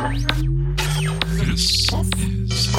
This 0.00 1.92
is. 1.92 2.70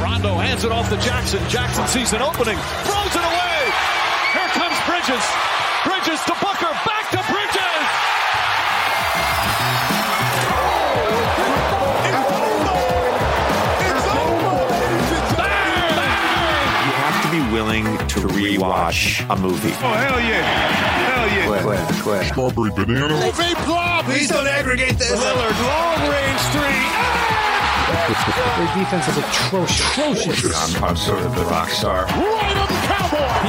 Rondo 0.00 0.34
hands 0.38 0.64
it 0.64 0.72
off 0.72 0.88
to 0.88 0.96
Jackson. 0.96 1.40
Jackson 1.48 1.86
sees 1.86 2.12
an 2.14 2.22
opening, 2.22 2.56
throws 2.56 3.14
it 3.14 3.22
away. 3.22 3.72
Here 4.32 4.48
comes 4.56 4.80
Bridges. 4.86 5.39
Rewatch 18.40 19.26
a 19.28 19.36
movie. 19.36 19.70
Oh, 19.70 19.92
hell 19.92 20.20
yeah. 20.20 20.42
Hell 21.10 21.28
yeah. 21.28 21.62
Quit, 21.62 22.02
quit. 22.02 22.26
Strawberry 22.26 22.70
banana. 22.70 23.32
Please 24.04 24.28
don't 24.28 24.46
aggregate 24.46 24.98
this. 24.98 25.12
Lillard, 25.12 25.56
long 25.62 26.10
range 26.10 26.40
three. 26.52 26.80
Ah! 26.96 27.40
Their 28.56 28.84
defense 28.84 29.06
is 29.08 29.18
atrocious. 29.18 30.74
I'm, 30.74 30.84
I'm 30.84 30.96
sort 30.96 31.22
of 31.22 31.34
the 31.34 31.44
rock 31.44 31.68
star. 31.68 32.06
Right 32.06 32.56
on 32.56 32.66
the 32.66 32.74
cowboy. 32.86 32.99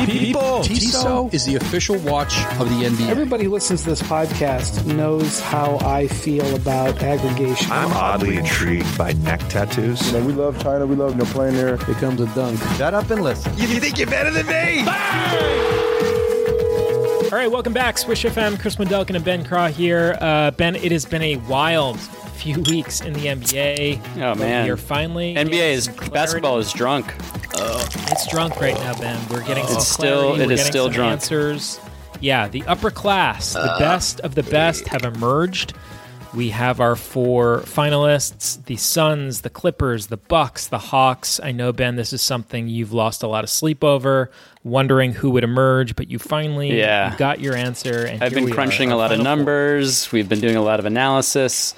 People, 0.05 0.63
Tissot 0.63 1.33
is 1.33 1.45
the 1.45 1.55
official 1.55 1.97
watch 1.99 2.43
of 2.59 2.69
the 2.69 2.85
NBA. 2.85 3.09
Everybody 3.09 3.43
who 3.43 3.51
listens 3.51 3.83
to 3.83 3.89
this 3.91 4.01
podcast 4.01 4.85
knows 4.85 5.39
how 5.39 5.77
I 5.79 6.07
feel 6.07 6.55
about 6.55 7.01
aggregation. 7.03 7.71
I'm 7.71 7.91
oddly 7.93 8.37
intrigued 8.37 8.97
by 8.97 9.13
neck 9.13 9.41
tattoos. 9.49 10.05
You 10.07 10.19
know, 10.19 10.25
we 10.25 10.33
love 10.33 10.61
China. 10.61 10.87
We 10.87 10.95
love 10.95 11.15
no 11.17 11.23
know, 11.23 11.31
playing 11.31 11.55
there. 11.55 11.77
Here 11.77 11.95
comes 11.95 12.19
a 12.19 12.25
dunk. 12.33 12.59
Shut 12.77 12.93
up 12.93 13.09
and 13.11 13.21
listen. 13.21 13.55
You 13.57 13.67
think 13.79 13.97
you're 13.97 14.07
better 14.07 14.31
than 14.31 14.47
me? 14.47 14.79
All 17.31 17.37
right, 17.37 17.49
welcome 17.49 17.73
back, 17.73 17.97
Swish 17.97 18.23
FM. 18.23 18.59
Chris 18.59 18.75
Wendelken 18.77 19.15
and 19.15 19.23
Ben 19.23 19.45
Craw 19.45 19.67
here. 19.67 20.17
Uh, 20.19 20.51
ben, 20.51 20.75
it 20.75 20.91
has 20.91 21.05
been 21.05 21.21
a 21.21 21.37
wild 21.37 21.99
few 22.41 22.59
weeks 22.63 23.01
in 23.01 23.13
the 23.13 23.27
NBA. 23.27 24.01
Oh, 24.17 24.35
man. 24.35 24.65
You're 24.65 24.75
finally 24.75 25.35
NBA 25.35 25.73
is 25.73 25.87
basketball 25.87 26.57
is 26.57 26.73
drunk. 26.73 27.05
Uh, 27.63 27.85
it's 28.07 28.27
drunk 28.27 28.59
right 28.59 28.73
now, 28.75 28.97
Ben. 28.99 29.19
We're 29.29 29.43
getting 29.45 29.63
It's 29.65 29.87
still-. 29.87 30.31
We're 30.35 30.51
is 30.51 30.65
still 30.65 30.89
drunk. 30.89 31.11
Answers. 31.13 31.79
Yeah, 32.19 32.47
the 32.47 32.63
upper 32.63 32.89
class, 32.89 33.53
the 33.53 33.59
uh, 33.61 33.79
best 33.79 34.19
of 34.21 34.33
the 34.35 34.41
best, 34.43 34.87
have 34.87 35.03
emerged. 35.03 35.73
We 36.33 36.49
have 36.49 36.79
our 36.79 36.95
four 36.95 37.59
finalists: 37.65 38.63
the 38.65 38.77
Suns, 38.77 39.41
the 39.41 39.49
Clippers, 39.49 40.07
the 40.07 40.17
Bucks, 40.17 40.67
the 40.67 40.77
Hawks. 40.79 41.39
I 41.43 41.51
know, 41.51 41.71
Ben, 41.71 41.97
this 41.97 42.13
is 42.13 42.21
something 42.21 42.67
you've 42.67 42.93
lost 42.93 43.21
a 43.21 43.27
lot 43.27 43.43
of 43.43 43.49
sleep 43.49 43.83
over, 43.83 44.31
wondering 44.63 45.13
who 45.13 45.29
would 45.31 45.43
emerge, 45.43 45.95
but 45.95 46.09
you 46.09 46.17
finally 46.19 46.77
Yeah. 46.79 47.15
got 47.17 47.41
your 47.41 47.55
answer. 47.55 48.05
And 48.05 48.23
I've 48.23 48.33
been 48.33 48.45
we 48.45 48.51
are, 48.51 48.55
crunching 48.55 48.91
a 48.91 48.95
lot 48.95 49.11
of 49.11 49.17
final 49.17 49.25
four. 49.25 49.35
numbers. 49.37 50.11
We've 50.11 50.29
been 50.29 50.39
doing 50.39 50.55
a 50.55 50.63
lot 50.63 50.79
of 50.79 50.85
analysis. 50.85 51.75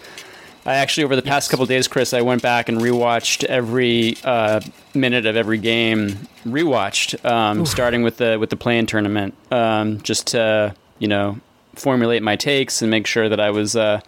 I 0.66 0.76
actually, 0.76 1.04
over 1.04 1.16
the 1.16 1.22
past 1.22 1.50
couple 1.50 1.66
days, 1.66 1.90
Chris, 1.90 2.14
I 2.14 2.22
went 2.22 2.42
back 2.42 2.70
and 2.70 2.80
rewatched 2.80 3.44
every 3.44 4.16
uh, 4.24 4.62
minute 4.94 5.26
of 5.26 5.36
every 5.36 5.58
game. 5.58 6.28
Rewatched, 6.46 7.24
um, 7.26 7.66
starting 7.66 8.02
with 8.02 8.18
the 8.18 8.38
with 8.40 8.50
the 8.50 8.56
play-in 8.56 8.86
tournament, 8.86 9.34
um, 9.52 10.00
just 10.02 10.28
to 10.28 10.74
you 11.00 11.08
know 11.08 11.40
formulate 11.76 12.24
my 12.24 12.36
takes 12.36 12.82
and 12.82 12.90
make 12.90 13.08
sure 13.08 13.28
that 13.28 13.42
I 13.42 13.50
was 13.50 13.76
uh, 13.76 14.00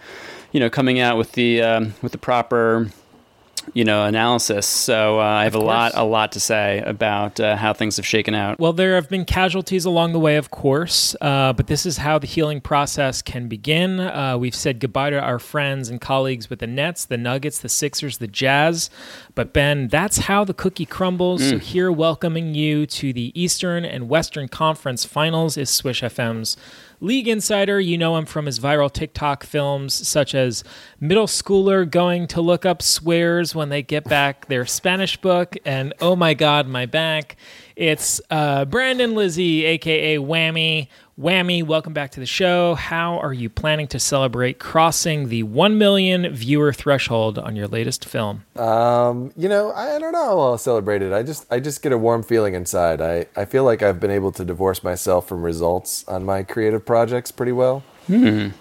you 0.53 0.59
know 0.61 0.69
coming 0.69 0.99
out 0.99 1.17
with 1.17 1.33
the 1.33 1.61
um, 1.61 1.93
with 2.01 2.13
the 2.13 2.17
proper 2.17 2.89
you 3.75 3.83
know 3.83 4.05
analysis. 4.05 4.65
So 4.65 5.19
uh, 5.19 5.23
I 5.23 5.43
have 5.43 5.53
a 5.53 5.59
lot 5.59 5.91
a 5.93 6.05
lot 6.05 6.31
to 6.31 6.39
say 6.39 6.79
about 6.79 7.39
uh, 7.39 7.57
how 7.57 7.73
things 7.73 7.97
have 7.97 8.05
shaken 8.05 8.33
out. 8.33 8.57
Well, 8.57 8.73
there 8.73 8.95
have 8.95 9.09
been 9.09 9.25
casualties 9.25 9.85
along 9.85 10.13
the 10.13 10.19
way, 10.19 10.37
of 10.37 10.49
course, 10.49 11.15
uh, 11.19 11.51
but 11.53 11.67
this 11.67 11.85
is 11.85 11.97
how 11.97 12.17
the 12.17 12.25
healing 12.25 12.61
process 12.61 13.21
can 13.21 13.47
begin. 13.47 13.99
Uh, 13.99 14.37
we've 14.37 14.55
said 14.55 14.79
goodbye 14.79 15.09
to 15.09 15.19
our 15.19 15.39
friends 15.39 15.89
and 15.89 15.99
colleagues 15.99 16.49
with 16.49 16.59
the 16.59 16.67
Nets, 16.67 17.05
the 17.05 17.17
Nuggets, 17.17 17.59
the 17.59 17.69
Sixers, 17.69 18.17
the 18.17 18.27
Jazz. 18.27 18.89
But, 19.35 19.51
Ben, 19.51 19.89
that's 19.89 20.19
how 20.19 20.45
the 20.45 20.53
cookie 20.53 20.85
crumbles. 20.85 21.47
So, 21.49 21.59
here 21.59 21.91
welcoming 21.91 22.55
you 22.55 22.85
to 22.87 23.11
the 23.11 23.33
Eastern 23.39 23.83
and 23.83 24.07
Western 24.07 24.47
Conference 24.47 25.03
Finals 25.03 25.57
is 25.57 25.69
Swish 25.69 26.01
FM's 26.01 26.55
League 26.99 27.27
Insider. 27.27 27.79
You 27.79 27.97
know 27.97 28.17
him 28.17 28.25
from 28.25 28.45
his 28.45 28.59
viral 28.59 28.91
TikTok 28.91 29.43
films, 29.43 29.93
such 30.07 30.33
as 30.33 30.63
middle 30.99 31.27
schooler 31.27 31.89
going 31.89 32.27
to 32.27 32.41
look 32.41 32.65
up 32.65 32.81
swears 32.81 33.53
when 33.53 33.69
they 33.69 33.81
get 33.81 34.03
back 34.05 34.47
their 34.47 34.65
Spanish 34.65 35.17
book, 35.17 35.55
and 35.65 35.93
oh 36.01 36.15
my 36.15 36.33
God, 36.33 36.67
my 36.67 36.85
back. 36.85 37.35
It's 37.75 38.21
uh, 38.29 38.65
Brandon 38.65 39.15
Lisy, 39.15 39.65
aka 39.65 40.17
Whammy. 40.17 40.87
Whammy, 41.17 41.63
welcome 41.63 41.93
back 41.93 42.11
to 42.11 42.19
the 42.19 42.25
show. 42.25 42.75
How 42.75 43.19
are 43.19 43.31
you 43.31 43.49
planning 43.49 43.87
to 43.87 43.99
celebrate 43.99 44.59
crossing 44.59 45.29
the 45.29 45.43
1 45.43 45.77
million 45.77 46.29
viewer 46.33 46.73
threshold 46.73 47.39
on 47.39 47.55
your 47.55 47.69
latest 47.69 48.03
film? 48.03 48.43
Um, 48.57 49.31
you 49.37 49.47
know, 49.47 49.71
I, 49.71 49.95
I 49.95 49.99
don't 49.99 50.11
know 50.11 50.25
how 50.25 50.39
I'll 50.41 50.57
celebrate 50.57 51.01
it. 51.01 51.13
I 51.13 51.23
just, 51.23 51.45
I 51.49 51.61
just 51.61 51.81
get 51.81 51.93
a 51.93 51.97
warm 51.97 52.21
feeling 52.21 52.53
inside. 52.53 52.99
I, 52.99 53.27
I 53.33 53.45
feel 53.45 53.63
like 53.63 53.81
I've 53.81 53.97
been 53.97 54.11
able 54.11 54.33
to 54.33 54.43
divorce 54.43 54.83
myself 54.83 55.25
from 55.25 55.41
results 55.41 56.05
on 56.09 56.25
my 56.25 56.43
creative 56.43 56.85
projects 56.85 57.31
pretty 57.31 57.53
well. 57.53 57.81
Um, 58.09 58.53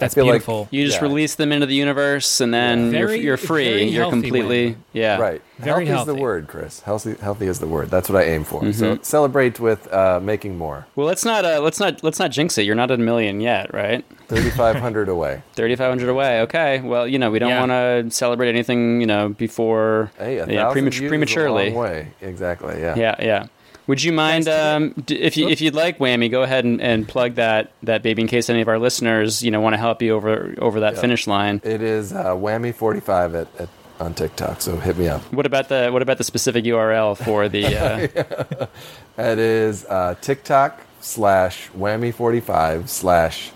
That's 0.00 0.02
I 0.02 0.08
feel 0.14 0.24
beautiful. 0.24 0.68
You 0.70 0.84
just 0.86 0.98
Yeah. 0.98 1.02
release 1.08 1.34
them 1.36 1.52
into 1.52 1.66
the 1.66 1.74
universe, 1.74 2.40
and 2.40 2.52
then 2.52 2.90
Very- 2.90 3.16
you're, 3.16 3.24
you're 3.24 3.36
free. 3.36 3.64
very 3.64 3.84
You're 3.84 4.10
completely 4.10 4.66
way. 4.70 4.76
yeah. 4.92 5.18
right. 5.18 5.42
Very 5.58 5.84
healthy, 5.86 6.10
is 6.10 6.16
the 6.16 6.22
word, 6.22 6.48
Chris. 6.48 6.80
Healthy, 6.80 7.16
healthy 7.20 7.46
is 7.46 7.58
the 7.60 7.66
word. 7.66 7.90
That's 7.90 8.08
what 8.08 8.20
I 8.22 8.24
aim 8.26 8.44
for. 8.44 8.72
So 8.72 8.98
celebrate 9.02 9.60
with 9.60 9.92
uh, 9.92 10.18
making 10.22 10.56
more. 10.56 10.86
Well, 10.96 11.06
let's 11.06 11.24
not 11.24 11.44
uh, 11.44 11.60
let's 11.60 11.78
not 11.78 12.02
let's 12.02 12.18
not 12.18 12.30
jinx 12.30 12.56
it. 12.56 12.62
You're 12.62 12.74
not 12.74 12.90
at 12.90 12.98
a 12.98 13.02
million 13.02 13.40
yet, 13.42 13.72
right? 13.74 14.02
3,500 14.28 15.08
away. 15.16 15.42
Thirty 15.54 15.76
five 15.76 15.88
hundred 15.90 16.08
away. 16.08 16.40
Okay. 16.42 16.80
Well, 16.80 17.06
you 17.06 17.18
know 17.18 17.30
we 17.30 17.38
don't 17.40 17.50
Yeah. 17.50 17.60
want 17.66 17.72
to 18.10 18.10
celebrate 18.16 18.48
anything 18.48 19.00
you 19.02 19.06
know 19.06 19.28
before 19.28 20.10
Hey, 20.18 20.38
a 20.38 20.46
yeah, 20.46 20.62
thousand 20.72 20.86
premat- 20.86 21.08
prematurely. 21.08 21.66
Is 21.66 21.72
a 21.72 21.76
long 21.76 21.84
way. 21.84 22.08
Exactly. 22.22 22.80
Yeah. 22.80 22.94
Yeah, 22.96 23.14
yeah. 23.20 23.46
Would 23.86 24.02
you 24.02 24.12
mind 24.12 24.48
um, 24.48 24.94
if 25.08 25.36
you 25.36 25.48
if 25.48 25.60
you'd 25.60 25.74
like, 25.74 25.98
Whammy, 25.98 26.30
go 26.30 26.42
ahead 26.42 26.64
and, 26.64 26.80
and 26.80 27.08
plug 27.08 27.34
that 27.36 27.72
that 27.82 28.02
baby 28.02 28.22
in 28.22 28.28
case 28.28 28.48
any 28.48 28.60
of 28.60 28.68
our 28.68 28.78
listeners 28.78 29.42
you 29.42 29.50
know 29.50 29.60
want 29.60 29.72
to 29.74 29.78
help 29.78 30.00
you 30.02 30.14
over 30.14 30.54
over 30.58 30.80
that 30.80 30.98
finish 30.98 31.26
line. 31.26 31.60
It 31.64 31.82
is 31.82 32.12
uh, 32.12 32.34
whammy 32.34 32.74
45 32.74 33.34
at, 33.34 33.48
at 33.58 33.68
on 33.98 34.14
TikTok. 34.14 34.60
So 34.62 34.76
hit 34.76 34.96
me 34.96 35.08
up. 35.08 35.20
What 35.32 35.46
about 35.46 35.68
the 35.68 35.90
what 35.92 36.02
about 36.02 36.18
the 36.18 36.24
specific 36.24 36.64
URL 36.64 37.16
for 37.16 37.48
the? 37.48 37.76
Uh, 37.76 38.66
It 39.18 39.38
is 39.38 39.84
uh, 39.86 40.14
TikTok 40.22 40.80
slash 41.00 41.68
whammy 41.76 42.14
45 42.14 42.88
slash 42.88 43.50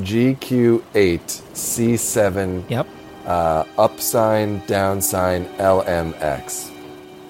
GQ8C7 0.00 2.70
Yep. 2.70 2.86
uh, 3.26 3.64
up 3.78 4.00
sign 4.00 4.62
down 4.66 5.00
sign 5.00 5.46
LMX. 5.56 6.72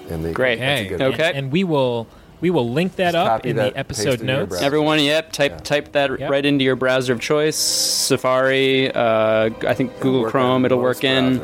In 0.09 0.23
the, 0.23 0.31
Great. 0.31 0.59
that's 0.59 0.81
a 0.81 0.83
Hey. 0.83 0.89
good 0.89 1.01
And, 1.01 1.11
one. 1.11 1.21
Okay. 1.21 1.31
and 1.37 1.51
we 1.51 1.63
will 1.63 2.07
we 2.41 2.49
will 2.49 2.69
link 2.69 2.95
that 2.97 3.13
Just 3.13 3.29
up 3.29 3.45
in 3.45 3.55
that, 3.55 3.73
the 3.73 3.79
episode 3.79 4.19
in 4.21 4.27
notes. 4.27 4.61
Everyone, 4.61 4.99
yep, 4.99 5.31
type 5.31 5.51
Yeah. 5.51 5.57
type 5.57 5.91
that 5.93 6.19
Yep. 6.19 6.29
right 6.29 6.45
into 6.45 6.63
your 6.63 6.75
browser 6.75 7.13
of 7.13 7.19
choice. 7.19 7.55
Safari, 7.55 8.91
uh, 8.93 9.49
I 9.67 9.73
think 9.73 9.99
Google 9.99 10.29
Chrome, 10.29 10.65
it'll 10.65 10.79
work 10.79 11.03
in. 11.03 11.41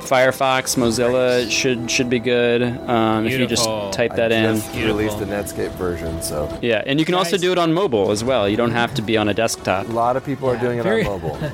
Firefox, 0.00 0.76
Mozilla 0.76 1.50
should 1.50 1.90
should 1.90 2.10
be 2.10 2.18
good. 2.18 2.60
Um, 2.62 3.26
if 3.26 3.38
you 3.38 3.46
just 3.46 3.64
type 3.90 4.16
that 4.16 4.32
I 4.32 4.36
in. 4.36 4.56
just 4.56 4.74
released 4.76 5.18
the 5.18 5.24
Netscape 5.24 5.70
version, 5.76 6.20
so 6.20 6.46
Yeah, 6.60 6.82
and 6.84 7.00
you 7.00 7.06
can 7.06 7.14
also 7.14 7.38
do 7.38 7.52
it 7.52 7.58
on 7.58 7.72
mobile 7.72 8.10
as 8.10 8.22
well. 8.22 8.46
You 8.46 8.58
don't 8.58 8.72
have 8.72 8.92
to 8.94 9.02
be 9.02 9.16
on 9.16 9.30
a 9.30 9.34
desktop. 9.34 9.88
a 9.88 9.92
lot 9.92 10.16
of 10.18 10.24
people 10.26 10.46
are 10.50 10.56
doing 10.58 10.78
it 10.78 10.82
very- 10.82 11.06
on 11.06 11.22
mobile. 11.22 11.38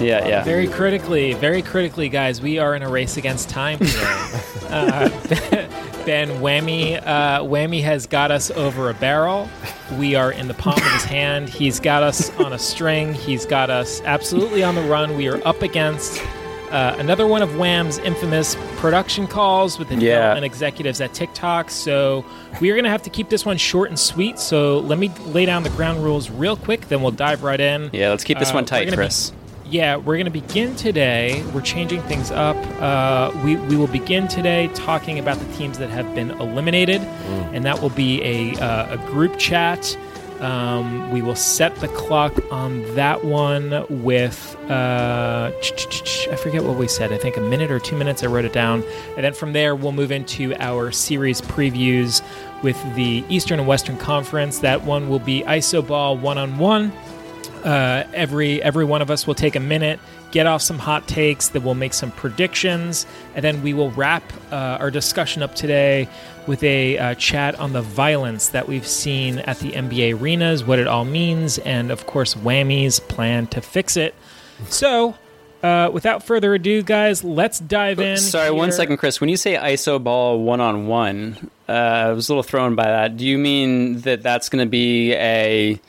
Yeah, 0.00 0.26
yeah. 0.26 0.42
Very 0.42 0.66
critically, 0.66 1.34
very 1.34 1.62
critically, 1.62 2.08
guys, 2.08 2.42
we 2.42 2.58
are 2.58 2.74
in 2.74 2.82
a 2.82 2.88
race 2.90 3.16
against 3.16 3.48
time 3.48 3.78
today. 3.78 4.02
uh, 4.68 5.08
ben 6.04 6.28
Whammy, 6.40 7.00
uh, 7.06 7.40
Whammy 7.40 7.82
has 7.82 8.06
got 8.06 8.30
us 8.30 8.50
over 8.50 8.90
a 8.90 8.94
barrel. 8.94 9.48
We 9.98 10.14
are 10.14 10.32
in 10.32 10.48
the 10.48 10.54
palm 10.54 10.76
of 10.76 10.92
his 10.92 11.04
hand. 11.04 11.48
He's 11.48 11.80
got 11.80 12.02
us 12.02 12.30
on 12.38 12.52
a 12.52 12.58
string. 12.58 13.14
He's 13.14 13.46
got 13.46 13.70
us 13.70 14.00
absolutely 14.04 14.62
on 14.62 14.74
the 14.74 14.82
run. 14.82 15.16
We 15.16 15.28
are 15.28 15.40
up 15.46 15.62
against 15.62 16.22
uh, 16.70 16.96
another 16.98 17.26
one 17.26 17.40
of 17.42 17.56
Wham's 17.56 17.98
infamous 17.98 18.56
production 18.76 19.26
calls 19.26 19.78
with 19.78 19.88
the 19.88 19.94
Yeah. 19.94 20.16
development 20.16 20.44
executives 20.46 21.00
at 21.00 21.14
TikTok. 21.14 21.70
So 21.70 22.24
we 22.60 22.70
are 22.70 22.74
going 22.74 22.84
to 22.84 22.90
have 22.90 23.02
to 23.02 23.10
keep 23.10 23.28
this 23.28 23.46
one 23.46 23.56
short 23.56 23.88
and 23.90 23.98
sweet. 23.98 24.38
So 24.38 24.80
let 24.80 24.98
me 24.98 25.10
lay 25.26 25.46
down 25.46 25.62
the 25.62 25.70
ground 25.70 26.02
rules 26.02 26.30
real 26.30 26.56
quick, 26.56 26.88
then 26.88 27.00
we'll 27.02 27.12
dive 27.12 27.42
right 27.44 27.60
in. 27.60 27.90
Yeah, 27.92 28.10
let's 28.10 28.24
keep 28.24 28.38
this 28.38 28.50
Uh, 28.50 28.54
one 28.54 28.64
tight, 28.64 28.84
gonna 28.86 28.92
be- 28.92 28.96
Chris. 28.96 29.32
Yeah, 29.74 29.96
we're 29.96 30.14
going 30.14 30.26
to 30.26 30.30
begin 30.30 30.76
today. 30.76 31.44
We're 31.52 31.60
changing 31.60 32.00
things 32.02 32.30
up. 32.30 32.54
Uh, 32.80 33.36
we, 33.44 33.56
we 33.56 33.74
will 33.74 33.88
begin 33.88 34.28
today 34.28 34.68
talking 34.68 35.18
about 35.18 35.36
the 35.36 35.52
teams 35.54 35.78
that 35.78 35.90
have 35.90 36.14
been 36.14 36.30
eliminated, 36.30 37.00
and 37.52 37.64
that 37.64 37.82
will 37.82 37.90
be 37.90 38.22
a, 38.22 38.56
uh, 38.60 38.94
a 38.94 38.98
group 39.08 39.36
chat. 39.36 39.98
Um, 40.38 41.10
we 41.10 41.22
will 41.22 41.34
set 41.34 41.74
the 41.76 41.88
clock 41.88 42.32
on 42.52 42.94
that 42.94 43.24
one 43.24 43.84
with, 44.04 44.56
uh, 44.70 45.50
I 45.50 46.36
forget 46.36 46.62
what 46.62 46.76
we 46.76 46.86
said, 46.86 47.12
I 47.12 47.18
think 47.18 47.36
a 47.36 47.40
minute 47.40 47.72
or 47.72 47.80
two 47.80 47.96
minutes. 47.96 48.22
I 48.22 48.26
wrote 48.26 48.44
it 48.44 48.52
down. 48.52 48.84
And 49.16 49.24
then 49.24 49.34
from 49.34 49.54
there, 49.54 49.74
we'll 49.74 49.90
move 49.90 50.12
into 50.12 50.54
our 50.62 50.92
series 50.92 51.40
previews 51.40 52.22
with 52.62 52.80
the 52.94 53.24
Eastern 53.28 53.58
and 53.58 53.66
Western 53.66 53.96
Conference. 53.96 54.60
That 54.60 54.84
one 54.84 55.08
will 55.08 55.18
be 55.18 55.42
ISO 55.42 55.84
Ball 55.84 56.16
one 56.16 56.38
on 56.38 56.58
one. 56.58 56.92
Uh, 57.64 58.04
every 58.12 58.62
every 58.62 58.84
one 58.84 59.00
of 59.00 59.10
us 59.10 59.26
will 59.26 59.34
take 59.34 59.56
a 59.56 59.60
minute, 59.60 59.98
get 60.30 60.46
off 60.46 60.60
some 60.60 60.78
hot 60.78 61.08
takes, 61.08 61.48
then 61.48 61.64
we'll 61.64 61.74
make 61.74 61.94
some 61.94 62.10
predictions, 62.12 63.06
and 63.34 63.42
then 63.42 63.62
we 63.62 63.72
will 63.72 63.90
wrap 63.92 64.22
uh, 64.52 64.76
our 64.80 64.90
discussion 64.90 65.42
up 65.42 65.54
today 65.54 66.06
with 66.46 66.62
a 66.62 66.98
uh, 66.98 67.14
chat 67.14 67.58
on 67.58 67.72
the 67.72 67.80
violence 67.80 68.48
that 68.48 68.68
we've 68.68 68.86
seen 68.86 69.38
at 69.40 69.58
the 69.60 69.72
NBA 69.72 70.20
arenas, 70.20 70.62
what 70.62 70.78
it 70.78 70.86
all 70.86 71.06
means, 71.06 71.56
and 71.60 71.90
of 71.90 72.06
course, 72.06 72.34
Whammy's 72.34 73.00
plan 73.00 73.46
to 73.46 73.62
fix 73.62 73.96
it. 73.96 74.14
So, 74.68 75.16
uh, 75.62 75.90
without 75.90 76.22
further 76.22 76.52
ado, 76.52 76.82
guys, 76.82 77.24
let's 77.24 77.58
dive 77.58 77.98
in. 77.98 78.18
Sorry, 78.18 78.50
one 78.50 78.68
here. 78.68 78.72
second, 78.76 78.98
Chris. 78.98 79.22
When 79.22 79.30
you 79.30 79.38
say 79.38 79.54
ISO 79.54 80.02
ball 80.02 80.40
one 80.40 80.60
on 80.60 80.86
one, 80.86 81.50
I 81.66 82.12
was 82.12 82.28
a 82.28 82.32
little 82.32 82.42
thrown 82.42 82.74
by 82.74 82.84
that. 82.84 83.16
Do 83.16 83.24
you 83.24 83.38
mean 83.38 84.00
that 84.02 84.22
that's 84.22 84.50
going 84.50 84.64
to 84.64 84.70
be 84.70 85.14
a 85.14 85.80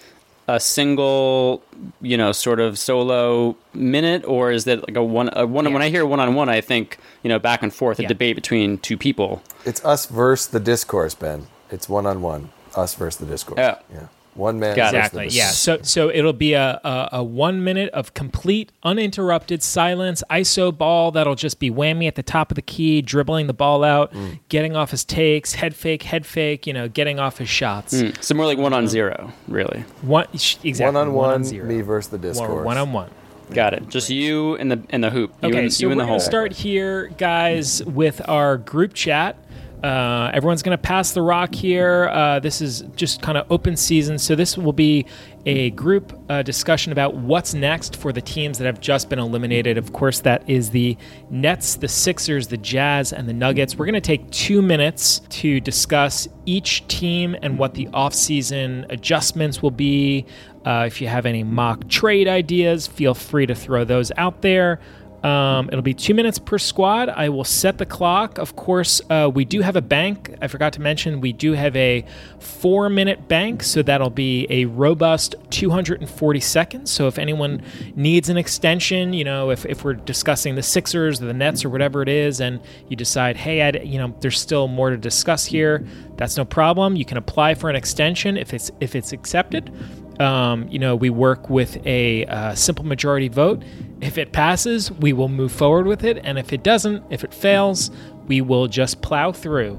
a 0.47 0.59
single, 0.59 1.63
you 2.01 2.17
know, 2.17 2.31
sort 2.31 2.59
of 2.59 2.77
solo 2.77 3.55
minute, 3.73 4.23
or 4.25 4.51
is 4.51 4.65
that 4.65 4.87
like 4.87 4.95
a 4.95 5.03
one? 5.03 5.29
A 5.33 5.45
one 5.47 5.65
Yeah. 5.65 5.71
When 5.73 5.81
I 5.81 5.89
hear 5.89 6.05
one 6.05 6.19
on 6.19 6.35
one, 6.35 6.49
I 6.49 6.61
think 6.61 6.97
you 7.23 7.29
know 7.29 7.39
back 7.39 7.63
and 7.63 7.73
forth, 7.73 7.99
a 7.99 8.03
Yeah. 8.03 8.07
debate 8.07 8.35
between 8.35 8.77
two 8.77 8.97
people. 8.97 9.41
It's 9.65 9.83
us 9.83 10.05
versus 10.05 10.47
the 10.47 10.59
discourse, 10.59 11.15
Ben. 11.15 11.47
It's 11.71 11.89
one 11.89 12.05
on 12.05 12.21
one. 12.21 12.49
Us 12.75 12.93
versus 12.95 13.19
the 13.19 13.25
discourse. 13.25 13.57
Yeah. 13.57 13.75
yeah. 13.91 14.07
One 14.35 14.59
man. 14.59 14.75
Got 14.75 14.93
it. 14.93 14.97
versus 14.97 15.11
the 15.11 15.21
Exactly. 15.23 15.37
Yeah. 15.39 15.47
So 15.49 15.79
so 15.81 16.09
it'll 16.09 16.33
be 16.33 16.53
a, 16.53 16.79
a 16.83 17.09
a 17.13 17.23
one 17.23 17.63
minute 17.63 17.89
of 17.93 18.13
complete 18.13 18.71
uninterrupted 18.83 19.63
silence. 19.63 20.23
ISO 20.29 20.77
ball 20.77 21.11
that'll 21.11 21.35
just 21.35 21.59
be 21.59 21.71
whammy 21.71 22.07
at 22.07 22.15
the 22.15 22.23
top 22.23 22.51
of 22.51 22.55
the 22.55 22.61
key, 22.61 23.01
dribbling 23.01 23.47
the 23.47 23.53
ball 23.53 23.83
out, 23.83 24.13
Mm. 24.13 24.39
getting 24.49 24.75
off 24.75 24.91
his 24.91 25.03
takes, 25.03 25.53
head 25.55 25.75
fake, 25.75 26.03
head 26.03 26.25
fake. 26.25 26.67
You 26.67 26.73
know, 26.73 26.87
getting 26.87 27.19
off 27.19 27.37
his 27.37 27.49
shots. 27.49 28.01
So 28.21 28.35
more 28.35 28.45
like 28.45 28.57
one 28.57 28.73
on 28.73 28.87
zero, 28.87 29.31
really. 29.47 29.83
One 30.01 30.27
exactly 30.33 30.85
One 30.85 30.95
on 30.95 31.13
one. 31.13 31.43
zero. 31.43 31.65
Me 31.65 31.81
versus 31.81 32.11
the 32.11 32.17
discourse. 32.17 32.65
One 32.65 32.77
on 32.77 32.91
one. 32.93 33.09
Got 33.53 33.73
it. 33.75 33.87
Just 33.89 34.09
you 34.09 34.55
and 34.55 34.71
the 34.71 34.81
and 34.89 35.03
the 35.03 35.11
hoop. 35.11 35.31
You 35.43 35.49
Okay, 35.49 35.59
and, 35.65 35.73
so 35.73 35.81
you 35.81 35.87
we're 35.87 35.91
in 35.93 35.97
the 35.99 36.03
going 36.03 36.09
hole. 36.09 36.19
to 36.19 36.25
start 36.25 36.51
here, 36.51 37.07
guys, 37.17 37.83
with 37.85 38.27
our 38.27 38.57
group 38.57 38.93
chat. 38.95 39.37
Uh, 39.85 40.31
everyone's 40.33 40.63
going 40.63 40.75
to 40.75 40.81
pass 40.81 41.11
the 41.11 41.21
rock 41.21 41.53
here. 41.53 42.09
Uh, 42.11 42.39
this 42.39 42.59
is 42.59 42.81
just 42.95 43.21
kind 43.21 43.37
of 43.37 43.45
open 43.51 43.77
season, 43.77 44.17
so 44.17 44.33
this 44.33 44.57
will 44.57 44.73
be 44.73 45.05
a 45.45 45.69
group 45.71 46.19
uh, 46.27 46.41
discussion 46.41 46.91
about 46.91 47.13
what's 47.13 47.53
next 47.53 47.95
for 47.95 48.11
the 48.11 48.19
teams 48.19 48.57
that 48.57 48.65
have 48.65 48.79
just 48.79 49.09
been 49.09 49.19
eliminated. 49.19 49.77
Of 49.77 49.93
course, 49.93 50.21
that 50.21 50.49
is 50.49 50.71
the 50.71 50.97
Nets, 51.29 51.75
the 51.75 51.87
Sixers, 51.87 52.47
the 52.47 52.57
Jazz, 52.57 53.13
and 53.13 53.29
the 53.29 53.33
Nuggets. 53.33 53.75
We're 53.75 53.85
going 53.85 53.93
to 53.93 54.01
take 54.01 54.27
two 54.31 54.63
minutes 54.63 55.19
to 55.19 55.59
discuss 55.59 56.27
each 56.47 56.87
team 56.87 57.35
and 57.43 57.59
what 57.59 57.75
the 57.75 57.85
offseason 57.87 58.91
adjustments 58.91 59.61
will 59.61 59.69
be. 59.69 60.25
Uh, 60.65 60.85
if 60.87 60.99
you 60.99 61.07
have 61.07 61.27
any 61.27 61.43
mock 61.43 61.87
trade 61.89 62.27
ideas, 62.27 62.87
feel 62.87 63.13
free 63.13 63.45
to 63.45 63.53
throw 63.53 63.83
those 63.83 64.11
out 64.17 64.41
there. 64.41 64.79
Um, 65.25 65.69
it'll 65.69 65.81
be 65.81 65.95
two 65.95 66.13
minutes 66.13 66.37
per 66.37 66.59
squad. 66.59 67.09
I 67.09 67.29
will 67.29 67.43
set 67.43 67.79
the 67.79 67.85
clock. 67.85 68.37
Of 68.37 68.55
course, 68.55 69.01
uh, 69.09 69.31
we 69.33 69.43
do 69.43 69.61
have 69.61 69.75
a 69.75 69.81
bank. 69.81 70.35
I 70.39 70.47
forgot 70.47 70.73
to 70.73 70.81
mention 70.81 71.19
we 71.19 71.33
do 71.33 71.53
have 71.53 71.75
a 71.75 72.05
four 72.37 72.89
minute 72.89 73.27
bank, 73.27 73.63
so 73.63 73.81
that'll 73.81 74.11
be 74.11 74.45
a 74.51 74.65
robust 74.65 75.33
240 75.49 76.39
seconds. 76.39 76.91
So 76.91 77.07
if 77.07 77.17
anyone 77.17 77.63
needs 77.95 78.29
an 78.29 78.37
extension, 78.37 79.13
you 79.13 79.23
know, 79.23 79.49
if, 79.49 79.65
if 79.65 79.83
we're 79.83 79.95
discussing 79.95 80.53
the 80.53 80.61
Sixers 80.61 81.19
or 81.19 81.25
the 81.25 81.33
Nets 81.33 81.65
or 81.65 81.69
whatever 81.69 82.03
it 82.03 82.09
is, 82.09 82.39
and 82.39 82.59
you 82.87 82.95
decide, 82.95 83.35
hey, 83.35 83.63
I'd, 83.63 83.83
you 83.83 83.97
know, 83.97 84.13
there's 84.19 84.39
still 84.39 84.67
more 84.67 84.91
to 84.91 84.97
discuss 84.97 85.43
here, 85.43 85.83
that's 86.17 86.37
no 86.37 86.45
problem. 86.45 86.95
You 86.95 87.05
can 87.05 87.17
apply 87.17 87.55
for 87.55 87.67
an 87.67 87.75
extension 87.75 88.37
if 88.37 88.53
it's 88.53 88.69
if 88.79 88.95
it's 88.95 89.11
accepted. 89.11 89.73
Um, 90.19 90.67
you 90.69 90.79
know, 90.79 90.95
we 90.95 91.09
work 91.09 91.49
with 91.49 91.85
a 91.85 92.25
uh, 92.25 92.55
simple 92.55 92.85
majority 92.85 93.27
vote. 93.27 93.63
If 94.01 94.17
it 94.17 94.31
passes, 94.31 94.91
we 94.91 95.13
will 95.13 95.29
move 95.29 95.51
forward 95.51 95.87
with 95.87 96.03
it, 96.03 96.19
and 96.23 96.37
if 96.37 96.53
it 96.53 96.63
doesn't, 96.63 97.03
if 97.09 97.23
it 97.23 97.33
fails, 97.33 97.91
we 98.27 98.41
will 98.41 98.67
just 98.67 99.01
plow 99.01 99.31
through. 99.31 99.77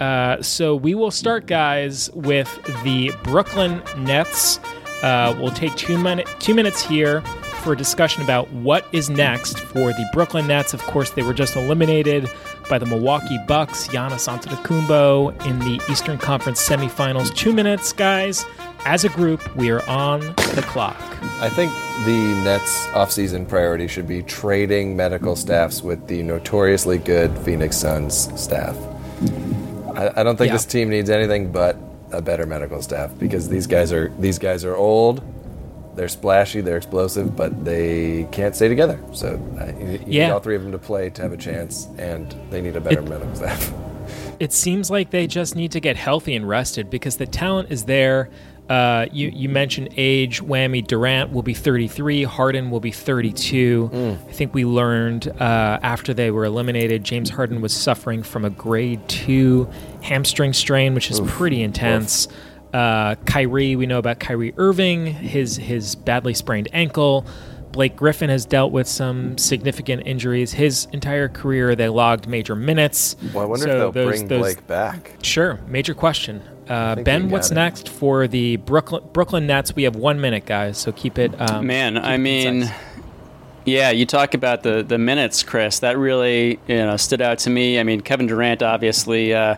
Uh, 0.00 0.42
so 0.42 0.76
we 0.76 0.94
will 0.94 1.10
start, 1.10 1.46
guys, 1.46 2.10
with 2.12 2.48
the 2.84 3.12
Brooklyn 3.22 3.82
Nets. 3.98 4.58
Uh, 5.02 5.36
we'll 5.38 5.50
take 5.50 5.74
two 5.76 5.96
two 6.38 6.54
minutes 6.54 6.82
here 6.82 7.20
for 7.62 7.72
a 7.72 7.76
discussion 7.76 8.22
about 8.22 8.50
what 8.52 8.86
is 8.92 9.10
next 9.10 9.58
for 9.58 9.92
the 9.92 10.08
Brooklyn 10.12 10.46
Nets. 10.46 10.72
Of 10.72 10.80
course, 10.82 11.10
they 11.10 11.22
were 11.22 11.34
just 11.34 11.56
eliminated 11.56 12.30
by 12.70 12.78
the 12.78 12.86
Milwaukee 12.86 13.38
Bucks, 13.46 13.88
Giannis 13.88 14.28
Antetokounmpo 14.28 15.46
in 15.46 15.58
the 15.58 15.80
Eastern 15.90 16.18
Conference 16.18 16.66
semifinals. 16.66 17.34
Two 17.34 17.52
minutes, 17.52 17.92
guys. 17.92 18.44
As 18.88 19.02
a 19.02 19.08
group, 19.08 19.56
we 19.56 19.70
are 19.70 19.84
on 19.88 20.20
the 20.20 20.64
clock. 20.64 20.96
I 21.40 21.48
think 21.48 21.72
the 22.04 22.40
Nets' 22.44 22.86
offseason 22.92 23.48
priority 23.48 23.88
should 23.88 24.06
be 24.06 24.22
trading 24.22 24.94
medical 24.94 25.34
staffs 25.34 25.82
with 25.82 26.06
the 26.06 26.22
notoriously 26.22 26.98
good 26.98 27.36
Phoenix 27.38 27.76
Suns 27.76 28.30
staff. 28.40 28.76
I, 29.96 30.12
I 30.20 30.22
don't 30.22 30.36
think 30.36 30.48
Yeah. 30.50 30.52
this 30.52 30.64
team 30.64 30.88
needs 30.88 31.10
anything 31.10 31.50
but 31.50 31.76
a 32.12 32.22
better 32.22 32.46
medical 32.46 32.80
staff 32.80 33.10
because 33.18 33.48
these 33.48 33.66
guys 33.66 33.92
are 33.92 34.12
these 34.20 34.38
guys 34.38 34.64
are 34.64 34.76
old, 34.76 35.20
they're 35.96 36.06
splashy, 36.06 36.60
they're 36.60 36.76
explosive, 36.76 37.34
but 37.34 37.64
they 37.64 38.28
can't 38.30 38.54
stay 38.54 38.68
together. 38.68 39.00
So 39.12 39.34
uh, 39.60 39.66
you, 39.80 39.86
you 39.92 40.00
Yeah. 40.06 40.26
need 40.26 40.32
all 40.32 40.38
three 40.40 40.54
of 40.54 40.62
them 40.62 40.70
to 40.70 40.78
play 40.78 41.10
to 41.10 41.22
have 41.22 41.32
a 41.32 41.36
chance, 41.36 41.88
and 41.98 42.32
they 42.50 42.60
need 42.60 42.76
a 42.76 42.80
better 42.80 43.02
medical 43.02 43.34
staff. 43.34 43.72
It 44.38 44.52
seems 44.52 44.90
like 44.90 45.10
they 45.10 45.26
just 45.26 45.56
need 45.56 45.72
to 45.72 45.80
get 45.80 45.96
healthy 45.96 46.36
and 46.36 46.46
rested 46.46 46.90
because 46.90 47.16
the 47.16 47.26
talent 47.26 47.72
is 47.72 47.86
there. 47.86 48.28
Uh, 48.68 49.06
you, 49.12 49.30
you 49.34 49.48
mentioned 49.48 49.88
age. 49.96 50.42
Whammy 50.42 50.84
Durant 50.86 51.32
will 51.32 51.42
be 51.42 51.54
33. 51.54 52.24
Harden 52.24 52.70
will 52.70 52.80
be 52.80 52.90
32. 52.90 54.18
I 54.28 54.32
think 54.32 54.54
we 54.54 54.64
learned 54.64 55.28
uh, 55.28 55.78
after 55.82 56.12
they 56.12 56.30
were 56.32 56.44
eliminated, 56.44 57.04
James 57.04 57.30
Harden 57.30 57.60
was 57.60 57.72
suffering 57.72 58.22
from 58.24 58.44
a 58.44 58.50
grade 58.50 59.08
two 59.08 59.68
hamstring 60.02 60.52
strain, 60.52 60.94
which 60.94 61.10
is 61.10 61.20
pretty 61.20 61.62
intense. 61.62 62.26
Uh, 62.74 63.14
Kyrie, 63.24 63.76
we 63.76 63.86
know 63.86 63.98
about 63.98 64.18
Kyrie 64.18 64.52
Irving, 64.56 65.06
his 65.06 65.56
his 65.56 65.94
badly 65.94 66.34
sprained 66.34 66.68
ankle. 66.72 67.24
Blake 67.72 67.94
Griffin 67.94 68.30
has 68.30 68.44
dealt 68.46 68.72
with 68.72 68.88
some 68.88 69.36
significant 69.38 70.02
injuries. 70.06 70.52
His 70.52 70.88
entire 70.92 71.28
career, 71.28 71.74
they 71.76 71.88
logged 71.88 72.26
major 72.26 72.56
minutes. 72.56 73.16
Well, 73.34 73.44
I 73.44 73.46
wonder 73.46 73.66
So 73.66 73.70
if 73.70 73.78
they'll 73.78 73.92
those- 73.92 74.16
bring 74.18 74.28
those- 74.28 74.40
Blake 74.40 74.66
back. 74.66 75.12
Sure, 75.22 75.60
major 75.68 75.94
question. 75.94 76.42
Uh, 76.68 76.96
ben, 76.96 77.28
what's 77.30 77.50
it. 77.50 77.54
next 77.54 77.88
for 77.88 78.26
the 78.26 78.56
Brooklyn 78.56 79.02
Brooklyn 79.12 79.46
Nets? 79.46 79.74
We 79.74 79.84
have 79.84 79.96
one 79.96 80.20
minute, 80.20 80.46
guys, 80.46 80.78
so 80.78 80.92
keep 80.92 81.18
it. 81.18 81.38
Um, 81.40 81.66
Man, 81.66 81.94
keep 81.94 82.04
I 82.04 82.14
it 82.14 82.18
mean, 82.18 82.60
concise. 82.62 82.76
yeah, 83.64 83.90
you 83.90 84.06
talk 84.06 84.34
about 84.34 84.62
the 84.62 84.82
the 84.82 84.98
minutes, 84.98 85.42
Chris. 85.42 85.78
That 85.80 85.96
really 85.98 86.58
you 86.66 86.76
know 86.76 86.96
stood 86.96 87.20
out 87.22 87.38
to 87.40 87.50
me. 87.50 87.78
I 87.78 87.82
mean, 87.82 88.00
Kevin 88.00 88.26
Durant 88.26 88.62
obviously 88.62 89.32
uh, 89.32 89.56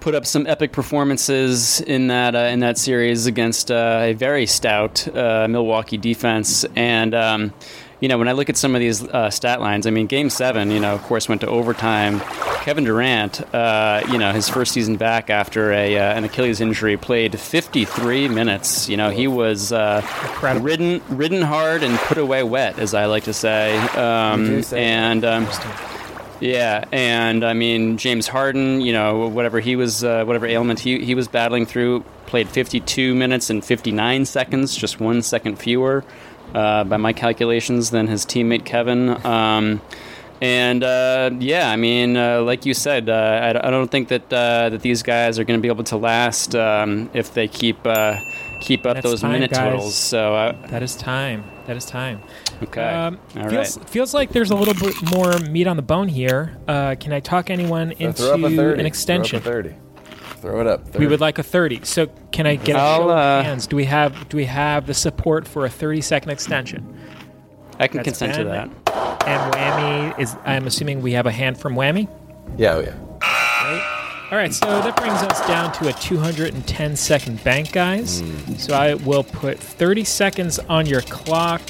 put 0.00 0.14
up 0.14 0.24
some 0.24 0.46
epic 0.46 0.72
performances 0.72 1.80
in 1.80 2.06
that 2.08 2.34
uh, 2.34 2.38
in 2.38 2.60
that 2.60 2.78
series 2.78 3.26
against 3.26 3.70
uh, 3.70 3.98
a 4.02 4.12
very 4.12 4.46
stout 4.46 5.06
uh, 5.16 5.46
Milwaukee 5.48 5.98
defense, 5.98 6.64
and. 6.76 7.14
Um, 7.14 7.52
you 8.00 8.08
know, 8.08 8.18
when 8.18 8.28
I 8.28 8.32
look 8.32 8.50
at 8.50 8.56
some 8.56 8.74
of 8.74 8.80
these 8.80 9.02
uh, 9.02 9.30
stat 9.30 9.60
lines, 9.60 9.86
I 9.86 9.90
mean, 9.90 10.06
Game 10.06 10.28
Seven, 10.28 10.70
you 10.70 10.80
know, 10.80 10.94
of 10.94 11.02
course, 11.02 11.28
went 11.28 11.40
to 11.42 11.48
overtime. 11.48 12.20
Kevin 12.66 12.84
Durant, 12.84 13.42
uh, 13.54 14.02
you 14.10 14.18
know, 14.18 14.32
his 14.32 14.48
first 14.48 14.72
season 14.72 14.96
back 14.96 15.30
after 15.30 15.72
a 15.72 15.96
uh, 15.96 16.14
an 16.14 16.24
Achilles 16.24 16.60
injury, 16.60 16.96
played 16.96 17.38
53 17.38 18.28
minutes. 18.28 18.88
You 18.88 18.96
know, 18.96 19.10
he 19.10 19.28
was 19.28 19.72
uh, 19.72 20.02
ridden 20.60 21.00
ridden 21.08 21.42
hard 21.42 21.82
and 21.82 21.96
put 22.00 22.18
away 22.18 22.42
wet, 22.42 22.78
as 22.78 22.92
I 22.92 23.06
like 23.06 23.24
to 23.24 23.32
say. 23.32 23.76
Um, 23.78 24.62
say 24.62 24.84
and 24.84 25.24
um, 25.24 25.48
yeah, 26.40 26.84
and 26.92 27.44
I 27.44 27.54
mean 27.54 27.96
James 27.96 28.28
Harden, 28.28 28.80
you 28.82 28.92
know, 28.92 29.28
whatever 29.28 29.60
he 29.60 29.76
was, 29.76 30.04
uh, 30.04 30.24
whatever 30.24 30.46
ailment 30.46 30.80
he 30.80 31.04
he 31.04 31.14
was 31.14 31.28
battling 31.28 31.64
through, 31.64 32.04
played 32.26 32.48
52 32.48 33.14
minutes 33.14 33.48
and 33.48 33.64
59 33.64 34.26
seconds, 34.26 34.76
just 34.76 35.00
one 35.00 35.22
second 35.22 35.56
fewer, 35.56 36.04
uh, 36.56 36.84
by 36.84 36.96
my 36.96 37.12
calculations, 37.12 37.90
than 37.90 38.06
his 38.08 38.24
teammate 38.26 38.64
Kevin. 38.64 39.24
Um, 39.24 39.80
and 40.42 40.82
uh, 40.84 41.30
yeah, 41.38 41.70
I 41.70 41.76
mean, 41.76 42.16
uh, 42.16 42.42
like 42.42 42.66
you 42.66 42.74
said, 42.74 43.08
uh, 43.08 43.12
I, 43.62 43.68
I 43.68 43.70
don't 43.70 43.90
think 43.90 44.08
that 44.08 44.24
uh, 44.32 44.68
that 44.70 44.82
these 44.82 45.02
guys 45.02 45.38
are 45.38 45.44
going 45.44 45.58
to 45.58 45.62
be 45.62 45.68
able 45.68 45.84
to 45.84 45.96
last 45.96 46.54
um, 46.54 47.08
if 47.14 47.32
they 47.32 47.48
keep 47.48 47.78
uh, 47.86 48.16
keep 48.60 48.84
up 48.84 48.94
That's 48.96 49.06
those 49.06 49.20
time, 49.22 49.32
minute 49.32 49.50
guys. 49.50 49.72
totals. 49.72 49.94
So 49.94 50.34
uh, 50.34 50.66
that 50.68 50.82
is 50.82 50.94
time. 50.96 51.44
That 51.66 51.76
is 51.76 51.86
time. 51.86 52.20
okay, 52.62 52.82
Um, 52.82 53.18
all 53.36 53.48
feels 53.50 53.78
right. 53.78 53.88
feels 53.88 54.14
like 54.14 54.30
there's 54.32 54.50
a 54.50 54.56
little 54.56 54.74
bit 54.74 54.94
more 55.10 55.38
meat 55.50 55.66
on 55.66 55.76
the 55.76 55.82
bone 55.82 56.08
here. 56.08 56.56
Uh, 56.68 56.94
can 57.00 57.12
I 57.12 57.20
talk 57.20 57.48
anyone 57.50 57.94
So 57.98 58.04
into 58.04 58.22
throw 58.22 58.32
up 58.34 58.52
a 58.52 58.74
an 58.74 58.86
extension? 58.86 59.40
Throw 59.40 59.52
up 59.58 59.64
a 59.64 59.68
30. 59.70 59.76
Throw 60.46 60.60
it 60.60 60.66
up. 60.68 60.84
30. 60.86 60.98
We 61.00 61.06
would 61.08 61.20
like 61.20 61.38
a 61.40 61.42
30. 61.42 61.80
So 61.84 62.06
can 62.30 62.46
I 62.46 62.54
get 62.54 62.76
a 62.76 62.78
I'll, 62.78 62.98
show 62.98 63.10
of 63.10 63.18
uh, 63.18 63.42
hands? 63.42 63.66
Do 63.66 63.74
we 63.74 63.84
have 63.86 64.28
do 64.28 64.36
we 64.36 64.44
have 64.44 64.86
the 64.86 64.94
support 64.94 65.48
for 65.48 65.64
a 65.64 65.68
30 65.68 66.00
second 66.00 66.30
extension? 66.30 66.96
I 67.80 67.88
can 67.88 67.98
That's 67.98 68.18
consent 68.18 68.34
to 68.34 68.44
Ben. 68.44 68.72
that. 68.86 69.26
And 69.26 69.52
Whammy 69.54 70.20
is. 70.20 70.36
I'm 70.44 70.68
assuming 70.68 71.02
we 71.02 71.12
have 71.12 71.26
a 71.26 71.32
hand 71.32 71.58
from 71.58 71.74
Whammy. 71.74 72.08
Yeah, 72.56 72.74
oh 72.74 72.80
yeah. 72.80 72.94
All 74.30 74.38
right, 74.38 74.54
so 74.54 74.66
that 74.66 74.96
brings 74.96 75.20
us 75.22 75.46
down 75.48 75.72
to 75.74 75.88
a 75.88 75.92
210 75.92 76.96
second 76.96 77.42
bank, 77.42 77.72
guys. 77.72 78.22
So 78.58 78.74
I 78.74 78.94
will 78.94 79.24
put 79.24 79.58
30 79.58 80.04
seconds 80.04 80.58
on 80.60 80.86
your 80.86 81.00
clock. 81.02 81.60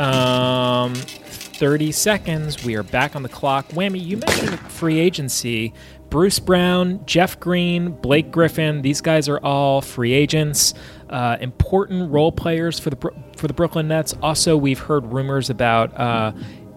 Um, 0.00 0.94
30 0.94 1.92
seconds. 1.92 2.64
We 2.64 2.74
are 2.76 2.82
back 2.82 3.14
on 3.14 3.22
the 3.22 3.28
clock. 3.28 3.68
Whammy, 3.68 4.04
you 4.04 4.16
mentioned 4.16 4.58
free 4.60 4.98
agency. 4.98 5.74
Bruce 6.10 6.40
Brown, 6.40 7.04
Jeff 7.06 7.38
Green, 7.38 7.92
Blake 7.92 8.32
Griffin. 8.32 8.82
These 8.82 9.00
guys 9.00 9.28
are 9.28 9.38
all 9.38 9.80
free 9.80 10.12
agents. 10.12 10.74
Uh, 11.08 11.36
important 11.40 12.10
role 12.10 12.32
players 12.32 12.78
for 12.78 12.90
the 12.90 13.12
for 13.36 13.46
the 13.46 13.54
Brooklyn 13.54 13.88
Nets. 13.88 14.14
Also, 14.22 14.56
we've 14.56 14.78
heard 14.78 15.06
rumors 15.06 15.50
about 15.50 15.94
uh, 15.98 16.32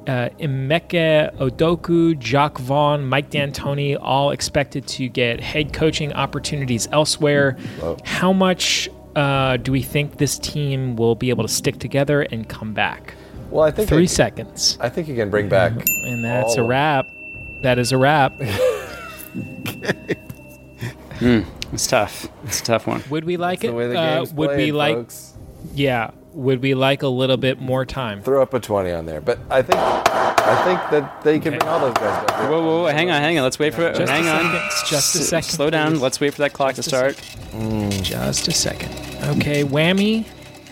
uh, 0.08 0.30
Ime 0.40 0.70
Udoka, 0.70 2.18
Jacque 2.20 2.60
Vaughn, 2.60 3.06
Mike 3.06 3.32
D'Antoni, 3.32 3.98
all 4.00 4.32
expected 4.32 4.88
to 4.88 5.08
get 5.10 5.40
head 5.40 5.74
coaching 5.74 6.14
opportunities 6.14 6.88
elsewhere. 6.92 7.58
How 8.04 8.34
much 8.34 8.88
uh, 9.16 9.58
do 9.58 9.72
we 9.72 9.82
think 9.82 10.18
this 10.18 10.38
team 10.38 10.96
will 10.96 11.16
be 11.16 11.30
able 11.30 11.44
to 11.44 11.52
stick 11.52 11.80
together 11.80 12.22
and 12.22 12.48
come 12.48 12.74
back? 12.74 13.16
Well, 13.50 13.64
I 13.64 13.72
think 13.72 13.90
Three 13.90 14.08
seconds. 14.08 14.78
I 14.80 14.90
think 14.90 15.08
you 15.08 15.16
can 15.16 15.30
bring 15.30 15.48
back. 15.48 15.74
And 15.74 16.24
that's 16.24 16.56
a 16.56 16.64
wrap. 16.64 17.08
That 17.62 17.80
is 17.80 17.92
a 17.92 17.98
wrap. 17.98 18.34
It's 21.22 21.88
tough. 21.88 22.28
It's 22.46 22.60
a 22.60 22.64
tough 22.64 22.86
one. 22.88 23.04
Would 23.10 23.24
we 23.26 23.38
like 23.38 23.62
The 23.62 23.68
it? 23.68 23.74
way 23.74 23.88
the 23.88 23.98
Uh, 24.00 24.16
game's 24.18 24.34
would 24.34 24.58
we 24.58 24.72
like? 24.72 24.96
folks. 24.96 25.34
Yeah. 25.74 26.12
Would 26.34 26.62
we 26.62 26.74
like 26.74 27.04
a 27.04 27.08
little 27.08 27.38
bit 27.38 27.62
more 27.62 27.86
time? 27.86 28.22
Throw 28.24 28.42
up 28.42 28.54
a 28.54 28.60
twenty 28.60 28.92
on 28.92 29.06
there, 29.06 29.22
but 29.22 29.38
I 29.50 29.62
think 29.62 29.80
I 29.80 30.56
think 30.66 30.80
that 30.92 31.24
they 31.24 31.40
can 31.40 31.54
Okay. 31.54 31.60
bring 31.60 31.70
all 31.70 31.80
those 31.80 31.94
guys 31.94 32.26
back. 32.26 32.50
Whoa, 32.50 32.62
whoa, 32.62 32.82
whoa, 32.82 32.88
hang 32.88 33.10
on, 33.12 33.22
hang 33.22 33.38
on. 33.38 33.44
Let's 33.44 33.60
wait 33.60 33.74
for 33.74 33.84
it. 33.84 33.96
Just 33.96 34.10
a 34.12 34.14
hang 34.14 34.28
on. 34.28 34.42
second, 34.52 34.70
just 34.90 35.16
a 35.16 35.20
S- 35.20 35.28
second, 35.30 35.50
Slow 35.50 35.70
down. 35.70 35.92
please. 35.94 36.02
Let's 36.02 36.20
wait 36.20 36.34
for 36.34 36.42
that 36.42 36.52
clock 36.54 36.76
Just 36.76 36.90
to 36.90 36.96
a 37.08 37.14
start. 37.14 38.02
Just 38.04 38.48
a 38.48 38.52
second. 38.52 38.92
Okay, 39.38 39.64
Whammy. 39.64 40.26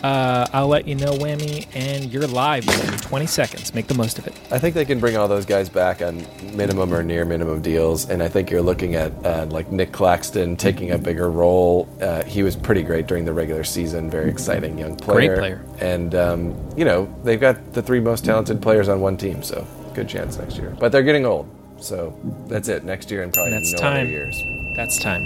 Uh, 0.03 0.45
I'll 0.51 0.67
let 0.67 0.87
you 0.87 0.95
know, 0.95 1.11
Whammy, 1.13 1.67
and 1.75 2.11
you're 2.11 2.27
live. 2.27 2.65
Whammy. 3.11 3.21
Twenty 3.21 3.27
seconds. 3.27 3.73
Make 3.73 3.87
the 3.87 3.93
most 3.93 4.17
of 4.17 4.25
it. 4.25 4.33
I 4.51 4.57
think 4.57 4.73
they 4.73 4.85
can 4.85 4.99
bring 4.99 5.17
all 5.17 5.27
those 5.27 5.45
guys 5.45 5.69
back 5.69 6.01
on 6.01 6.25
minimum 6.55 6.93
or 6.93 7.03
near 7.03 7.25
minimum 7.25 7.61
deals, 7.61 8.09
and 8.09 8.23
I 8.23 8.29
think 8.29 8.49
you're 8.49 8.61
looking 8.61 8.95
at 8.95 9.11
uh, 9.25 9.45
like 9.49 9.71
Nick 9.71 9.91
Claxton 9.91 10.55
taking 10.55 10.91
a 10.91 10.97
bigger 10.97 11.29
role. 11.29 11.87
Uh, 12.01 12.23
he 12.23 12.41
was 12.43 12.55
pretty 12.55 12.83
great 12.83 13.07
during 13.07 13.25
the 13.25 13.33
regular 13.33 13.63
season, 13.63 14.09
very 14.09 14.29
exciting 14.29 14.77
young 14.77 14.95
player. 14.95 15.35
Great 15.35 15.39
player. 15.39 15.65
And 15.79 16.15
um, 16.15 16.69
you 16.77 16.85
know 16.85 17.13
they've 17.23 17.39
got 17.39 17.73
the 17.73 17.81
three 17.81 17.99
most 17.99 18.25
talented 18.25 18.61
players 18.61 18.87
on 18.87 19.01
one 19.01 19.17
team, 19.17 19.43
so 19.43 19.67
good 19.93 20.07
chance 20.07 20.37
next 20.37 20.57
year. 20.57 20.75
But 20.79 20.91
they're 20.91 21.03
getting 21.03 21.25
old, 21.25 21.49
so 21.79 22.17
that's 22.47 22.69
it. 22.69 22.83
Next 22.83 23.11
year 23.11 23.23
and 23.23 23.33
probably 23.33 23.51
That's 23.51 23.73
no 23.73 23.77
time. 23.79 23.97
other 24.01 24.09
years. 24.09 24.41
That's 24.75 24.99
time. 25.03 25.25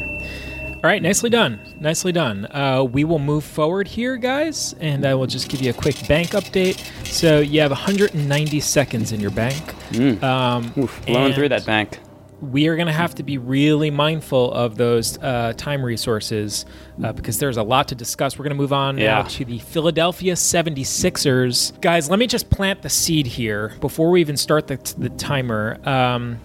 All 0.85 0.91
right, 0.91 1.01
nicely 1.01 1.31
done. 1.31 1.59
Nicely 1.79 2.11
done. 2.11 2.45
Uh, 2.51 2.83
we 2.83 3.05
will 3.05 3.17
move 3.17 3.43
forward 3.43 3.87
here, 3.87 4.17
guys, 4.17 4.75
and 4.79 5.03
I 5.03 5.15
will 5.15 5.25
just 5.25 5.49
give 5.49 5.59
you 5.59 5.71
a 5.71 5.73
quick 5.73 6.07
bank 6.07 6.33
update. 6.33 6.77
So 7.07 7.39
you 7.39 7.59
have 7.61 7.71
190 7.71 8.59
seconds 8.59 9.11
in 9.11 9.19
your 9.19 9.31
bank. 9.31 9.73
Um, 10.21 10.71
Oof, 10.77 11.03
blowing 11.07 11.33
through 11.33 11.49
that 11.49 11.65
bank. 11.65 11.97
We 12.39 12.67
are 12.67 12.75
going 12.75 12.85
to 12.85 12.93
have 12.93 13.15
to 13.15 13.23
be 13.23 13.39
really 13.39 13.89
mindful 13.89 14.53
of 14.53 14.77
those 14.77 15.17
uh, 15.23 15.53
time 15.57 15.83
resources 15.83 16.67
uh, 17.03 17.13
because 17.13 17.39
there's 17.39 17.57
a 17.57 17.63
lot 17.63 17.87
to 17.87 17.95
discuss. 17.95 18.37
We're 18.37 18.43
going 18.43 18.55
to 18.55 18.61
move 18.61 18.71
on 18.71 18.99
Yeah. 18.99 19.05
now 19.05 19.23
to 19.23 19.43
the 19.43 19.57
Philadelphia 19.57 20.33
76ers. 20.33 21.81
Guys, 21.81 22.11
let 22.11 22.19
me 22.19 22.27
just 22.27 22.51
plant 22.51 22.83
the 22.83 22.89
seed 22.91 23.25
here 23.25 23.73
before 23.81 24.11
we 24.11 24.21
even 24.21 24.37
start 24.37 24.67
the, 24.67 24.77
the 24.99 25.09
timer. 25.09 25.79
Um, 25.83 26.39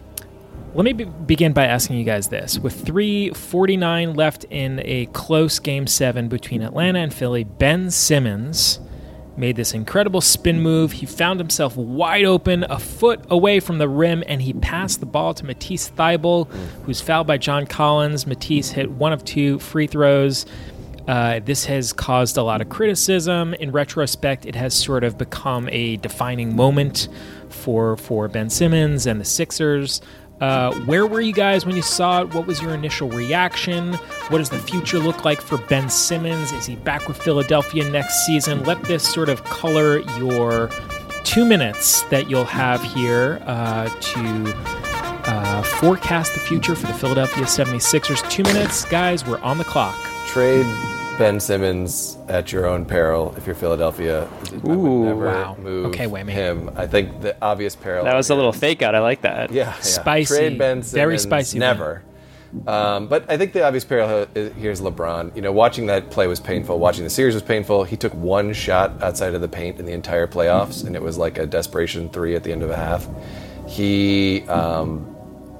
let 0.75 0.85
me 0.85 0.93
be- 0.93 1.05
begin 1.05 1.53
by 1.53 1.67
asking 1.67 1.97
you 1.97 2.05
guys 2.05 2.29
this. 2.29 2.59
With 2.59 2.85
3.49 2.85 4.17
left 4.17 4.45
in 4.45 4.81
a 4.85 5.07
close 5.07 5.59
game 5.59 5.87
seven 5.87 6.29
between 6.29 6.63
Atlanta 6.63 7.01
and 7.01 7.13
Philly, 7.13 7.45
Ben 7.45 7.91
Simmons 7.91 8.79
made 9.37 9.57
this 9.57 9.73
incredible 9.73 10.21
spin 10.21 10.61
move. 10.61 10.93
He 10.93 11.07
found 11.07 11.41
himself 11.41 11.77
wide 11.77 12.25
open, 12.25 12.65
a 12.65 12.79
foot 12.79 13.21
away 13.31 13.59
from 13.59 13.79
the 13.79 13.89
rim, 13.89 14.23
and 14.27 14.43
he 14.43 14.53
passed 14.53 15.01
the 15.01 15.07
ball 15.07 15.35
to 15.35 15.45
Matisse 15.45 15.91
Thybulle, 15.91 16.49
who's 16.85 17.01
fouled 17.01 17.27
by 17.27 17.39
John 17.39 17.67
Collins. 17.67 18.27
Matisse 18.27 18.71
hit 18.71 18.91
one 18.91 19.13
of 19.13 19.25
two 19.25 19.59
free 19.59 19.87
throws. 19.87 20.47
Uh, 21.09 21.41
this 21.41 21.65
has 21.65 21.93
caused 21.93 22.37
a 22.37 22.43
lot 22.43 22.61
of 22.61 22.69
criticism. 22.69 23.55
In 23.55 23.73
retrospect, 23.73 24.47
it 24.47 24.55
has 24.55 24.75
sort 24.75 25.03
of 25.03 25.19
become 25.19 25.69
a 25.73 25.97
defining 25.97 26.55
moment 26.55 27.09
for 27.49 27.97
for 27.97 28.29
Ben 28.29 28.49
Simmons 28.51 29.07
and 29.07 29.21
the 29.21 29.25
Sixers. 29.25 30.01
Uh, 30.41 30.75
where 30.87 31.07
were 31.07 31.21
you 31.21 31.33
guys 31.33 31.67
when 31.67 31.77
you 31.77 31.83
saw 31.83 32.23
it? 32.23 32.35
What 32.35 32.47
was 32.47 32.63
your 32.63 32.73
initial 32.73 33.11
reaction? 33.11 33.95
What 34.29 34.39
does 34.39 34.49
the 34.51 34.59
future 34.59 34.99
look 34.99 35.25
like 35.25 35.41
for 35.41 35.59
Ben 35.59 35.91
Simmons? 35.91 36.53
Is 36.53 36.67
he 36.67 36.77
back 36.77 37.09
with 37.09 37.23
Philadelphia 37.23 37.89
next 37.91 38.25
season? 38.25 38.65
Let 38.65 38.83
this 38.85 39.03
sort 39.03 39.29
of 39.29 39.45
color 39.45 39.99
your 40.19 40.71
two 41.25 41.45
minutes 41.45 42.03
that 42.05 42.31
you'll 42.31 42.45
have 42.45 42.83
here 42.83 43.43
uh, 43.47 43.89
to 43.89 44.55
uh, 45.27 45.63
forecast 45.63 46.33
the 46.35 46.41
future 46.41 46.75
for 46.75 46.87
the 46.87 46.95
Philadelphia 46.95 47.45
76ers. 47.45 48.29
Two 48.31 48.43
minutes, 48.45 48.85
guys, 48.87 49.27
we're 49.27 49.41
on 49.41 49.59
the 49.59 49.65
clock. 49.65 49.97
Trade 50.27 50.67
Ben 51.21 51.39
Simmons 51.39 52.17
at 52.29 52.51
your 52.51 52.65
own 52.65 52.87
peril 52.87 53.35
if 53.37 53.45
you're 53.45 53.55
Philadelphia. 53.55 54.27
I 54.27 54.57
would 54.57 54.75
Ooh, 54.75 55.05
never 55.05 55.27
wow. 55.27 55.55
move 55.61 55.87
Okay, 55.89 56.07
Whammy. 56.07 56.31
him. 56.31 56.71
I 56.77 56.87
think 56.87 57.21
the 57.21 57.37
obvious 57.43 57.77
parallel. 57.77 58.07
That 58.07 58.17
was 58.17 58.31
a 58.31 58.35
little 58.35 58.55
fake 58.55 58.81
out. 58.81 58.95
I 58.95 59.01
like 59.01 59.21
that. 59.21 59.53
Yeah, 59.53 59.67
yeah. 59.67 59.81
Spicy. 59.81 60.35
Trade 60.35 60.59
Ben 60.59 60.77
Simmons. 60.83 60.93
Very 60.93 61.19
spicy. 61.19 61.59
Never. 61.59 62.03
Um, 62.67 63.07
but 63.09 63.31
I 63.31 63.37
think 63.37 63.53
the 63.53 63.63
obvious 63.67 63.85
parallel 63.85 64.29
here's 64.35 64.81
LeBron. 64.81 65.37
You 65.37 65.43
know, 65.43 65.53
watching 65.53 65.85
that 65.87 66.11
play 66.11 66.27
was 66.27 66.41
painful. 66.41 66.79
Watching 66.79 67.05
the 67.05 67.11
series 67.11 67.35
was 67.35 67.43
painful. 67.43 67.85
He 67.85 67.99
took 67.99 68.15
one 68.15 68.55
shot 68.55 69.03
outside 69.03 69.35
of 69.35 69.43
the 69.43 69.49
paint 69.49 69.79
in 69.79 69.85
the 69.85 69.93
entire 69.93 70.27
playoffs, 70.27 70.87
and 70.87 70.97
it 70.97 71.03
was 71.03 71.19
like 71.19 71.37
a 71.37 71.45
desperation 71.45 72.09
three 72.09 72.35
at 72.35 72.45
the 72.45 72.51
end 72.51 72.63
of 72.63 72.71
a 72.71 72.77
half. 72.77 73.07
He 73.69 74.49
um, 74.49 75.15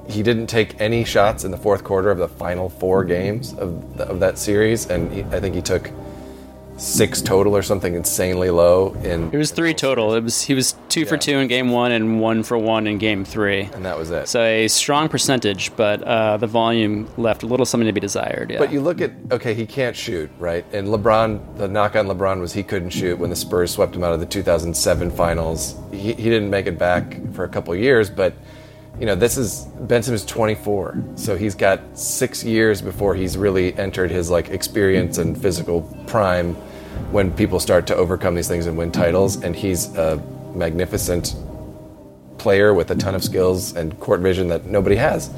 he 0.07 0.23
didn't 0.23 0.47
take 0.47 0.79
any 0.81 1.03
shots 1.03 1.43
in 1.43 1.51
the 1.51 1.57
fourth 1.57 1.83
quarter 1.83 2.11
of 2.11 2.17
the 2.17 2.27
final 2.27 2.69
four 2.69 3.03
games 3.03 3.53
of, 3.53 3.99
of 3.99 4.19
that 4.19 4.37
series, 4.37 4.87
and 4.87 5.11
he, 5.11 5.21
I 5.23 5.39
think 5.39 5.55
he 5.55 5.61
took 5.61 5.91
six 6.77 7.21
total 7.21 7.55
or 7.55 7.61
something 7.61 7.93
insanely 7.93 8.49
low 8.49 8.93
in 9.03 9.31
It 9.31 9.37
was 9.37 9.51
three 9.51 9.73
total. 9.73 10.15
It 10.15 10.23
was 10.23 10.41
he 10.41 10.55
was 10.55 10.75
two 10.89 11.05
for 11.05 11.15
two 11.15 11.37
in 11.37 11.47
game 11.47 11.69
one 11.69 11.91
and 11.91 12.19
one 12.19 12.41
for 12.41 12.57
one 12.57 12.87
in 12.87 12.97
game 12.97 13.23
three. 13.23 13.69
and 13.73 13.85
that 13.85 13.97
was 13.97 14.09
it. 14.09 14.27
So 14.27 14.41
a 14.41 14.67
strong 14.67 15.07
percentage, 15.07 15.75
but 15.75 16.01
uh, 16.01 16.37
the 16.37 16.47
volume 16.47 17.07
left 17.17 17.43
a 17.43 17.45
little 17.45 17.67
something 17.67 17.85
to 17.85 17.93
be 17.93 17.99
desired. 17.99 18.49
Yeah. 18.49 18.57
But 18.57 18.71
you 18.71 18.81
look 18.81 18.99
at 18.99 19.11
okay, 19.31 19.53
he 19.53 19.67
can't 19.67 19.95
shoot, 19.95 20.31
right? 20.39 20.65
And 20.73 20.87
LeBron, 20.87 21.57
the 21.57 21.67
knock 21.67 21.95
on 21.95 22.07
LeBron 22.07 22.39
was 22.39 22.51
he 22.51 22.63
couldn't 22.63 22.89
shoot 22.89 23.19
when 23.19 23.29
the 23.29 23.35
Spurs 23.35 23.71
swept 23.71 23.95
him 23.95 24.03
out 24.03 24.13
of 24.13 24.19
the 24.19 24.25
2007 24.25 25.11
Finals. 25.11 25.75
He, 25.91 26.13
he 26.13 26.29
didn't 26.29 26.49
make 26.49 26.65
it 26.65 26.79
back 26.79 27.15
for 27.33 27.43
a 27.43 27.49
couple 27.49 27.75
years, 27.75 28.09
but 28.09 28.33
you 29.01 29.07
know 29.07 29.15
this 29.15 29.35
is 29.35 29.65
Benson 29.79 30.13
is 30.13 30.23
24, 30.25 30.95
so 31.15 31.35
he's 31.35 31.55
got 31.55 31.97
six 31.97 32.43
years 32.43 32.83
before 32.83 33.15
he's 33.15 33.35
really 33.35 33.73
entered 33.73 34.11
his 34.11 34.29
like 34.29 34.49
experience 34.49 35.17
and 35.17 35.35
physical 35.35 35.81
prime 36.05 36.53
when 37.09 37.33
people 37.33 37.59
start 37.59 37.87
to 37.87 37.95
overcome 37.95 38.35
these 38.35 38.47
things 38.47 38.67
and 38.67 38.77
win 38.77 38.91
titles. 38.91 39.41
And 39.41 39.55
he's 39.55 39.95
a 39.95 40.17
magnificent 40.53 41.35
player 42.37 42.75
with 42.75 42.91
a 42.91 42.95
ton 42.95 43.15
of 43.15 43.23
skills 43.23 43.75
and 43.75 43.99
court 43.99 44.19
vision 44.19 44.49
that 44.49 44.67
nobody 44.67 44.97
has. 44.97 45.31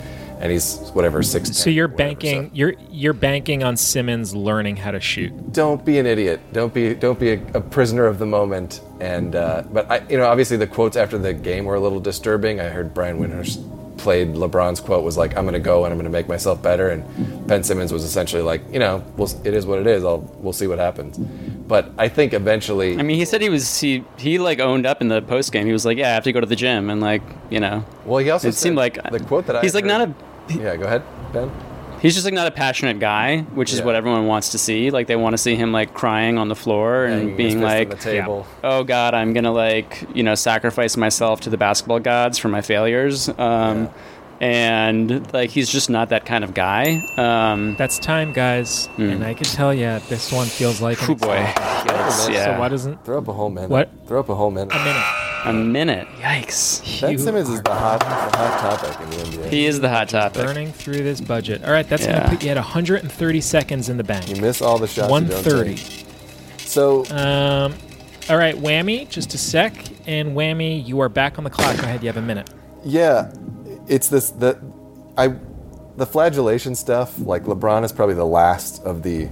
And 0.43 0.51
he's 0.51 0.77
whatever 0.91 1.23
six. 1.23 1.55
So 1.57 1.69
you're 1.69 1.87
banking 1.87 2.51
you're 2.53 2.73
you're 2.91 3.13
banking 3.13 3.63
on 3.63 3.77
Simmons 3.77 4.35
learning 4.35 4.75
how 4.75 4.91
to 4.91 4.99
shoot. 4.99 5.31
don't 5.53 5.85
be 5.85 5.97
an 5.99 6.05
idiot. 6.05 6.41
Don't 6.51 6.73
be 6.73 6.93
don't 6.95 7.17
be 7.17 7.29
a, 7.31 7.41
a 7.53 7.61
prisoner 7.61 8.05
of 8.07 8.19
the 8.19 8.25
moment. 8.25 8.81
And 8.99 9.35
uh, 9.37 9.63
but 9.71 9.89
I, 9.89 10.05
you 10.09 10.17
know, 10.17 10.25
obviously 10.27 10.57
the 10.57 10.67
quotes 10.67 10.97
after 10.97 11.17
the 11.17 11.33
game 11.33 11.63
were 11.63 11.75
a 11.75 11.79
little 11.79 12.01
disturbing. 12.01 12.59
I 12.59 12.65
heard 12.67 12.93
Brian 12.93 13.19
Windhorst 13.19 13.69
played 13.97 14.33
LeBron's 14.33 14.81
quote 14.81 15.05
was 15.05 15.15
like, 15.15 15.37
"I'm 15.37 15.45
going 15.45 15.53
to 15.53 15.59
go 15.59 15.85
and 15.85 15.93
I'm 15.93 15.97
going 15.97 16.11
to 16.11 16.17
make 16.17 16.27
myself 16.27 16.61
better." 16.61 16.89
And 16.89 17.47
Ben 17.47 17.63
Simmons 17.63 17.93
was 17.93 18.03
essentially 18.03 18.41
like, 18.41 18.61
you 18.69 18.79
know, 18.79 19.01
we'll, 19.15 19.29
it 19.45 19.53
is 19.53 19.65
what 19.65 19.79
it 19.79 19.87
is. 19.87 20.03
I'll 20.03 20.19
we'll 20.39 20.51
see 20.51 20.67
what 20.67 20.77
happens. 20.77 21.17
But 21.17 21.89
I 21.97 22.09
think 22.09 22.33
eventually, 22.33 22.99
I 22.99 23.03
mean, 23.03 23.15
he 23.15 23.23
said 23.23 23.41
he 23.41 23.47
was 23.47 23.79
he 23.79 24.03
he 24.17 24.39
like 24.39 24.59
owned 24.59 24.85
up 24.85 24.99
in 24.99 25.07
the 25.07 25.21
post 25.21 25.53
game. 25.53 25.65
He 25.67 25.71
was 25.71 25.85
like, 25.85 25.97
"Yeah, 25.97 26.09
I 26.09 26.13
have 26.15 26.25
to 26.25 26.33
go 26.33 26.41
to 26.41 26.45
the 26.45 26.57
gym," 26.57 26.89
and 26.89 26.99
like 26.99 27.21
you 27.49 27.61
know, 27.61 27.85
well, 28.03 28.17
he 28.17 28.29
also 28.29 28.49
it 28.49 28.55
seemed 28.55 28.75
like 28.75 29.01
the 29.09 29.19
quote 29.21 29.47
that 29.47 29.55
I 29.55 29.61
he's 29.61 29.73
like 29.73 29.85
heard- 29.85 29.87
not 29.99 30.09
a 30.09 30.32
yeah. 30.49 30.75
Go 30.75 30.85
ahead, 30.85 31.03
Ben. 31.31 31.51
he's 32.01 32.13
just 32.13 32.25
like 32.25 32.33
not 32.33 32.47
a 32.47 32.51
passionate 32.51 32.99
guy, 32.99 33.41
which 33.53 33.71
is 33.73 33.79
Yeah. 33.79 33.85
what 33.85 33.95
everyone 33.95 34.27
wants 34.27 34.49
to 34.49 34.57
see. 34.57 34.89
Like 34.91 35.07
they 35.07 35.15
want 35.15 35.33
to 35.33 35.37
see 35.37 35.55
him 35.55 35.71
like 35.71 35.93
crying 35.93 36.37
on 36.37 36.47
the 36.49 36.55
floor 36.55 37.07
Hanging 37.07 37.29
and 37.29 37.37
being 37.37 37.61
like, 37.61 37.89
the 37.89 37.95
table. 37.95 38.45
"Oh 38.63 38.83
God, 38.83 39.13
I'm 39.13 39.33
gonna 39.33 39.51
like 39.53 40.05
you 40.13 40.23
know 40.23 40.35
sacrifice 40.35 40.97
myself 40.97 41.41
to 41.41 41.49
the 41.49 41.57
basketball 41.57 41.99
gods 41.99 42.37
for 42.37 42.49
my 42.49 42.61
failures." 42.61 43.29
Um, 43.37 43.89
And 44.41 45.31
like 45.31 45.51
he's 45.51 45.69
just 45.69 45.89
not 45.89 46.09
that 46.09 46.25
kind 46.25 46.43
of 46.43 46.53
guy. 46.53 47.01
Um, 47.17 47.75
That's 47.77 47.97
time, 47.97 48.33
guys, 48.33 48.89
and 48.97 49.23
I 49.23 49.33
can 49.35 49.45
tell 49.45 49.73
you 49.73 49.99
this 50.09 50.33
one 50.33 50.47
feels 50.47 50.81
like 50.81 51.01
an 51.03 51.11
oh 51.11 51.15
boy, 51.15 51.37
example. 51.37 51.63
Yikes, 51.93 52.43
So 52.43 52.59
why 52.59 52.67
doesn't 52.67 53.05
Throw 53.05 53.19
up 53.19 53.27
a 53.29 53.33
whole 53.33 53.49
minute. 53.49 53.69
What? 53.69 53.89
Throw 54.07 54.19
up 54.19 54.27
a 54.27 54.35
whole 54.35 54.51
minute. 54.51 54.73
a 54.75 54.79
minute? 54.83 55.03
A 55.45 55.53
minute. 55.53 56.07
Yikes. 56.19 57.01
Ben 57.01 57.11
You 57.11 57.17
Simmons 57.17 57.49
is 57.49 57.59
are 57.59 57.63
the 57.63 57.73
hot, 57.73 57.99
the 57.99 58.05
hot 58.05 58.79
topic 58.79 59.01
in 59.01 59.09
the 59.09 59.15
NBA. 59.45 59.49
He 59.49 59.65
is 59.65 59.79
the 59.79 59.89
hot 59.89 60.09
topic. 60.09 60.43
burning 60.45 60.71
through 60.71 61.03
this 61.03 61.19
budget. 61.21 61.63
All 61.63 61.71
right, 61.71 61.87
that's 61.87 62.03
Yeah. 62.05 62.19
gonna 62.23 62.29
put 62.29 62.43
you 62.43 62.51
at 62.51 62.57
130 62.57 63.41
seconds 63.41 63.89
in 63.89 63.97
the 63.97 64.03
bank. 64.03 64.27
You 64.27 64.35
bank. 64.35 64.45
miss 64.45 64.61
all 64.61 64.77
the 64.77 64.87
shots. 64.87 64.97
you 64.97 65.01
don't 65.03 65.09
130. 65.11 65.75
take. 65.75 66.05
So 66.59 67.05
Um, 67.11 67.73
all 68.29 68.37
right, 68.37 68.55
whammy, 68.55 69.07
just 69.09 69.33
a 69.33 69.37
sec, 69.37 69.73
and 70.07 70.35
whammy, 70.35 70.85
you 70.87 70.99
are 71.01 71.09
back 71.09 71.37
on 71.37 71.43
the 71.43 71.49
clock. 71.49 71.75
Go 71.77 71.83
ahead, 71.83 72.01
you 72.01 72.07
have 72.07 72.17
a 72.17 72.21
minute. 72.21 72.49
yeah, 72.85 73.31
it's 73.87 74.07
this 74.09 74.29
the 74.31 74.57
I 75.17 75.33
the 75.97 76.05
flagellation 76.07 76.73
stuff. 76.73 77.13
Like 77.19 77.43
LeBron 77.43 77.83
is 77.83 77.91
probably 77.91 78.15
the 78.15 78.25
last 78.25 78.83
of 78.83 79.03
the 79.03 79.27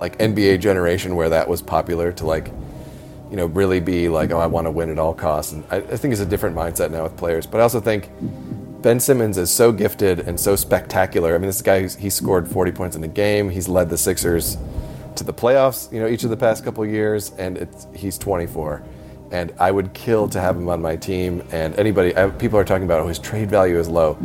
like 0.00 0.18
NBA 0.18 0.60
generation 0.60 1.16
where 1.16 1.28
that 1.30 1.48
was 1.48 1.62
popular 1.62 2.12
to 2.12 2.26
like 2.26 2.50
you 3.30 3.36
know 3.36 3.46
really 3.46 3.80
be 3.80 4.08
like 4.08 4.30
oh 4.30 4.38
I 4.38 4.46
want 4.46 4.66
to 4.66 4.70
win 4.70 4.90
at 4.90 4.98
all 4.98 5.14
costs. 5.14 5.52
And 5.52 5.64
I, 5.70 5.76
I 5.76 5.96
think 5.96 6.12
it's 6.12 6.20
a 6.20 6.26
different 6.26 6.56
mindset 6.56 6.90
now 6.90 7.02
with 7.02 7.16
players. 7.16 7.46
But 7.46 7.60
I 7.60 7.62
also 7.62 7.80
think 7.80 8.10
Ben 8.82 9.00
Simmons 9.00 9.38
is 9.38 9.50
so 9.50 9.72
gifted 9.72 10.20
and 10.20 10.38
so 10.38 10.54
spectacular. 10.54 11.34
I 11.34 11.38
mean, 11.38 11.48
this 11.48 11.62
guy 11.62 11.88
he 11.88 12.10
scored 12.10 12.48
40 12.48 12.72
points 12.72 12.96
in 12.96 13.02
a 13.04 13.08
game. 13.08 13.50
He's 13.50 13.68
led 13.68 13.90
the 13.90 13.98
Sixers 13.98 14.56
to 15.16 15.24
the 15.24 15.32
playoffs, 15.32 15.92
you 15.92 16.00
know, 16.00 16.06
each 16.06 16.24
of 16.24 16.30
the 16.30 16.36
past 16.36 16.64
couple 16.64 16.84
years, 16.86 17.32
and 17.38 17.68
he's 17.94 18.18
24. 18.18 18.82
And 19.32 19.52
I 19.58 19.72
would 19.72 19.92
kill 19.92 20.28
to 20.28 20.40
have 20.40 20.56
him 20.56 20.68
on 20.68 20.80
my 20.80 20.94
team. 20.94 21.42
And 21.50 21.76
anybody, 21.78 22.16
I, 22.16 22.30
people 22.30 22.58
are 22.58 22.64
talking 22.64 22.84
about 22.84 23.00
oh 23.00 23.08
his 23.08 23.18
trade 23.18 23.50
value 23.50 23.78
is 23.78 23.88
low. 23.88 24.16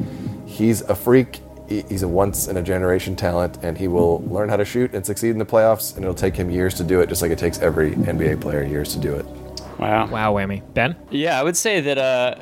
He's 0.46 0.81
a 0.81 0.96
freak. 0.96 1.41
He- 1.71 1.85
He's 1.89 2.03
a 2.03 2.07
once 2.07 2.47
in 2.47 2.57
a 2.57 2.61
generation 2.61 3.15
talent, 3.15 3.57
and 3.63 3.77
he 3.77 3.87
will 3.87 4.23
learn 4.27 4.49
how 4.49 4.57
to 4.57 4.65
shoot 4.65 4.93
and 4.93 5.05
succeed 5.05 5.29
in 5.29 5.37
the 5.37 5.45
playoffs. 5.45 5.95
And 5.95 6.03
it'll 6.03 6.13
take 6.15 6.35
him 6.35 6.49
years 6.49 6.73
to 6.75 6.83
do 6.83 6.99
it, 7.01 7.07
just 7.09 7.21
like 7.21 7.31
it 7.31 7.39
takes 7.39 7.59
every 7.59 7.91
NBA 7.91 8.41
player 8.41 8.63
years 8.63 8.93
to 8.93 8.99
do 8.99 9.15
it. 9.15 9.25
Wow. 9.79 10.05
Wow, 10.07 10.33
whammy. 10.35 10.61
Ben? 10.75 10.95
Yeah, 11.09 11.39
I 11.39 11.43
would 11.43 11.57
say 11.57 11.81
that 11.81 11.97
uh, 11.97 12.35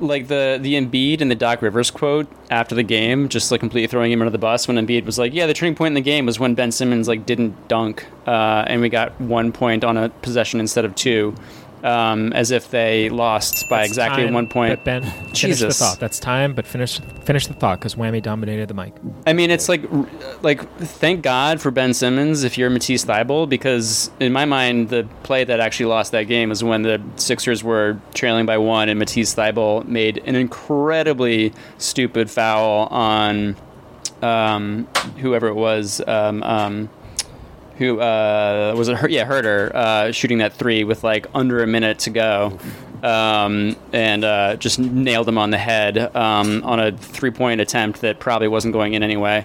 like 0.00 0.28
the 0.28 0.58
the 0.62 0.74
Embiid 0.74 1.20
and 1.20 1.30
the 1.30 1.34
Doc 1.34 1.60
Rivers 1.60 1.90
quote 1.90 2.26
after 2.50 2.74
the 2.74 2.82
game, 2.82 3.28
just 3.28 3.50
like 3.50 3.60
completely 3.60 3.88
throwing 3.88 4.10
him 4.10 4.22
under 4.22 4.30
the 4.30 4.38
bus 4.38 4.66
when 4.68 4.78
Embiid 4.78 5.04
was 5.04 5.18
like, 5.18 5.34
"Yeah, 5.34 5.46
the 5.46 5.52
turning 5.52 5.74
point 5.74 5.88
in 5.88 5.94
the 5.94 6.00
game 6.12 6.24
was 6.24 6.38
when 6.40 6.54
Ben 6.54 6.72
Simmons 6.72 7.06
like 7.06 7.26
didn't 7.26 7.68
dunk, 7.68 8.06
uh, 8.26 8.64
and 8.68 8.80
we 8.80 8.88
got 8.88 9.20
one 9.20 9.52
point 9.52 9.84
on 9.84 9.98
a 9.98 10.08
possession 10.08 10.60
instead 10.60 10.86
of 10.86 10.94
two, 10.94 11.34
um, 11.84 12.32
as 12.32 12.50
if 12.50 12.70
they 12.70 13.08
lost 13.08 13.68
by 13.68 13.78
That's 13.78 13.90
exactly 13.90 14.24
time, 14.24 14.34
one 14.34 14.48
point." 14.48 14.76
But 14.76 14.84
Ben, 14.84 15.02
finish 15.02 15.42
the 15.42 15.48
Jesus. 15.48 15.78
thought. 15.78 16.00
That's 16.00 16.18
time, 16.18 16.54
but 16.54 16.66
finish 16.66 17.00
finish 17.24 17.46
the 17.46 17.54
thought 17.54 17.78
because 17.78 17.94
whammy 17.94 18.22
dominated 18.22 18.68
the 18.68 18.74
mic. 18.74 18.94
I 19.26 19.32
mean, 19.32 19.50
it's 19.50 19.68
like, 19.68 19.82
like, 20.42 20.68
thank 20.78 21.22
God 21.22 21.60
for 21.60 21.70
Ben 21.70 21.94
Simmons 21.94 22.44
if 22.44 22.56
you're 22.58 22.70
Matisse 22.70 23.04
Thybulle, 23.04 23.48
because 23.48 24.10
in 24.20 24.32
my 24.32 24.44
mind, 24.44 24.88
the 24.88 25.06
play 25.22 25.44
that 25.44 25.60
actually 25.60 25.86
lost 25.86 26.12
that 26.12 26.24
game 26.24 26.48
was 26.48 26.64
when 26.64 26.82
the 26.82 27.00
Sixers 27.16 27.62
were 27.62 28.00
trailing 28.14 28.46
by 28.46 28.58
one, 28.58 28.88
and 28.88 28.98
Matisse 28.98 29.34
Thybulle 29.34 29.86
made 29.86 30.18
an 30.24 30.34
incredibly 30.34 31.52
stupid 31.78 32.30
foul 32.30 32.86
on 32.86 33.56
um, 34.22 34.86
whoever 35.18 35.48
it 35.48 35.54
was. 35.54 36.00
Um, 36.06 36.42
um, 36.42 36.90
who 37.78 38.00
uh, 38.00 38.74
was? 38.76 38.88
Her- 38.88 39.08
yeah, 39.08 39.26
Huerter 39.26 39.74
uh, 39.74 40.12
shooting 40.12 40.38
that 40.38 40.52
three 40.52 40.84
with 40.84 41.04
like 41.04 41.26
under 41.34 41.62
a 41.62 41.66
minute 41.66 42.00
to 42.00 42.10
go, 42.10 42.58
um, 43.02 43.76
and 43.92 44.24
uh, 44.24 44.56
just 44.56 44.78
nailed 44.78 45.28
him 45.28 45.38
on 45.38 45.50
the 45.50 45.58
head 45.58 46.14
um, 46.16 46.62
on 46.64 46.80
a 46.80 46.92
three-point 46.92 47.60
attempt 47.60 48.00
that 48.02 48.18
probably 48.18 48.48
wasn't 48.48 48.72
going 48.72 48.94
in 48.94 49.02
anyway. 49.02 49.44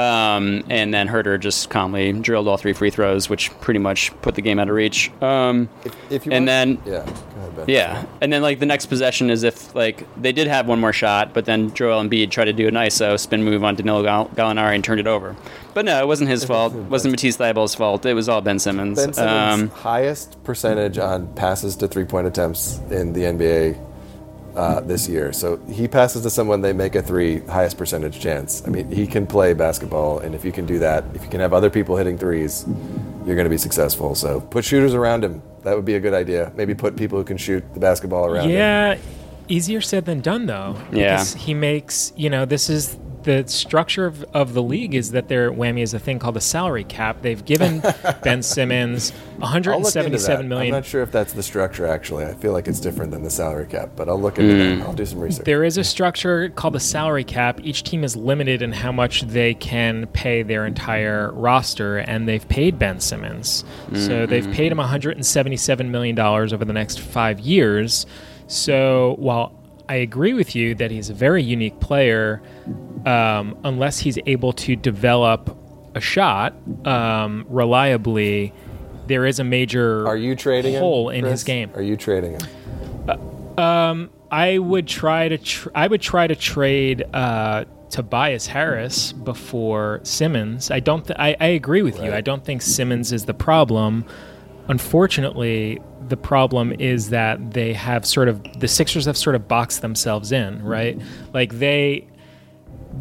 Um, 0.00 0.64
and 0.70 0.94
then 0.94 1.08
Huerter 1.08 1.38
just 1.38 1.68
calmly 1.70 2.12
drilled 2.12 2.48
all 2.48 2.56
three 2.56 2.72
free 2.72 2.90
throws, 2.90 3.28
which 3.28 3.50
pretty 3.60 3.80
much 3.80 4.10
put 4.22 4.34
the 4.34 4.42
game 4.42 4.58
out 4.58 4.68
of 4.68 4.74
reach. 4.74 5.10
Um, 5.22 5.68
If, 5.84 5.94
if 6.10 6.26
you 6.26 6.32
and 6.32 6.46
want- 6.46 6.46
then 6.46 6.78
yeah, 6.86 7.04
go 7.04 7.62
ahead, 7.62 7.68
yeah, 7.68 8.04
and 8.20 8.32
then 8.32 8.40
like 8.42 8.58
the 8.60 8.66
next 8.66 8.86
possession 8.86 9.28
is 9.30 9.42
if 9.42 9.74
like 9.74 10.06
they 10.20 10.32
did 10.32 10.46
have 10.46 10.66
one 10.66 10.80
more 10.80 10.92
shot, 10.92 11.34
but 11.34 11.44
then 11.44 11.72
Joel 11.74 12.02
Embiid 12.02 12.30
tried 12.30 12.46
to 12.46 12.52
do 12.52 12.66
an 12.68 12.74
ISO 12.74 13.18
spin 13.18 13.44
move 13.44 13.62
on 13.62 13.74
Danilo 13.74 14.02
Gall- 14.02 14.28
Gallinari 14.30 14.74
and 14.74 14.82
turned 14.84 15.00
it 15.00 15.06
over. 15.06 15.36
But 15.74 15.84
no, 15.84 16.00
it 16.00 16.06
wasn't 16.06 16.30
his 16.30 16.44
fault. 16.44 16.74
It 16.74 16.78
wasn't 16.84 17.12
Matisse 17.12 17.36
Thybulle's 17.36 17.74
fault. 17.74 18.04
It 18.04 18.14
was 18.14 18.28
all 18.28 18.40
Ben 18.40 18.58
Simmons. 18.58 18.98
Ben 19.04 19.12
Simmons' 19.12 19.62
Um, 19.62 19.68
highest 19.70 20.42
percentage 20.42 20.98
on 20.98 21.28
passes 21.34 21.76
to 21.76 21.86
three 21.88 22.04
point 22.04 22.26
attempts 22.26 22.80
in 22.90 23.12
the 23.12 23.20
NBA 23.24 23.78
uh, 24.56 24.80
this 24.80 25.08
year. 25.08 25.32
So 25.32 25.56
he 25.70 25.88
passes 25.88 26.22
to 26.22 26.30
someone, 26.30 26.60
they 26.60 26.72
make 26.72 26.94
a 26.94 27.02
three, 27.02 27.40
highest 27.40 27.78
percentage 27.78 28.20
chance. 28.20 28.62
I 28.66 28.70
mean, 28.70 28.90
he 28.90 29.06
can 29.06 29.26
play 29.26 29.54
basketball, 29.54 30.18
and 30.20 30.34
if 30.34 30.44
you 30.44 30.52
can 30.52 30.66
do 30.66 30.78
that, 30.80 31.04
if 31.14 31.22
you 31.22 31.28
can 31.28 31.40
have 31.40 31.52
other 31.52 31.70
people 31.70 31.96
hitting 31.96 32.18
threes, 32.18 32.64
you're 33.26 33.36
going 33.36 33.44
to 33.44 33.50
be 33.50 33.58
successful. 33.58 34.14
So 34.14 34.40
put 34.40 34.64
shooters 34.64 34.94
around 34.94 35.24
him. 35.24 35.42
That 35.62 35.76
would 35.76 35.84
be 35.84 35.94
a 35.94 36.00
good 36.00 36.14
idea. 36.14 36.52
Maybe 36.56 36.74
put 36.74 36.96
people 36.96 37.18
who 37.18 37.24
can 37.24 37.36
shoot 37.36 37.62
the 37.74 37.80
basketball 37.80 38.26
around 38.26 38.48
him. 38.48 38.56
Yeah, 38.56 38.98
easier 39.48 39.80
said 39.80 40.04
than 40.06 40.20
done 40.20 40.46
though. 40.46 40.76
Yeah. 40.90 41.16
because 41.16 41.34
he 41.34 41.54
makes 41.54 42.12
you 42.16 42.30
know 42.30 42.44
this 42.44 42.70
is 42.70 42.96
the 43.22 43.46
structure 43.46 44.06
of, 44.06 44.24
of 44.34 44.54
the 44.54 44.62
league 44.62 44.94
is 44.94 45.12
that 45.12 45.28
their 45.28 45.50
whammy 45.50 45.82
is 45.82 45.94
a 45.94 45.98
thing 45.98 46.18
called 46.18 46.36
a 46.36 46.40
salary 46.40 46.84
cap. 46.84 47.22
They've 47.22 47.44
given 47.44 47.82
Ben 48.22 48.42
Simmons 48.42 49.12
I'll 49.42 49.48
look 49.48 49.56
into 49.56 49.70
177 49.70 50.42
that. 50.42 50.48
million. 50.48 50.74
I'm 50.74 50.80
not 50.80 50.86
sure 50.86 51.02
if 51.02 51.12
that's 51.12 51.32
the 51.32 51.42
structure 51.42 51.86
actually. 51.86 52.24
I 52.24 52.34
feel 52.34 52.52
like 52.52 52.68
it's 52.68 52.80
different 52.80 53.12
than 53.12 53.22
the 53.22 53.30
salary 53.30 53.66
cap, 53.66 53.90
but 53.96 54.08
I'll 54.08 54.20
look 54.20 54.38
into 54.38 54.54
that. 54.54 54.76
Hmm. 54.76 54.82
I'll 54.82 54.92
do 54.92 55.06
some 55.06 55.20
research. 55.20 55.44
There 55.44 55.64
is 55.64 55.76
a 55.78 55.84
structure 55.84 56.48
called 56.50 56.74
the 56.74 56.80
salary 56.80 57.24
cap. 57.24 57.60
Each 57.62 57.82
team 57.82 58.04
is 58.04 58.16
limited 58.16 58.62
in 58.62 58.72
how 58.72 58.92
much 58.92 59.22
they 59.22 59.54
can 59.54 60.06
pay 60.08 60.42
their 60.42 60.66
entire 60.66 61.32
roster, 61.32 61.98
and 61.98 62.28
they've 62.28 62.46
paid 62.48 62.78
Ben 62.78 63.00
Simmons. 63.00 63.64
So 63.94 64.24
hmm, 64.24 64.30
they've 64.30 64.44
hmm, 64.44 64.52
paid 64.52 64.72
him 64.72 64.78
$177 64.78 65.88
million 65.88 66.18
over 66.18 66.64
the 66.64 66.72
next 66.72 67.00
five 67.00 67.40
years. 67.40 68.06
So 68.46 69.16
while 69.18 69.54
I 69.90 69.96
agree 69.96 70.34
with 70.34 70.54
you 70.54 70.76
that 70.76 70.92
he's 70.92 71.10
a 71.10 71.14
very 71.14 71.42
unique 71.42 71.80
player, 71.80 72.40
um, 73.06 73.56
unless 73.64 73.98
he's 73.98 74.18
able 74.26 74.52
to 74.54 74.76
develop 74.76 75.56
a 75.94 76.00
shot 76.00 76.54
um, 76.86 77.44
reliably, 77.48 78.52
there 79.06 79.26
is 79.26 79.38
a 79.40 79.44
major 79.44 80.06
Are 80.06 80.16
you 80.16 80.34
trading 80.36 80.74
him, 80.74 80.80
hole 80.80 81.10
in 81.10 81.22
Chris? 81.22 81.32
his 81.32 81.44
game. 81.44 81.70
Are 81.74 81.82
you 81.82 81.96
trading 81.96 82.32
him? 82.32 82.40
I 84.30 84.58
would 84.58 84.86
try 84.86 85.28
to 85.28 85.38
tr- 85.38 85.70
I 85.74 85.86
would 85.86 86.00
try 86.00 86.26
to 86.26 86.36
trade 86.36 87.04
uh, 87.12 87.64
Tobias 87.90 88.46
Harris 88.46 89.12
before 89.12 90.00
Simmons. 90.04 90.70
I 90.70 90.80
don't. 90.80 91.04
Th- 91.06 91.18
I, 91.18 91.36
I 91.40 91.46
agree 91.46 91.82
with 91.82 92.00
you. 92.02 92.12
I 92.12 92.20
don't 92.20 92.44
think 92.44 92.62
Simmons 92.62 93.12
is 93.12 93.24
the 93.24 93.34
problem. 93.34 94.04
Unfortunately, 94.68 95.80
the 96.08 96.16
problem 96.16 96.72
is 96.78 97.10
that 97.10 97.52
they 97.52 97.72
have 97.72 98.06
sort 98.06 98.28
of 98.28 98.40
the 98.60 98.68
Sixers 98.68 99.06
have 99.06 99.16
sort 99.16 99.34
of 99.34 99.48
boxed 99.48 99.82
themselves 99.82 100.30
in, 100.30 100.62
right? 100.62 101.00
Like 101.34 101.58
they 101.58 102.06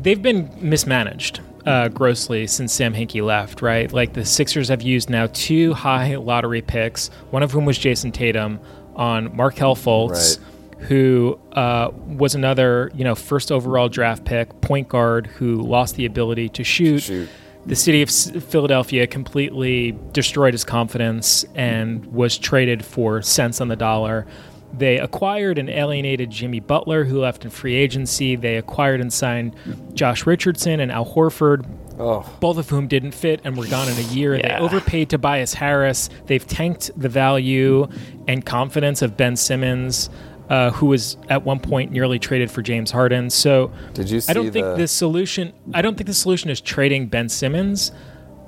they've 0.02 0.22
been 0.22 0.50
mismanaged 0.60 1.42
uh, 1.66 1.88
grossly 1.90 2.48
since 2.48 2.74
Sam 2.74 2.94
Hinkie 2.94 3.24
left, 3.24 3.62
right? 3.62 3.92
Like 3.92 4.14
the 4.14 4.26
Sixers 4.26 4.70
have 4.70 4.82
used 4.82 5.10
now 5.10 5.28
two 5.34 5.74
high 5.74 6.16
lottery 6.16 6.62
picks, 6.62 7.10
one 7.32 7.44
of 7.44 7.52
whom 7.52 7.66
was 7.66 7.78
Jayson 7.78 8.12
Tatum, 8.12 8.60
on 8.96 9.36
Markelle 9.36 9.76
Fultz, 9.76 10.40
who 10.80 11.40
uh, 11.54 11.90
was 12.06 12.36
another, 12.36 12.92
you 12.94 13.04
know, 13.04 13.16
first 13.16 13.52
overall 13.52 13.88
draft 13.90 14.26
pick, 14.26 14.62
point 14.62 14.90
guard 14.90 15.28
who 15.28 15.62
lost 15.62 15.96
the 15.96 16.06
ability 16.06 16.50
to 16.50 16.64
shoot. 16.64 17.04
Shoot. 17.04 17.30
The 17.66 17.76
city 17.76 18.02
of 18.02 18.10
Philadelphia 18.10 19.06
completely 19.06 19.98
destroyed 20.12 20.54
his 20.54 20.64
confidence 20.64 21.46
and 21.56 22.06
was 22.08 22.38
traded 22.38 22.84
for 22.84 23.22
cents 23.22 23.62
on 23.62 23.68
the 23.68 23.76
dollar. 23.76 24.26
They 24.74 24.98
acquired 25.00 25.58
and 25.58 25.70
alienated 25.70 26.30
Jimmy 26.30 26.60
Butler, 26.60 27.04
who 27.06 27.20
left 27.20 27.44
in 27.44 27.52
free 27.52 27.76
agency. 27.76 28.36
They 28.36 28.56
acquired 28.58 29.02
and 29.02 29.12
signed 29.12 29.56
Josh 29.94 30.26
Richardson 30.26 30.80
and 30.80 30.92
Al 30.92 31.06
Horford, 31.06 31.66
Oh, 32.00 32.26
both 32.40 32.58
of 32.58 32.70
whom 32.70 32.88
didn't 32.88 33.12
fit 33.14 33.42
and 33.44 33.58
were 33.58 33.66
gone 33.68 33.90
in 33.90 33.98
a 33.98 34.02
year. 34.14 34.38
They 34.38 34.44
Yeah. 34.48 34.60
overpaid 34.60 35.10
Tobias 35.10 35.56
Harris. 35.56 36.10
They've 36.28 36.46
tanked 36.48 36.92
the 36.96 37.10
value 37.10 37.88
and 38.28 38.46
confidence 38.46 39.02
of 39.02 39.18
Ben 39.18 39.36
Simmons, 39.36 40.10
uh, 40.50 40.70
who 40.72 40.86
was 40.86 41.18
at 41.30 41.44
one 41.44 41.60
point 41.60 41.92
nearly 41.92 42.18
traded 42.18 42.50
for 42.50 42.62
James 42.62 42.92
Harden. 42.92 43.30
So 43.30 43.72
Did 43.94 44.10
you 44.10 44.22
I 44.30 44.34
don't 44.34 44.50
think 44.52 44.66
the- 44.66 44.76
the 44.78 44.88
solution. 44.88 45.52
I 45.74 45.82
don't 45.82 45.98
think 45.98 46.08
the 46.08 46.14
solution 46.14 46.50
is 46.50 46.62
trading 46.62 47.08
Ben 47.08 47.28
Simmons. 47.28 47.92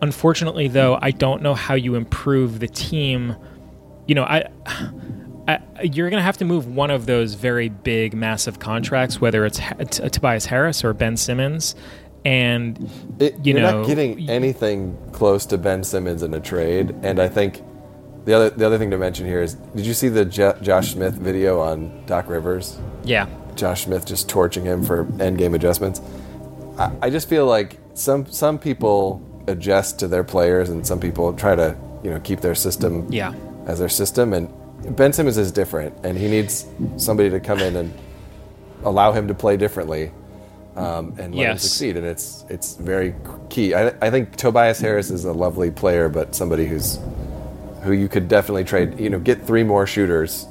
Unfortunately, 0.01 0.67
though, 0.67 0.97
I 1.01 1.11
don't 1.11 1.41
know 1.41 1.53
how 1.53 1.75
you 1.75 1.95
improve 1.95 2.59
the 2.59 2.67
team. 2.67 3.35
You 4.07 4.15
know, 4.15 4.23
I. 4.23 4.45
I, 5.47 5.59
you're 5.83 6.09
going 6.09 6.19
to 6.19 6.23
have 6.23 6.37
to 6.37 6.45
move 6.45 6.67
one 6.75 6.91
of 6.91 7.05
those 7.07 7.33
very 7.33 7.69
big, 7.69 8.13
massive 8.13 8.59
contracts, 8.59 9.19
whether 9.19 9.45
it's 9.45 9.57
Ha- 9.59 9.75
T- 9.89 10.09
Tobias 10.09 10.45
Harris 10.45 10.83
or 10.83 10.93
Ben 10.93 11.17
Simmons, 11.17 11.75
and 12.23 12.77
It, 13.19 13.33
you 13.45 13.53
you're 13.53 13.61
know, 13.61 13.79
not 13.81 13.87
getting 13.87 14.29
anything 14.29 14.97
close 15.11 15.45
to 15.47 15.57
Ben 15.57 15.83
Simmons 15.83 16.21
in 16.23 16.33
a 16.33 16.39
trade, 16.39 16.95
and 17.01 17.19
I 17.19 17.27
think 17.27 17.61
the 18.25 18.33
other 18.35 18.49
the 18.51 18.65
other 18.65 18.77
thing 18.77 18.91
to 18.91 18.97
mention 18.97 19.25
here 19.25 19.41
is, 19.41 19.55
did 19.75 19.85
you 19.85 19.95
see 19.95 20.07
the 20.09 20.25
Jo- 20.25 20.55
Josh 20.61 20.91
Smith 20.93 21.15
video 21.15 21.59
on 21.59 22.05
Doc 22.05 22.29
Rivers? 22.29 22.77
yeah, 23.03 23.27
Josh 23.55 23.85
Smith 23.85 24.05
just 24.05 24.29
torching 24.29 24.63
him 24.63 24.83
for 24.83 25.07
end 25.19 25.39
game 25.39 25.55
adjustments. 25.55 25.99
I, 26.77 26.91
I 27.01 27.09
just 27.09 27.27
feel 27.27 27.47
like 27.47 27.79
some 27.95 28.27
some 28.27 28.59
people 28.59 29.19
adjust 29.47 29.97
to 29.99 30.07
their 30.07 30.23
players, 30.23 30.69
and 30.69 30.85
some 30.85 30.99
people 30.99 31.33
try 31.33 31.55
to 31.55 31.75
you 32.03 32.11
know 32.11 32.19
keep 32.19 32.41
their 32.41 32.53
system 32.55 33.07
Yeah. 33.11 33.33
as 33.65 33.79
their 33.79 33.89
system. 33.89 34.33
And 34.33 34.47
Ben 34.89 35.13
Simmons 35.13 35.37
is 35.37 35.51
different, 35.51 35.95
and 36.03 36.17
he 36.17 36.27
needs 36.27 36.65
somebody 36.97 37.29
to 37.29 37.39
come 37.39 37.59
in 37.59 37.75
and 37.75 37.93
allow 38.83 39.11
him 39.11 39.27
to 39.27 39.33
play 39.33 39.57
differently 39.57 40.11
um, 40.75 41.13
and 41.19 41.35
let 41.35 41.51
him 41.51 41.57
succeed. 41.57 41.97
And 41.97 42.05
it's 42.05 42.45
it's 42.49 42.75
very 42.75 43.15
key. 43.49 43.73
I, 43.73 43.89
I 44.01 44.09
think 44.09 44.35
Tobias 44.35 44.79
Harris 44.79 45.11
is 45.11 45.25
a 45.25 45.33
lovely 45.33 45.71
player, 45.71 46.09
but 46.09 46.33
somebody 46.35 46.65
who's 46.65 46.99
who 47.83 47.93
you 47.93 48.07
could 48.07 48.27
definitely 48.27 48.63
trade. 48.63 48.99
You 48.99 49.09
know, 49.09 49.19
get 49.19 49.45
three 49.45 49.63
more 49.63 49.85
shooters 49.87 50.47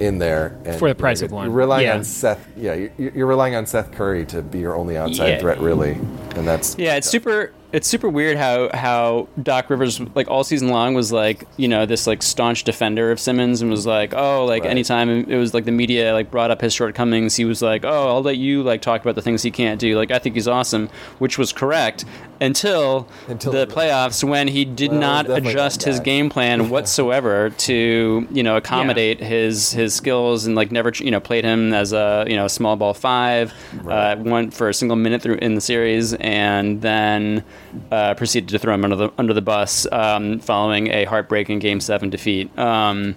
in 0.00 0.18
there 0.18 0.58
and, 0.64 0.76
For 0.76 0.88
the 0.88 0.94
price 0.94 1.20
you 1.20 1.26
of 1.26 1.32
one. 1.32 1.46
You're 1.46 1.54
relying 1.54 1.86
Yeah. 1.86 1.94
on 1.94 2.04
Seth. 2.04 2.44
Yeah, 2.56 2.74
you're, 2.74 3.10
you're 3.12 3.26
relying 3.26 3.54
on 3.54 3.64
Seth 3.64 3.92
Curry 3.92 4.26
to 4.26 4.42
be 4.42 4.58
your 4.58 4.74
only 4.76 4.96
outside 4.96 5.28
Yeah. 5.28 5.38
threat, 5.40 5.60
really, 5.60 5.92
and 6.34 6.46
that's 6.46 6.76
Yeah, 6.78 6.96
it's 6.96 7.08
super. 7.08 7.52
It's 7.74 7.88
super 7.88 8.08
weird 8.08 8.36
how 8.36 8.70
how 8.72 9.28
Doc 9.42 9.68
Rivers 9.68 10.00
like 10.14 10.28
all 10.30 10.44
season 10.44 10.68
long 10.68 10.94
was 10.94 11.10
like 11.12 11.44
you 11.56 11.66
know 11.68 11.84
this 11.86 12.06
like 12.06 12.22
staunch 12.22 12.62
defender 12.64 13.10
of 13.10 13.18
Simmons 13.18 13.60
and 13.60 13.70
was 13.70 13.84
like 13.84 14.14
oh 14.14 14.44
like 14.46 14.62
Right. 14.62 14.70
anytime 14.70 15.10
it 15.10 15.36
was 15.36 15.52
like 15.52 15.64
the 15.64 15.72
media 15.72 16.12
like 16.12 16.30
brought 16.30 16.50
up 16.52 16.60
his 16.60 16.72
shortcomings 16.72 17.34
he 17.34 17.44
was 17.44 17.60
like 17.62 17.84
oh 17.84 18.08
I'll 18.08 18.22
let 18.22 18.36
you 18.36 18.62
like 18.62 18.80
talk 18.80 19.00
about 19.02 19.16
the 19.16 19.22
things 19.22 19.42
he 19.42 19.50
can't 19.50 19.80
do. 19.80 19.96
Like 19.98 20.10
I 20.12 20.18
think 20.20 20.36
he's 20.36 20.46
awesome 20.48 20.88
which 21.18 21.36
was 21.36 21.52
correct 21.52 22.04
until, 22.40 23.08
Until 23.28 23.52
the 23.52 23.66
playoffs 23.66 24.22
when 24.22 24.48
he 24.48 24.64
did 24.64 24.90
Well, 24.90 25.00
not 25.00 25.30
adjust 25.30 25.82
his 25.84 26.00
game 26.00 26.28
plan 26.30 26.68
whatsoever 26.70 27.50
to 27.50 28.26
you 28.30 28.42
know 28.42 28.56
accommodate 28.56 29.20
his 29.20 29.72
his 29.72 29.94
skills 29.94 30.46
and 30.46 30.54
like 30.54 30.70
never 30.70 30.92
you 30.96 31.10
know 31.10 31.20
played 31.20 31.44
him 31.44 31.72
as 31.72 31.92
a 31.92 32.24
you 32.28 32.36
know 32.36 32.46
small 32.48 32.76
ball 32.76 32.94
five 32.94 33.52
uh, 33.88 34.14
went 34.18 34.54
for 34.54 34.68
a 34.68 34.74
single 34.74 34.96
minute 34.96 35.22
through 35.22 35.36
in 35.36 35.54
the 35.56 35.60
series 35.60 36.14
and 36.14 36.80
then 36.82 37.42
uh, 37.90 38.14
proceeded 38.14 38.48
to 38.50 38.58
throw 38.58 38.74
him 38.74 38.84
under 38.84 38.96
the 38.96 39.10
under 39.18 39.32
the 39.34 39.42
bus 39.42 39.86
um, 39.92 40.38
following 40.40 40.88
a 40.88 41.04
heartbreaking 41.04 41.58
game 41.58 41.80
seven 41.80 42.10
defeat 42.10 42.56
um, 42.58 43.16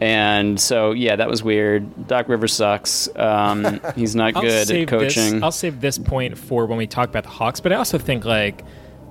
and 0.00 0.60
so 0.60 0.92
yeah 0.92 1.16
that 1.16 1.28
was 1.28 1.42
weird 1.42 2.06
Doc 2.06 2.28
Rivers 2.28 2.52
sucks 2.52 3.08
um, 3.16 3.80
he's 3.96 4.14
not 4.14 4.34
good 4.34 4.70
at 4.70 4.88
coaching 4.88 5.34
This, 5.34 5.42
I'll 5.42 5.50
save 5.52 5.80
this 5.80 5.98
point 5.98 6.38
for 6.38 6.66
when 6.66 6.78
we 6.78 6.86
talk 6.86 7.08
about 7.08 7.24
the 7.24 7.30
Hawks, 7.30 7.60
but 7.60 7.72
I 7.72 7.76
also 7.76 7.98
think 7.98 8.24
like 8.24 8.64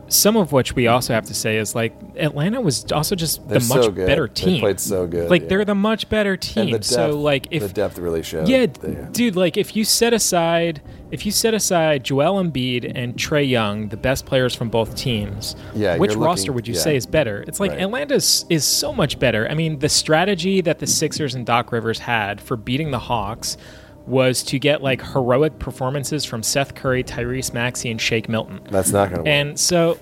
some 0.09 0.37
of 0.37 0.53
which 0.53 0.73
we 0.73 0.87
also 0.87 1.13
have 1.13 1.25
to 1.25 1.33
say 1.33 1.57
is 1.57 1.75
like 1.75 1.93
Atlanta 2.15 2.61
was 2.61 2.89
also 2.93 3.13
just 3.13 3.45
They're 3.49 3.59
the 3.59 3.67
much 3.75 3.83
so 3.83 3.91
good. 3.91 4.07
better 4.07 4.27
They 4.29 4.33
team. 4.33 4.59
played 4.61 4.79
so 4.79 5.05
good, 5.05 5.29
Like 5.29 5.41
yeah. 5.41 5.47
they're 5.49 5.65
the 5.65 5.75
much 5.75 6.07
better 6.07 6.31
and 6.33 6.41
team. 6.41 6.65
the 6.67 6.71
depth, 6.79 6.85
so 6.85 7.19
like 7.19 7.47
if 7.51 7.61
the 7.63 7.67
depth 7.67 7.97
really 7.99 8.23
showed. 8.23 8.47
yeah, 8.47 8.67
They- 8.67 9.05
dude, 9.11 9.35
like 9.35 9.57
if 9.57 9.75
you 9.75 9.83
set 9.83 10.13
aside 10.13 10.81
if 11.11 11.25
you 11.25 11.31
set 11.31 11.53
aside 11.53 12.03
Joel 12.03 12.43
Embiid 12.43 12.91
and 12.95 13.15
Trae 13.15 13.47
Young, 13.47 13.87
the 13.89 13.97
best 13.97 14.25
players 14.25 14.53
from 14.53 14.69
both 14.69 14.95
teams, 14.95 15.55
Yeah, 15.73 15.97
which 15.97 16.11
you're 16.13 16.19
roster 16.21 16.43
looking- 16.47 16.55
would 16.55 16.67
you 16.67 16.73
yeah. 16.73 16.79
say 16.81 16.95
is 16.95 17.05
better? 17.05 17.43
It's 17.47 17.59
like 17.59 17.71
Right. 17.71 17.81
Atlanta 17.81 18.15
is, 18.15 18.45
is 18.49 18.65
so 18.65 18.91
much 18.93 19.17
better. 19.19 19.47
I 19.49 19.53
mean, 19.53 19.79
the 19.79 19.89
strategy 19.89 20.61
that 20.61 20.79
the 20.79 20.87
Sixers 20.87 21.33
and 21.35 21.45
Doc 21.45 21.71
Rivers 21.71 21.99
had 21.99 22.41
for 22.41 22.57
beating 22.57 22.91
the 22.91 22.99
Hawks 22.99 23.57
was 24.05 24.41
to 24.43 24.57
get 24.59 24.81
like 24.81 25.01
heroic 25.01 25.59
performances 25.59 26.23
from 26.25 26.41
Seth 26.43 26.75
Curry, 26.75 27.03
Tyrese 27.03 27.53
Maxey, 27.53 27.91
and 27.91 27.99
Shake 28.01 28.29
Milton. 28.29 28.61
that's 28.69 28.91
not 28.91 29.05
going 29.09 29.17
to 29.17 29.21
work. 29.23 29.27
And 29.27 29.59
so, 29.59 29.99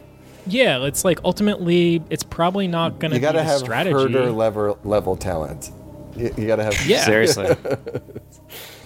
yeah, 0.47 0.83
it's 0.85 1.03
like 1.03 1.19
ultimately, 1.23 2.03
it's 2.11 2.21
probably 2.23 2.67
not 2.67 2.99
going 2.99 3.09
to 3.11 3.15
you 3.17 3.21
be 3.21 3.23
got 3.23 3.31
to 3.31 3.39
the 3.39 3.43
have 3.43 3.59
strategy. 3.59 3.95
Huerter 3.95 4.35
level 4.35 4.77
level 4.83 5.15
talent. 5.15 5.71
You, 6.15 6.31
you 6.37 6.45
got 6.47 6.57
to 6.57 6.63
have 6.63 6.85
Yeah. 6.87 7.03
seriously 7.03 7.47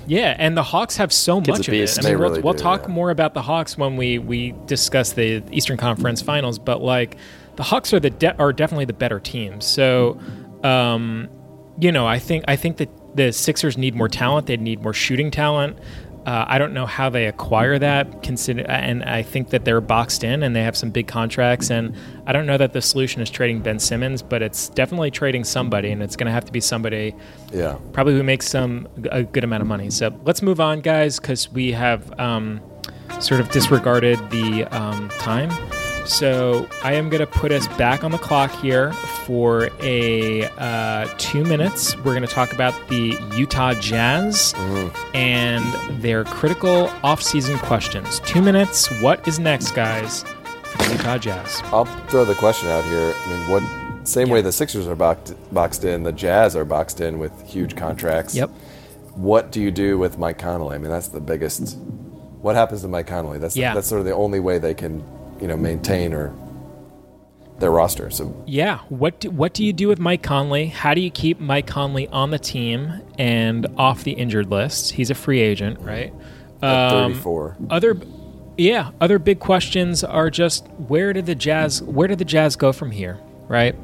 Yeah, 0.09 0.35
and 0.39 0.57
the 0.57 0.63
Hawks 0.63 0.97
have 0.97 1.13
so 1.13 1.39
Kid's 1.39 1.59
much 1.59 1.67
of 1.67 1.73
it. 1.73 1.81
beast. 1.81 1.99
I 1.99 2.01
They 2.01 2.09
mean, 2.09 2.19
we'll, 2.19 2.29
really 2.29 2.41
we'll 2.41 2.53
do, 2.53 2.63
talk 2.63 2.81
yeah. 2.83 2.87
more 2.87 3.11
about 3.11 3.35
the 3.35 3.43
Hawks 3.43 3.77
when 3.77 3.95
we 3.95 4.17
we 4.17 4.55
discuss 4.65 5.13
the 5.13 5.43
Eastern 5.51 5.77
Conference 5.77 6.21
Finals, 6.21 6.57
but 6.57 6.81
like 6.81 7.17
the 7.57 7.63
Hawks 7.63 7.93
are 7.93 7.99
the 7.99 8.09
de- 8.09 8.35
are 8.37 8.51
definitely 8.51 8.85
the 8.85 8.93
better 8.93 9.19
team. 9.19 9.61
So, 9.61 10.19
um, 10.63 11.29
you 11.79 11.91
know, 11.91 12.07
I 12.07 12.17
think 12.17 12.43
I 12.47 12.55
think 12.55 12.77
that 12.77 12.89
the 13.15 13.31
Sixers 13.31 13.77
need 13.77 13.93
more 13.95 14.09
talent. 14.09 14.47
They 14.47 14.57
need 14.57 14.81
more 14.81 14.93
shooting 14.93 15.29
talent. 15.29 15.77
Uh, 16.25 16.45
I 16.47 16.57
don't 16.57 16.73
know 16.73 16.85
how 16.85 17.09
they 17.09 17.25
acquire 17.25 17.79
that. 17.79 18.21
Consider, 18.23 18.63
and 18.69 19.03
I 19.03 19.23
think 19.23 19.49
that 19.49 19.65
they're 19.65 19.81
boxed 19.81 20.23
in 20.23 20.43
and 20.43 20.55
they 20.55 20.61
have 20.63 20.75
some 20.77 20.91
big 20.91 21.07
contracts. 21.07 21.71
And 21.71 21.95
I 22.27 22.33
don't 22.33 22.45
know 22.45 22.57
that 22.57 22.73
the 22.73 22.81
solution 22.81 23.21
is 23.21 23.29
trading 23.29 23.61
Ben 23.61 23.79
Simmons, 23.79 24.21
but 24.21 24.41
it's 24.41 24.69
definitely 24.69 25.11
trading 25.11 25.43
somebody, 25.43 25.91
and 25.91 26.03
it's 26.03 26.15
going 26.15 26.27
to 26.27 26.31
have 26.33 26.45
to 26.45 26.51
be 26.51 26.59
somebody 26.61 27.15
Yeah. 27.51 27.77
probably 27.93 28.13
who 28.13 28.23
makes 28.23 28.47
some 28.49 28.87
a 29.11 29.23
good 29.23 29.43
amount 29.43 29.61
of 29.61 29.67
money. 29.67 29.89
So 29.89 30.13
let's 30.25 30.41
move 30.41 30.59
on, 30.59 30.81
guys, 30.81 31.19
because 31.19 31.51
we 31.51 31.71
have 31.71 32.19
um, 32.19 32.61
sort 33.19 33.39
of 33.41 33.49
disregarded 33.49 34.19
the 34.29 34.65
um, 34.65 35.09
time. 35.19 35.49
So 36.09 36.67
I 36.83 36.93
am 36.93 37.07
going 37.09 37.19
to 37.21 37.27
put 37.27 37.51
us 37.51 37.67
back 37.77 38.03
on 38.03 38.09
the 38.11 38.17
clock 38.17 38.51
here 38.51 38.91
for 38.93 39.69
a 39.79 40.45
uh, 40.57 41.07
two 41.19 41.43
minutes. 41.43 41.95
We're 41.97 42.15
going 42.15 42.23
to 42.23 42.27
talk 42.27 42.51
about 42.51 42.73
the 42.89 43.15
Utah 43.35 43.75
Jazz 43.75 44.55
and 45.13 46.01
their 46.01 46.23
critical 46.23 46.87
offseason 47.03 47.59
questions. 47.59 48.19
Two 48.21 48.41
minutes. 48.41 48.87
What 49.01 49.27
is 49.27 49.37
next, 49.39 49.71
guys, 49.71 50.23
for 50.63 50.77
the 50.83 50.91
Utah 50.93 51.17
Jazz? 51.19 51.61
I'll 51.65 51.85
throw 52.07 52.25
the 52.25 52.35
question 52.35 52.69
out 52.69 52.83
here. 52.85 53.13
I 53.15 53.29
mean, 53.29 53.49
what 53.49 54.07
same 54.07 54.29
way 54.29 54.41
the 54.41 54.51
Sixers 54.51 54.87
are 54.87 54.95
boxed 54.95 55.35
boxed 55.53 55.83
in, 55.85 56.01
the 56.01 56.11
Jazz 56.11 56.55
are 56.55 56.65
boxed 56.65 57.01
in 57.01 57.19
with 57.19 57.31
huge 57.47 57.75
contracts. 57.75 58.33
Yep. 58.35 58.49
What 59.13 59.51
do 59.51 59.61
you 59.61 59.69
do 59.69 59.99
with 59.99 60.17
Mike 60.17 60.39
Conley? 60.39 60.73
I 60.75 60.79
mean, 60.79 60.89
that's 60.89 61.09
the 61.09 61.19
biggest. 61.21 61.77
What 62.41 62.55
happens 62.55 62.81
to 62.81 62.87
Mike 62.87 63.05
Conley? 63.05 63.37
That's 63.37 63.55
Yeah. 63.55 63.75
that's 63.75 63.87
sort 63.87 63.99
of 63.99 64.05
the 64.05 64.15
only 64.15 64.39
way 64.39 64.57
they 64.57 64.73
can, 64.73 65.03
you 65.41 65.47
know, 65.47 65.57
maintain 65.57 66.13
or 66.13 66.33
their 67.59 67.71
roster. 67.71 68.09
So 68.09 68.43
Yeah, 68.45 68.79
what 68.89 69.19
do, 69.19 69.29
what 69.29 69.53
do 69.53 69.65
you 69.65 69.73
do 69.73 69.87
with 69.87 69.99
Mike 69.99 70.23
Conley? 70.23 70.67
How 70.67 70.93
do 70.93 71.01
you 71.01 71.11
keep 71.11 71.39
Mike 71.39 71.67
Conley 71.67 72.07
on 72.07 72.31
the 72.31 72.39
team 72.39 73.01
and 73.17 73.67
off 73.77 74.03
the 74.03 74.11
injured 74.11 74.49
list? 74.49 74.93
He's 74.93 75.09
a 75.09 75.15
free 75.15 75.41
agent, 75.41 75.79
right? 75.81 76.13
at 76.61 76.93
Um, 76.93 77.13
34, 77.13 77.57
Other, 77.69 77.97
yeah, 78.57 78.91
other 78.99 79.19
big 79.19 79.39
questions 79.39 80.03
are 80.03 80.29
just 80.29 80.67
where 80.87 81.13
did 81.13 81.25
the 81.25 81.35
Jazz 81.35 81.81
where 81.83 82.07
did 82.07 82.17
the 82.17 82.25
Jazz 82.25 82.55
go 82.55 82.71
from 82.73 82.91
here, 82.91 83.17
right? 83.47 83.75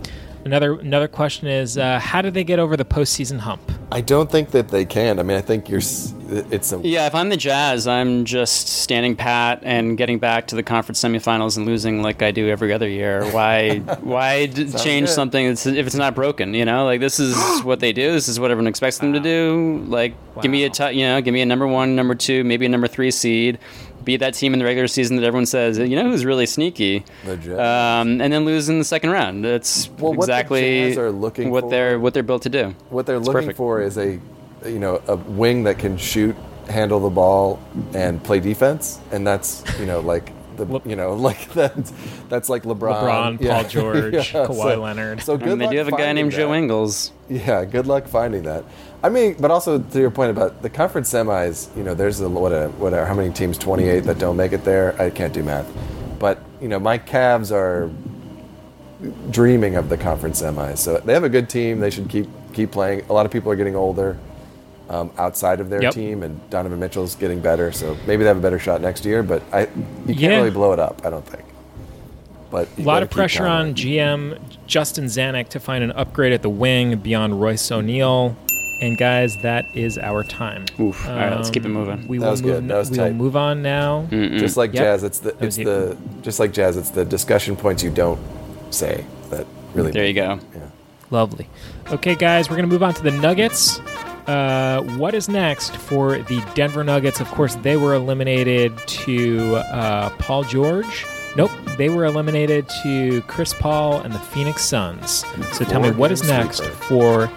Another 0.44 0.80
another 0.80 1.08
question 1.08 1.48
is 1.48 1.78
uh, 1.78 2.00
how 2.00 2.22
did 2.22 2.34
they 2.34 2.44
get 2.44 2.60
over 2.60 2.76
the 2.78 2.86
postseason 2.86 3.40
hump? 3.40 3.72
I 3.92 4.02
don't 4.02 4.32
think 4.32 4.52
that 4.52 4.70
they 4.70 4.86
can. 4.86 5.20
I 5.20 5.24
mean, 5.24 5.38
I 5.38 5.42
think 5.42 5.70
you're. 5.70 5.82
It's 6.28 6.74
a 6.74 6.80
Yeah, 6.80 7.06
if 7.06 7.14
I'm 7.14 7.30
the 7.30 7.38
Jazz, 7.38 7.88
I'm 7.88 8.26
just 8.26 8.68
standing 8.68 9.16
pat 9.16 9.60
and 9.62 9.96
getting 9.96 10.18
back 10.18 10.48
to 10.48 10.56
the 10.56 10.64
conference 10.64 11.00
semifinals 11.04 11.56
and 11.56 11.68
losing 11.68 12.02
like 12.02 12.24
I 12.24 12.32
do 12.32 12.50
every 12.50 12.74
other 12.74 12.90
year. 12.90 13.24
Why? 13.32 13.78
why 14.02 14.48
d- 14.48 14.72
change 14.72 15.08
good. 15.08 15.14
something 15.14 15.48
that's, 15.48 15.68
if 15.68 15.86
it's 15.86 15.96
not 15.96 16.16
broken? 16.16 16.56
You 16.56 16.66
know, 16.66 16.86
like 16.86 17.00
this 17.00 17.20
is 17.20 17.36
what 17.64 17.80
they 17.80 17.94
do. 17.94 18.12
This 18.12 18.28
is 18.28 18.40
what 18.40 18.50
everyone 18.50 18.68
expects 18.68 18.98
them 18.98 19.14
to 19.14 19.20
do. 19.20 19.86
Like, 19.88 20.16
give 20.42 20.50
me 20.50 20.64
a 20.64 20.70
t- 20.70 20.92
you 20.92 21.06
know, 21.06 21.22
give 21.22 21.34
me 21.34 21.42
a 21.42 21.46
number 21.46 21.68
one, 21.68 21.96
number 21.96 22.16
two, 22.16 22.44
maybe 22.44 22.66
a 22.66 22.70
number 22.70 22.88
three 22.88 23.12
seed. 23.12 23.60
Be 24.06 24.18
that 24.18 24.36
team 24.36 24.54
in 24.54 24.60
the 24.60 24.66
regular 24.66 24.88
season 24.88 25.16
that 25.18 25.26
everyone 25.26 25.46
says, 25.48 25.78
you 25.80 25.96
know, 25.96 26.04
who's 26.10 26.24
really 26.26 26.46
sneaky, 26.46 27.04
The 27.26 27.38
Jazz. 27.38 27.60
um, 27.60 28.22
and 28.22 28.32
then 28.32 28.46
lose 28.46 28.70
in 28.70 28.78
the 28.78 28.86
second 28.86 29.10
round. 29.10 29.44
That's 29.44 29.90
Well, 30.00 30.14
what 30.14 30.28
the 30.28 30.34
exactly 30.34 30.96
are 30.98 31.12
looking 31.12 31.50
what 31.50 31.64
for- 31.66 31.70
they're 31.72 32.00
what 32.00 32.14
they're 32.14 32.24
built 32.24 32.44
to 32.44 32.50
do. 32.50 32.76
what 32.90 33.06
they're 33.08 33.18
It's 33.18 33.26
looking 33.28 33.42
perfect. 33.42 33.58
for 33.58 33.82
is 33.82 33.98
a, 33.98 34.20
you 34.66 34.80
know, 34.80 35.02
a 35.08 35.16
wing 35.16 35.64
that 35.64 35.80
can 35.80 35.98
shoot, 35.98 36.36
handle 36.70 37.00
the 37.00 37.10
ball, 37.10 37.60
and 37.94 38.24
play 38.24 38.40
defense, 38.40 39.00
and 39.12 39.26
that's 39.26 39.64
you 39.80 39.86
know 39.88 40.00
like 40.02 40.32
the 40.58 40.80
you 40.86 40.96
know 40.96 41.14
like 41.30 41.52
that. 41.54 41.74
That's 42.30 42.48
like 42.48 42.64
LeBron, 42.64 43.02
LeBron, 43.04 43.42
Yeah. 43.42 43.62
Paul 43.62 43.70
George, 43.70 44.14
Yeah, 44.14 44.22
Kawhi 44.48 44.56
so- 44.76 44.82
Leonard. 44.82 45.22
So 45.22 45.38
good 45.38 45.50
And 45.50 45.62
they 45.62 45.66
luck 45.66 45.72
do 45.74 45.78
have 45.80 45.88
a 45.88 45.92
guy 45.92 45.98
finding 45.98 46.16
named 46.26 46.32
Joe 46.34 46.50
that. 46.50 46.58
Ingles. 46.58 47.12
Yeah, 47.30 47.66
good 47.66 47.88
luck 47.88 48.08
finding 48.08 48.44
that. 48.44 48.64
I 49.06 49.10
mean, 49.10 49.36
but 49.40 49.52
also 49.52 49.78
to 49.78 50.00
your 50.00 50.10
point 50.10 50.32
about 50.32 50.64
the 50.64 50.70
conference 50.70 51.14
semis, 51.14 51.76
you 51.78 51.84
know, 51.84 51.94
there's 51.94 52.20
a 52.22 52.28
what 52.28 52.52
a 52.52 52.70
whatever 52.70 53.06
how 53.06 53.14
many 53.14 53.32
teams 53.32 53.56
28 53.56 54.00
that 54.06 54.18
don't 54.18 54.36
make 54.36 54.52
it 54.52 54.64
there. 54.64 55.00
I 55.00 55.12
can't 55.12 55.32
do 55.32 55.44
math. 55.44 55.72
But, 56.18 56.40
you 56.60 56.68
know, 56.68 56.80
my 56.80 56.98
Cavs 56.98 57.52
are 57.52 57.92
dreaming 59.30 59.76
of 59.76 59.90
the 59.90 59.98
conference 59.98 60.42
semis. 60.42 60.80
So 60.80 60.98
they 60.98 61.14
have 61.14 61.24
a 61.24 61.30
good 61.30 61.50
team. 61.50 61.80
They 61.80 61.92
should 61.92 62.10
keep 62.10 62.28
keep 62.54 62.72
playing. 62.72 63.04
A 63.08 63.14
lot 63.14 63.28
of 63.28 63.32
people 63.32 63.52
are 63.52 63.56
getting 63.56 63.76
older 63.76 64.18
um, 64.90 65.12
outside 65.20 65.60
of 65.60 65.70
their 65.70 65.84
Yep. 65.84 65.94
team 65.94 66.24
and 66.24 66.50
Donovan 66.50 66.80
Mitchell's 66.80 67.14
getting 67.16 67.40
better, 67.42 67.72
so 67.72 67.96
maybe 68.08 68.24
they 68.24 68.28
have 68.30 68.38
a 68.38 68.42
better 68.42 68.58
shot 68.60 68.82
next 68.82 69.06
year, 69.06 69.22
but 69.22 69.44
I 69.54 69.62
you 69.62 69.68
can't 70.16 70.20
Yeah. 70.20 70.38
really 70.38 70.50
blow 70.52 70.74
it 70.74 70.80
up, 70.80 71.02
I 71.06 71.12
don't 71.12 71.26
think. 71.28 71.44
But 72.50 72.70
A 72.80 72.82
lot 72.82 73.04
of 73.04 73.12
pressure 73.12 73.46
on 73.46 73.76
GM 73.76 74.40
Justin 74.66 75.06
Zanik 75.06 75.50
to 75.50 75.60
find 75.60 75.84
an 75.84 75.92
upgrade 75.92 76.34
at 76.34 76.42
the 76.42 76.50
wing 76.50 76.98
beyond 76.98 77.40
Royce 77.40 77.72
O'Neale. 77.72 78.36
And 78.82 78.98
guys, 78.98 79.38
that 79.38 79.66
is 79.74 79.98
our 79.98 80.24
time. 80.24 80.66
Oof. 80.80 81.08
All 81.08 81.16
right, 81.16 81.34
let's 81.36 81.50
keep 81.50 81.66
it 81.66 81.70
moving. 81.70 82.08
We 82.08 82.18
That 82.18 82.26
will 82.26 82.32
was 82.32 82.42
move. 82.44 82.52
good. 82.54 82.68
That 82.68 82.78
was 82.78 82.92
we 82.92 82.98
will 83.00 83.14
move 83.14 83.36
on 83.36 83.62
now. 83.62 84.06
Just 84.12 84.58
like 84.58 84.74
Yep. 84.74 84.84
jazz, 84.84 85.04
it's 85.04 85.20
the 85.20 85.36
it's 85.40 85.58
it. 85.58 85.64
the 85.66 85.98
just 86.22 86.40
like 86.40 86.52
jazz, 86.52 86.76
it's 86.78 86.90
the 86.90 87.06
discussion 87.06 87.56
points 87.56 87.84
you 87.84 87.90
don't 87.90 88.20
say 88.72 89.06
that 89.30 89.46
really. 89.74 89.92
There 89.92 90.06
you 90.06 90.14
go. 90.14 90.40
Yeah. 90.54 90.62
Lovely. 91.12 91.48
Okay, 91.92 92.16
guys, 92.16 92.50
we're 92.50 92.56
going 92.58 92.68
to 92.68 92.74
move 92.74 92.84
on 92.84 92.94
to 92.96 93.04
the 93.04 93.12
Nuggets. 93.12 93.80
Uh, 94.28 94.82
what 94.98 95.14
is 95.14 95.30
next 95.30 95.76
for 95.78 96.18
the 96.18 96.44
Denver 96.56 96.84
Nuggets? 96.84 97.20
Of 97.20 97.28
course, 97.30 97.54
they 97.56 97.78
were 97.78 97.94
eliminated 97.94 98.76
to 98.88 99.56
uh, 99.58 100.10
Paul 100.18 100.44
George. 100.44 101.06
Nope, 101.38 101.52
they 101.78 101.90
were 101.90 102.06
eliminated 102.06 102.68
to 102.84 103.22
Chris 103.24 103.54
Paul 103.54 104.02
and 104.02 104.12
the 104.14 104.20
Phoenix 104.20 104.64
Suns. 104.64 105.24
So 105.54 105.64
tell 105.66 105.80
me, 105.82 105.92
what 105.92 106.12
is 106.12 106.28
next 106.28 106.58
sweeper. 106.58 106.74
for 106.74 107.32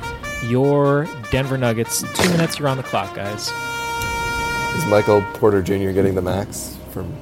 your 0.46 1.06
Denver 1.30 1.58
Nuggets. 1.58 2.02
Two 2.14 2.28
minutes, 2.30 2.58
you're 2.58 2.68
on 2.68 2.76
the 2.76 2.82
clock, 2.82 3.14
guys. 3.14 3.52
Is 4.76 4.86
Michael 4.86 5.22
Porter 5.34 5.62
Jr. 5.62 5.90
getting 5.90 6.14
the 6.14 6.22
max 6.22 6.76
from? 6.92 7.12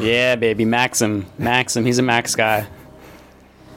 Yeah, 0.00 0.36
baby, 0.36 0.64
Maxim, 0.64 1.26
Maxim. 1.38 1.84
He's 1.84 1.98
a 1.98 2.02
max 2.02 2.34
guy. 2.34 2.66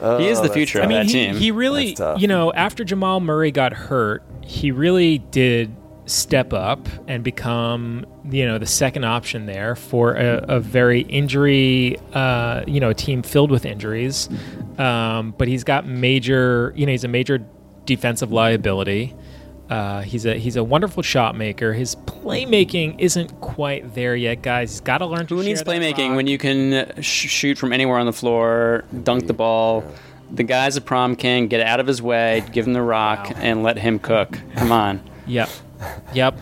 he 0.00 0.28
is 0.28 0.38
Oh, 0.38 0.42
the 0.42 0.50
future 0.52 0.78
tough. 0.80 0.86
of 0.86 0.90
I 0.92 0.94
mean, 0.94 1.06
that 1.06 1.06
he, 1.06 1.12
team. 1.26 1.36
he 1.36 1.50
really, 1.50 1.96
you 2.18 2.28
know, 2.28 2.52
after 2.52 2.84
Jamal 2.84 3.20
Murray 3.20 3.50
got 3.50 3.72
hurt, 3.72 4.22
he 4.42 4.70
really 4.70 5.18
did 5.18 5.74
step 6.06 6.52
up 6.54 6.88
and 7.06 7.22
become, 7.22 8.06
you 8.30 8.46
know, 8.46 8.58
the 8.58 8.66
second 8.66 9.04
option 9.04 9.44
there 9.46 9.74
for 9.74 10.14
a, 10.14 10.44
a 10.56 10.60
very 10.60 11.00
injury, 11.02 11.98
uh, 12.14 12.62
you 12.66 12.80
know, 12.80 12.90
a 12.90 12.94
team 12.94 13.22
filled 13.22 13.50
with 13.50 13.66
injuries. 13.66 14.28
Um, 14.78 15.34
but 15.36 15.48
he's 15.48 15.64
got 15.64 15.86
major, 15.86 16.72
you 16.76 16.86
know, 16.86 16.92
he's 16.92 17.04
a 17.04 17.08
major 17.08 17.44
defensive 17.88 18.30
liability. 18.30 19.16
Uh, 19.68 20.00
he's 20.02 20.24
a 20.24 20.34
he's 20.34 20.56
a 20.56 20.62
wonderful 20.64 21.02
shot 21.02 21.34
maker. 21.36 21.72
His 21.74 21.94
playmaking 21.96 22.96
isn't 22.98 23.40
quite 23.40 23.94
there 23.94 24.14
yet, 24.16 24.40
guys. 24.42 24.70
He's 24.70 24.80
got 24.80 24.98
to 24.98 25.06
learn 25.06 25.26
to. 25.26 25.34
Who 25.36 25.42
needs 25.42 25.60
share 25.60 25.64
that 25.78 25.82
playmaking 25.96 26.16
when 26.16 26.26
you 26.26 26.38
can 26.38 27.02
sh- 27.02 27.28
shoot 27.28 27.58
from 27.58 27.72
anywhere 27.72 27.98
on 27.98 28.06
the 28.06 28.12
floor, 28.12 28.84
dunk 29.02 29.26
the 29.26 29.34
ball? 29.34 29.84
The 30.30 30.42
guy's 30.42 30.76
a 30.76 30.80
prom 30.80 31.16
king. 31.16 31.48
Get 31.48 31.60
out 31.60 31.80
of 31.80 31.86
his 31.86 32.00
way, 32.00 32.44
give 32.52 32.66
him 32.66 32.72
the 32.72 32.82
rock, 32.82 33.30
Wow. 33.30 33.36
and 33.40 33.62
let 33.62 33.76
him 33.78 33.98
cook. 33.98 34.38
Come 34.56 34.72
on. 34.72 35.00
Yep, 35.26 35.50
yep. 36.14 36.38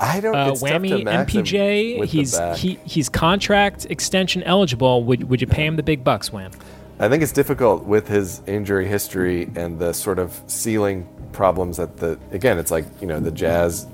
I 0.00 0.20
don't. 0.20 0.34
uh, 0.34 0.50
it's 0.52 0.60
tough 0.60 0.70
to 0.70 0.78
Whammy 0.78 1.04
max 1.04 1.32
him 1.34 1.44
MPJ. 1.44 1.98
with 1.98 2.10
the 2.10 2.18
He's 2.18 2.38
back. 2.38 2.56
he 2.56 2.78
he's 2.84 3.08
contract 3.10 3.86
extension 3.90 4.42
eligible. 4.44 5.04
Would 5.04 5.28
would 5.28 5.40
you 5.42 5.46
pay 5.46 5.66
him 5.66 5.76
the 5.76 5.82
big 5.82 6.02
bucks, 6.04 6.32
Wham? 6.32 6.52
I 6.98 7.08
think 7.10 7.22
it's 7.22 7.32
difficult 7.32 7.84
with 7.84 8.08
his 8.08 8.40
injury 8.46 8.88
history 8.88 9.50
and 9.54 9.78
the 9.78 9.92
sort 9.92 10.18
of 10.18 10.40
ceiling 10.46 11.06
problems 11.32 11.76
that 11.76 11.98
the 11.98 12.18
again 12.30 12.58
it's 12.58 12.70
like 12.70 12.86
you 13.00 13.06
know 13.06 13.20
the 13.20 13.30
Jazz 13.30 13.86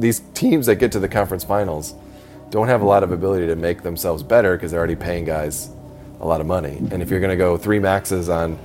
these 0.00 0.20
teams 0.34 0.66
that 0.66 0.76
get 0.76 0.90
to 0.92 0.98
the 0.98 1.08
conference 1.08 1.44
finals 1.44 1.94
don't 2.50 2.66
have 2.66 2.82
a 2.82 2.84
lot 2.84 3.04
of 3.04 3.12
ability 3.12 3.46
to 3.46 3.54
make 3.54 3.82
themselves 3.82 4.22
better 4.24 4.56
because 4.56 4.72
they're 4.72 4.80
already 4.80 4.96
paying 4.96 5.24
guys 5.24 5.70
a 6.20 6.26
lot 6.26 6.40
of 6.40 6.46
money 6.48 6.78
and 6.90 7.00
if 7.00 7.10
you're 7.10 7.20
going 7.20 7.30
to 7.30 7.36
go 7.36 7.56
three 7.56 7.78
maxes 7.78 8.28
on 8.28 8.58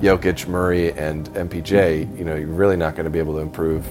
Jokic, 0.00 0.46
Murray, 0.48 0.92
and 0.92 1.28
MPJ, 1.30 2.18
you 2.18 2.24
know 2.24 2.34
you're 2.34 2.48
really 2.48 2.76
not 2.76 2.94
going 2.94 3.04
to 3.04 3.10
be 3.10 3.18
able 3.18 3.34
to 3.34 3.40
improve 3.40 3.86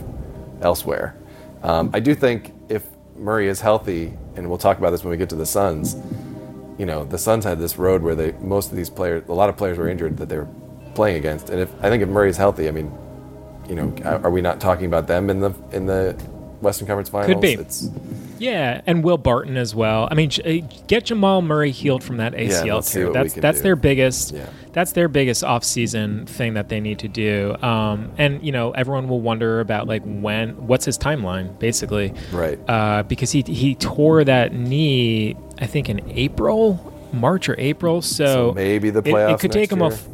elsewhere. 0.61 1.15
Um, 1.61 1.91
I 1.93 1.99
do 1.99 2.15
think 2.15 2.53
if 2.67 2.83
Murray 3.15 3.47
is 3.47 3.61
healthy, 3.61 4.13
and 4.35 4.49
we'll 4.49 4.57
talk 4.57 4.79
about 4.79 4.89
this 4.89 5.03
when 5.03 5.11
we 5.11 5.17
get 5.17 5.29
to 5.29 5.35
the 5.35 5.45
Suns, 5.45 5.95
you 6.79 6.85
know, 6.85 7.03
the 7.03 7.17
Suns 7.17 7.43
had 7.43 7.59
this 7.59 7.77
road 7.77 8.01
where 8.01 8.15
they 8.15 8.31
most 8.39 8.71
of 8.71 8.77
these 8.77 8.89
players, 8.89 9.27
a 9.27 9.33
lot 9.33 9.49
of 9.49 9.57
players 9.57 9.77
were 9.77 9.89
injured 9.89 10.17
that 10.17 10.29
they 10.29 10.37
were 10.37 10.47
playing 10.95 11.17
against, 11.17 11.49
and 11.49 11.59
if 11.59 11.69
I 11.83 11.89
think 11.89 12.01
if 12.01 12.09
Murray's 12.09 12.37
healthy, 12.37 12.67
I 12.67 12.71
mean, 12.71 12.91
you 13.67 13.75
know, 13.75 13.93
are 14.23 14.31
we 14.31 14.41
not 14.41 14.59
talking 14.59 14.85
about 14.85 15.05
them 15.05 15.29
in 15.29 15.41
the 15.41 15.53
in 15.71 15.85
the 15.85 16.13
Western 16.61 16.87
Conference 16.87 17.09
Finals? 17.09 17.33
Could 17.33 17.41
be. 17.41 17.53
It's, 17.53 17.89
Yeah, 18.37 18.81
and 18.85 19.03
Will 19.03 19.17
Barton 19.17 19.57
as 19.57 19.75
well. 19.75 20.07
I 20.09 20.15
mean, 20.15 20.29
get 20.87 21.05
Jamal 21.05 21.41
Murray 21.41 21.71
healed 21.71 22.03
from 22.03 22.17
that 22.17 22.33
ACL 22.33 22.89
tear. 22.89 23.05
what 23.05 23.13
That's 23.13 23.33
that's 23.33 23.57
do. 23.57 23.63
their 23.63 23.75
biggest. 23.75 24.31
Yeah. 24.31 24.49
That's 24.71 24.91
their 24.91 25.07
biggest 25.07 25.43
off-season 25.43 26.27
thing 26.27 26.53
that 26.53 26.69
they 26.69 26.79
need 26.79 26.99
to 26.99 27.07
do. 27.07 27.55
Um, 27.61 28.11
and 28.17 28.43
you 28.43 28.51
know, 28.51 28.71
everyone 28.71 29.09
will 29.09 29.19
wonder 29.19 29.59
about 29.59 29.87
like 29.87 30.03
when, 30.05 30.67
what's 30.67 30.85
his 30.85 30.97
timeline, 30.97 31.57
basically. 31.59 32.13
Right. 32.31 32.59
Uh, 32.67 33.03
because 33.03 33.31
he 33.31 33.41
he 33.41 33.75
tore 33.75 34.23
that 34.23 34.53
knee, 34.53 35.35
I 35.59 35.65
think 35.65 35.89
in 35.89 36.01
April, 36.09 36.93
March 37.13 37.49
or 37.49 37.55
April. 37.59 38.01
So, 38.01 38.25
So 38.25 38.53
maybe 38.53 38.89
the 38.89 38.99
it- 38.99 39.07
It, 39.07 39.13
playoffs 39.13 39.39
could 39.39 39.51
take 39.51 39.71
next 39.71 39.73
him 39.73 39.81
a. 39.81 39.89
year? 39.89 39.93
f- 39.93 40.07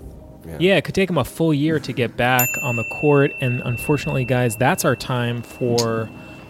yeah, 0.61 0.75
it 0.77 0.83
could 0.83 0.95
take 0.95 1.09
him 1.09 1.17
a 1.17 1.23
full 1.23 1.53
year 1.53 1.79
to 1.79 1.91
get 1.93 2.15
back 2.17 2.47
on 2.61 2.75
the 2.75 2.83
court, 3.01 3.31
and 3.41 3.61
unfortunately, 3.65 4.25
guys, 4.25 4.55
that's 4.55 4.85
our 4.85 4.95
time 4.95 5.41
for 5.41 6.09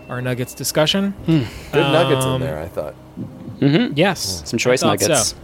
our 0.09 0.21
Nuggets 0.21 0.53
discussion. 0.53 1.13
good 1.25 1.47
nuggets 1.73 2.25
in 2.25 2.31
Um, 2.31 2.41
there. 2.41 2.59
I 2.59 2.67
thought. 2.67 2.93
Yes, 3.95 4.41
Some 4.45 4.59
choice 4.59 4.83
nuggets. 4.83 5.29
so. 5.29 5.35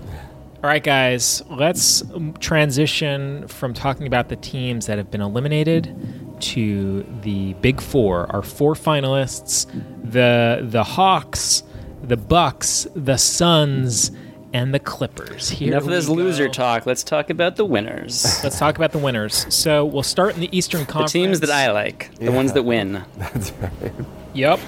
All 0.63 0.69
right, 0.69 0.83
guys, 0.83 1.41
let's 1.49 2.03
um, 2.13 2.33
transition 2.39 3.47
from 3.47 3.73
talking 3.73 4.05
about 4.05 4.29
the 4.29 4.35
teams 4.35 4.85
that 4.85 4.97
have 4.99 5.09
been 5.09 5.21
eliminated 5.21 5.95
to 6.41 7.03
the 7.23 7.53
Big 7.61 7.81
Four. 7.81 8.27
Our 8.29 8.43
four 8.43 8.75
finalists: 8.75 9.65
the 10.03 10.59
the 10.69 10.83
Hawks, 10.83 11.63
the 12.03 12.17
Bucks, 12.17 12.87
the 12.95 13.17
Suns, 13.17 14.11
and 14.53 14.73
the 14.73 14.79
Clippers. 14.79 15.49
Here 15.49 15.69
Enough 15.69 15.83
of 15.83 15.89
this 15.89 16.09
we 16.09 16.15
loser 16.15 16.49
talk. 16.49 16.85
Let's 16.85 17.03
talk 17.03 17.29
about 17.29 17.55
the 17.55 17.65
winners. 17.65 18.43
Let's 18.43 18.59
talk 18.59 18.75
about 18.75 18.91
the 18.91 18.97
winners. 18.97 19.45
So 19.53 19.85
we'll 19.85 20.03
start 20.03 20.35
in 20.35 20.41
the 20.41 20.55
Eastern 20.55 20.85
Conference. 20.85 21.13
the 21.13 21.19
Conference. 21.19 21.39
teams 21.39 21.49
that 21.49 21.51
I 21.51 21.71
like, 21.71 22.13
the 22.15 22.31
ones 22.31 22.53
that 22.53 22.63
win. 22.63 23.03
That's 23.17 23.51
right. 23.53 23.93
Yep. 24.33 24.59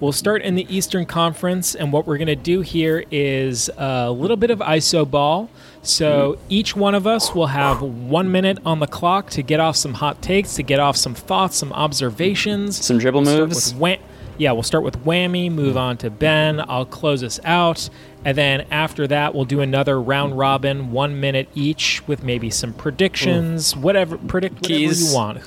we'll 0.00 0.12
start 0.12 0.42
in 0.42 0.54
the 0.54 0.66
Eastern 0.74 1.06
Conference, 1.06 1.74
and 1.74 1.92
what 1.92 2.06
we're 2.06 2.18
going 2.18 2.26
to 2.26 2.36
do 2.36 2.60
here 2.62 3.04
is 3.10 3.70
a 3.76 4.10
little 4.10 4.36
bit 4.36 4.50
of 4.50 4.58
ISO 4.60 5.08
ball. 5.08 5.50
So 5.82 6.32
mm-hmm. 6.32 6.46
each 6.48 6.74
one 6.74 6.94
of 6.94 7.06
us 7.06 7.34
will 7.34 7.46
have 7.46 7.80
one 7.82 8.32
minute 8.32 8.58
on 8.66 8.80
the 8.80 8.86
clock 8.86 9.30
to 9.30 9.42
get 9.42 9.60
off 9.60 9.76
some 9.76 9.94
hot 9.94 10.20
takes, 10.20 10.54
to 10.56 10.62
get 10.62 10.80
off 10.80 10.96
some 10.96 11.14
thoughts, 11.14 11.56
some 11.56 11.72
observations. 11.72 12.84
Some 12.84 12.98
dribble 12.98 13.22
We'll 13.22 13.30
start 13.34 13.48
moves. 13.48 13.72
with 13.72 13.80
Wham- 13.80 14.00
yeah, 14.38 14.52
we'll 14.52 14.62
start 14.62 14.84
with 14.84 15.04
Whammy, 15.04 15.50
move 15.50 15.76
on 15.76 15.96
to 15.98 16.10
Ben. 16.10 16.60
I'll 16.68 16.86
close 16.86 17.22
us 17.22 17.38
out. 17.44 17.90
And 18.24 18.36
then 18.36 18.66
after 18.70 19.06
that, 19.08 19.34
we'll 19.34 19.44
do 19.44 19.60
another 19.60 20.00
round 20.00 20.38
robin, 20.38 20.90
one 20.90 21.20
minute 21.20 21.48
each, 21.54 22.02
with 22.08 22.22
maybe 22.24 22.50
some 22.50 22.72
predictions, 22.72 23.76
whatever, 23.76 24.16
predict 24.18 24.62
whatever 24.62 24.76
you 24.94 25.14
want. 25.14 25.40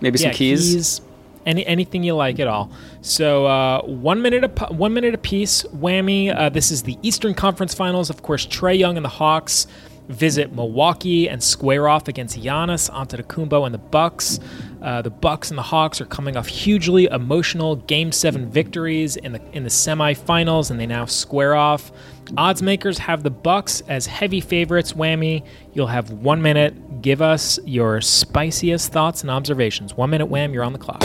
Maybe 0.00 0.18
some 0.18 0.28
Yeah, 0.30 0.34
keys. 0.34 1.00
any 1.46 1.64
anything 1.66 2.02
you 2.02 2.14
like 2.14 2.38
at 2.40 2.48
all. 2.48 2.70
So 3.02 3.46
uh, 3.46 3.82
one 3.82 4.20
minute 4.22 4.44
a 4.44 4.48
one 4.72 4.92
minute 4.92 5.14
apiece. 5.14 5.62
Whammy. 5.64 6.34
Uh, 6.36 6.48
this 6.48 6.70
is 6.70 6.82
the 6.82 6.98
Eastern 7.02 7.34
Conference 7.34 7.74
Finals. 7.74 8.10
Of 8.10 8.22
course, 8.22 8.46
Trae 8.46 8.76
Young 8.78 8.96
and 8.96 9.04
the 9.04 9.10
Hawks 9.10 9.66
visit 10.08 10.52
Milwaukee 10.52 11.28
and 11.28 11.42
square 11.42 11.88
off 11.88 12.08
against 12.08 12.38
Giannis 12.40 12.90
Antetokounmpo 12.90 13.64
and 13.64 13.74
the 13.74 13.78
Bucks. 13.78 14.38
Uh, 14.82 15.02
the 15.02 15.10
Bucks 15.10 15.50
and 15.50 15.58
the 15.58 15.62
Hawks 15.62 16.00
are 16.00 16.06
coming 16.06 16.36
off 16.36 16.46
hugely 16.46 17.06
emotional 17.06 17.76
Game 17.76 18.12
Seven 18.12 18.48
victories 18.50 19.16
in 19.16 19.32
the 19.32 19.40
in 19.52 19.64
the 19.64 19.70
semifinals, 19.70 20.70
and 20.70 20.78
they 20.78 20.86
now 20.86 21.04
square 21.06 21.54
off. 21.54 21.90
Odds 22.36 22.62
makers 22.62 22.98
have 22.98 23.22
the 23.22 23.30
Bucks 23.30 23.82
as 23.88 24.06
heavy 24.06 24.40
favorites. 24.40 24.92
Whammy. 24.92 25.44
You'll 25.72 25.86
have 25.86 26.10
one 26.10 26.42
minute. 26.42 27.02
Give 27.02 27.22
us 27.22 27.58
your 27.64 28.00
spiciest 28.00 28.92
thoughts 28.92 29.22
and 29.22 29.30
observations. 29.30 29.94
One 29.94 30.10
minute, 30.10 30.26
Wham. 30.26 30.52
You're 30.52 30.64
on 30.64 30.72
the 30.72 30.78
clock. 30.78 31.04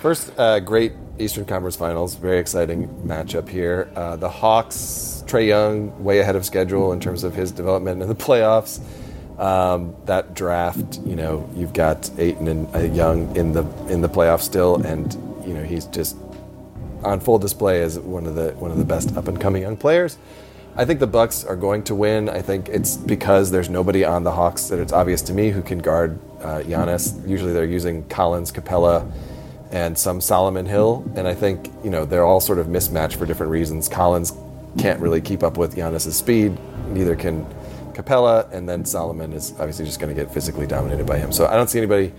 First, 0.00 0.32
uh, 0.38 0.60
great 0.60 0.92
Eastern 1.22 1.44
Conference 1.44 1.76
Finals. 1.76 2.16
Very 2.16 2.38
exciting 2.38 2.88
matchup 3.06 3.48
here. 3.48 3.90
Uh, 3.94 4.16
the 4.16 4.28
Hawks, 4.28 5.22
Trae 5.26 5.46
Young, 5.46 6.02
way 6.02 6.18
ahead 6.18 6.36
of 6.36 6.44
schedule 6.44 6.92
in 6.92 7.00
terms 7.00 7.24
of 7.24 7.34
his 7.34 7.52
development 7.52 8.02
in 8.02 8.08
the 8.08 8.14
playoffs. 8.14 8.80
Um, 9.38 9.96
that 10.04 10.34
draft, 10.34 11.00
you 11.06 11.16
know, 11.16 11.48
you've 11.54 11.72
got 11.72 12.10
Ayton 12.18 12.48
and 12.48 12.76
uh, 12.76 12.80
Young 12.80 13.34
in 13.34 13.52
the 13.52 13.64
in 13.88 14.02
the 14.02 14.08
playoffs 14.08 14.42
still, 14.42 14.76
and 14.82 15.12
you 15.46 15.54
know 15.54 15.62
he's 15.62 15.86
just 15.86 16.16
on 17.02 17.18
full 17.18 17.38
display 17.38 17.82
as 17.82 17.98
one 17.98 18.26
of 18.26 18.34
the 18.34 18.50
one 18.52 18.70
of 18.70 18.78
the 18.78 18.84
best 18.84 19.16
up 19.16 19.28
and 19.28 19.40
coming 19.40 19.62
young 19.62 19.76
players. 19.76 20.18
I 20.74 20.84
think 20.86 21.00
the 21.00 21.06
Bucks 21.06 21.44
are 21.44 21.56
going 21.56 21.82
to 21.84 21.94
win. 21.94 22.28
I 22.30 22.40
think 22.40 22.68
it's 22.68 22.96
because 22.96 23.50
there's 23.50 23.68
nobody 23.68 24.04
on 24.04 24.24
the 24.24 24.32
Hawks 24.32 24.68
that 24.68 24.78
it's 24.78 24.92
obvious 24.92 25.20
to 25.22 25.34
me 25.34 25.50
who 25.50 25.60
can 25.60 25.78
guard 25.78 26.18
uh, 26.40 26.60
Giannis. 26.60 27.28
Usually 27.28 27.52
they're 27.52 27.64
using 27.64 28.08
Collins, 28.08 28.50
Capela, 28.52 29.10
and 29.72 29.98
some 29.98 30.20
Solomon 30.20 30.66
Hill, 30.66 31.04
and 31.16 31.26
I 31.26 31.34
think 31.34 31.72
you 31.82 31.90
know 31.90 32.04
they're 32.04 32.24
all 32.24 32.40
sort 32.40 32.58
of 32.58 32.68
mismatched 32.68 33.16
for 33.16 33.26
different 33.26 33.50
reasons. 33.50 33.88
Collins 33.88 34.32
can't 34.78 35.00
really 35.00 35.20
keep 35.20 35.42
up 35.42 35.56
with 35.56 35.74
Giannis's 35.74 36.16
speed. 36.16 36.56
Neither 36.88 37.16
can 37.16 37.44
Capela, 37.94 38.50
and 38.52 38.68
then 38.68 38.84
Solomon 38.84 39.32
is 39.32 39.52
obviously 39.52 39.84
just 39.84 39.98
going 40.00 40.14
to 40.14 40.20
get 40.20 40.32
physically 40.32 40.66
dominated 40.66 41.06
by 41.06 41.18
him. 41.18 41.32
So 41.32 41.46
I 41.46 41.54
don't 41.54 41.68
see 41.68 41.78
anybody 41.78 42.12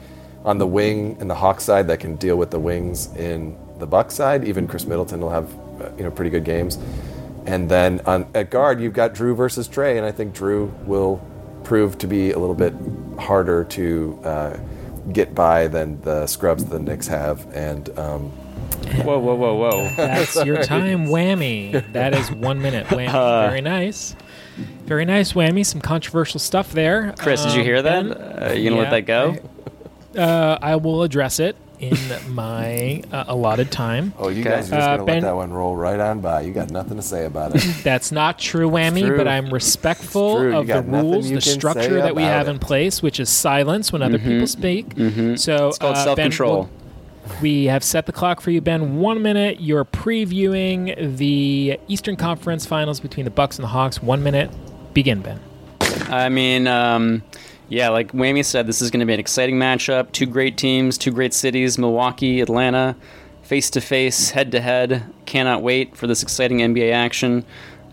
on 0.44 0.58
the 0.58 0.68
wing 0.68 1.18
in 1.20 1.28
the 1.28 1.36
Hawks 1.36 1.64
side 1.64 1.88
that 1.88 2.00
can 2.00 2.16
deal 2.16 2.36
with 2.36 2.52
the 2.52 2.60
wings 2.60 3.14
in 3.16 3.58
the 3.80 3.88
Buck 3.88 4.12
side. 4.12 4.44
Even 4.44 4.68
Khris 4.68 4.86
Middleton 4.86 5.22
will 5.22 5.30
have 5.30 5.54
uh, 5.82 5.90
you 5.98 6.04
know 6.04 6.12
pretty 6.12 6.32
good 6.32 6.44
games. 6.44 6.78
And 7.46 7.70
then 7.70 8.02
on, 8.06 8.28
at 8.34 8.50
guard, 8.50 8.80
you've 8.80 8.94
got 8.94 9.14
Jrue 9.14 9.36
versus 9.36 9.68
Trae, 9.68 9.98
and 9.98 10.06
I 10.06 10.12
think 10.12 10.36
Jrue 10.36 10.72
will 10.86 11.22
prove 11.64 11.98
to 12.00 12.08
be 12.08 12.32
a 12.32 12.40
little 12.40 12.56
bit 12.56 12.74
harder 13.20 13.64
to 13.66 14.20
uh, 14.24 14.58
get 15.12 15.36
by 15.36 15.68
than 15.68 16.00
the 16.02 16.28
scrubs 16.28 16.66
the 16.66 16.80
Knicks 16.80 17.08
have. 17.08 17.46
And 17.56 17.90
um, 18.00 18.32
Whoa, 19.04 19.18
whoa, 19.20 19.36
whoa, 19.36 19.56
whoa. 19.56 19.90
That's 19.98 20.36
your 20.46 20.64
time, 20.64 21.08
Whammy. 21.08 21.92
That 21.94 22.14
is 22.14 22.32
one 22.32 22.62
minute, 22.62 22.88
Whammy. 22.88 23.12
Very 23.50 23.62
nice. 23.62 24.16
Very 24.86 25.06
nice, 25.06 25.34
Whammy. 25.34 25.66
Some 25.66 25.82
controversial 25.82 26.40
stuff 26.40 26.72
there. 26.74 27.14
Chris, 27.18 27.44
did 27.44 27.54
you 27.54 27.60
Um, 27.62 27.66
hear 27.66 27.82
that? 27.82 28.04
Ben, 28.04 28.12
Uh, 28.12 28.52
you 28.54 28.70
gonna 28.70 28.82
yeah, 28.84 28.90
let 28.90 28.92
that 28.92 29.06
go? 29.06 29.36
Uh, 30.20 30.58
I 30.62 30.76
will 30.76 31.02
address 31.04 31.40
it 31.40 31.56
in 31.90 32.34
my 32.34 33.04
uh, 33.12 33.26
allotted 33.28 33.72
time. 33.72 34.14
oh, 34.20 34.30
you 34.30 34.42
Okay. 34.42 34.50
guys 34.52 34.72
are 34.72 34.76
just 34.76 34.88
Uh, 34.90 34.96
going 34.98 35.00
to 35.00 35.06
Ben- 35.06 35.16
let 35.24 35.30
that 35.30 35.36
one 35.36 35.52
roll 35.54 35.76
right 35.76 36.00
on 36.00 36.20
by. 36.20 36.42
You 36.42 36.54
got 36.54 36.70
nothing 36.72 36.98
to 36.98 37.04
say 37.04 37.26
about 37.26 37.56
it. 37.56 37.64
That's 37.84 38.12
not 38.12 38.40
true, 38.40 38.70
Whammy, 38.70 39.06
true. 39.06 39.18
but 39.18 39.28
I'm 39.28 39.50
respectful 39.54 40.32
It's 40.34 40.40
true. 40.42 40.52
You 40.52 40.58
of 40.60 40.68
the 40.68 40.82
rules, 40.84 41.30
the 41.30 41.42
structure 41.42 42.02
that 42.02 42.16
we 42.16 42.24
have 42.24 42.48
it. 42.48 42.52
in 42.52 42.60
place, 42.60 43.02
which 43.02 43.20
is 43.20 43.30
silence 43.30 43.92
when 43.92 44.02
other 44.02 44.20
people 44.20 44.48
speak. 44.48 44.94
So 44.96 45.70
It's 45.70 45.78
called 45.78 45.82
uh, 45.82 45.94
Ben, 45.94 46.04
self-control. 46.06 46.56
we'll- 46.56 46.70
We 47.42 47.66
have 47.66 47.84
set 47.86 48.06
the 48.06 48.12
clock 48.12 48.42
for 48.42 48.52
you, 48.52 48.60
Ben. 48.60 48.98
One 49.00 49.22
minute. 49.22 49.62
You're 49.62 49.86
previewing 49.86 51.18
the 51.18 51.80
Eastern 51.88 52.16
Conference 52.16 52.66
Finals 52.66 53.00
between 53.00 53.24
the 53.24 53.32
Bucks 53.32 53.58
and 53.58 53.64
the 53.64 53.70
Hawks. 53.70 54.02
One 54.04 54.24
minute. 54.24 54.50
Begin, 54.94 55.22
Ben. 55.22 55.40
I 56.10 56.28
mean, 56.30 56.68
um, 56.68 57.24
yeah, 57.70 57.90
like 57.90 58.12
Whammy 58.12 58.44
said, 58.44 58.68
this 58.68 58.82
is 58.82 58.92
going 58.92 59.00
to 59.00 59.06
be 59.06 59.14
an 59.14 59.20
exciting 59.20 59.58
matchup. 59.58 60.12
Two 60.12 60.26
great 60.26 60.58
teams, 60.58 60.98
two 60.98 61.12
great 61.12 61.34
cities, 61.34 61.78
Milwaukee, 61.78 62.42
Atlanta, 62.42 62.96
face 63.42 63.70
to 63.72 63.82
face, 63.82 64.32
head 64.32 64.52
to 64.52 64.62
head. 64.62 65.06
Cannot 65.26 65.62
wait 65.62 65.96
for 65.96 66.08
this 66.08 66.24
exciting 66.24 66.60
NBA 66.60 66.92
action. 66.92 67.46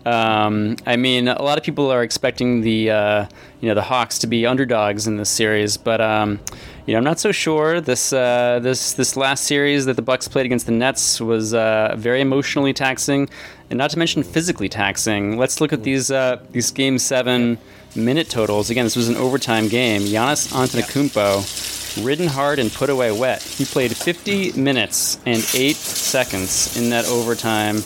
Um, 0.05 0.77
I 0.85 0.95
mean, 0.95 1.27
a 1.27 1.41
lot 1.41 1.57
of 1.57 1.63
people 1.63 1.91
are 1.91 2.01
expecting 2.01 2.61
the 2.61 2.89
uh, 2.89 3.25
you 3.59 3.67
know 3.67 3.75
the 3.75 3.83
Hawks 3.83 4.17
to 4.19 4.27
be 4.27 4.45
underdogs 4.45 5.05
in 5.05 5.17
this 5.17 5.29
series, 5.29 5.77
but 5.77 6.01
um, 6.01 6.39
you 6.85 6.93
know 6.93 6.97
I'm 6.97 7.03
not 7.03 7.19
so 7.19 7.31
sure. 7.31 7.79
This 7.81 8.11
uh, 8.11 8.59
this 8.63 8.93
this 8.93 9.15
last 9.15 9.43
series 9.43 9.85
that 9.85 9.95
the 9.95 10.01
Bucks 10.01 10.27
played 10.27 10.45
against 10.47 10.65
the 10.65 10.71
Nets 10.71 11.21
was 11.21 11.53
uh, 11.53 11.93
very 11.97 12.21
emotionally 12.21 12.73
taxing, 12.73 13.29
and 13.71 13.77
not 13.77 13.89
to 13.89 13.97
mention 13.97 14.21
physically 14.21 14.69
taxing. 14.69 15.37
Let's 15.37 15.61
look 15.61 15.73
at 15.73 15.81
these 15.81 16.11
uh, 16.11 16.39
these 16.51 16.69
Game 16.71 16.99
Seven 16.99 17.57
minute 17.95 18.29
totals. 18.29 18.69
Again, 18.69 18.85
this 18.85 18.95
was 18.95 19.09
an 19.09 19.15
overtime 19.15 19.69
game. 19.69 20.01
Giannis 20.01 20.51
Antetokounmpo, 20.51 22.05
ridden 22.05 22.27
hard 22.27 22.59
and 22.59 22.71
put 22.71 22.89
away 22.89 23.11
wet. 23.11 23.41
He 23.41 23.65
played 23.65 23.95
50 23.95 24.53
minutes 24.53 25.17
and 25.25 25.43
eight 25.55 25.77
seconds 25.77 26.77
in 26.77 26.91
that 26.91 27.05
overtime 27.05 27.77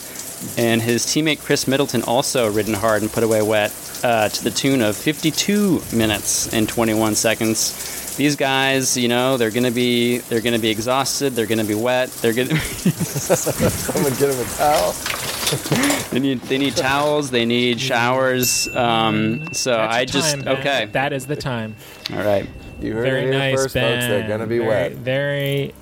and 0.58 0.82
his 0.82 1.06
teammate 1.06 1.38
Khris 1.38 1.66
Middleton 1.66 2.02
also 2.02 2.50
ridden 2.50 2.74
hard 2.74 3.02
and 3.02 3.10
put 3.10 3.24
away 3.24 3.42
wet 3.42 3.72
uh, 4.04 4.28
to 4.28 4.44
the 4.44 4.50
tune 4.50 4.82
of 4.82 4.96
52 4.96 5.82
minutes 5.92 6.52
and 6.52 6.68
21 6.68 7.14
seconds. 7.14 7.95
These 8.16 8.36
guys, 8.36 8.96
you 8.96 9.08
know, 9.08 9.36
they're 9.36 9.50
gonna 9.50 9.70
be 9.70 10.18
they're 10.18 10.40
gonna 10.40 10.58
be 10.58 10.70
exhausted. 10.70 11.34
They're 11.34 11.46
gonna 11.46 11.64
be 11.64 11.74
wet. 11.74 12.10
They're 12.22 12.32
gonna. 12.32 12.58
Someone 12.60 14.12
get 14.12 14.32
them 14.32 14.40
a 14.40 14.50
towel. 14.56 14.92
they 16.10 16.18
need 16.18 16.40
they 16.42 16.58
need 16.58 16.74
towels. 16.74 17.30
They 17.30 17.44
need 17.44 17.80
showers. 17.80 18.74
Um, 18.74 19.52
so 19.52 19.72
That's 19.72 19.94
I 19.94 19.98
your 20.00 20.06
just 20.06 20.34
time, 20.34 20.44
Ben. 20.44 20.56
okay. 20.58 20.86
That 20.92 21.12
is 21.12 21.26
the 21.26 21.36
time. 21.36 21.76
All 22.12 22.22
right. 22.22 22.48
You 22.80 22.94
heard 22.94 23.02
Very 23.02 23.20
it 23.22 23.24
here 23.30 23.38
nice, 23.38 23.54
first, 23.62 23.74
Ben. 23.74 24.00
folks. 24.00 24.06
They're 24.06 24.28
gonna 24.28 24.46
be 24.46 24.58
very, 24.58 24.68
wet. 24.68 24.92
Very, 24.92 25.74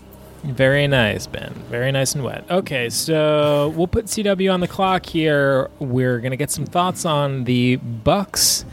very 0.43 0.87
nice, 0.87 1.27
Ben. 1.27 1.53
Very 1.71 1.93
nice 1.93 2.15
and 2.15 2.25
wet. 2.25 2.45
Okay, 2.51 2.91
so 2.91 3.73
we'll 3.77 3.87
put 3.87 4.07
CW 4.07 4.53
on 4.53 4.61
the 4.61 4.69
clock 4.69 5.07
here. 5.07 5.71
We're 5.79 6.19
gonna 6.21 6.37
get 6.37 6.51
some 6.51 6.67
thoughts 6.67 7.05
on 7.05 7.45
the 7.45 7.77
Bucks 7.77 8.65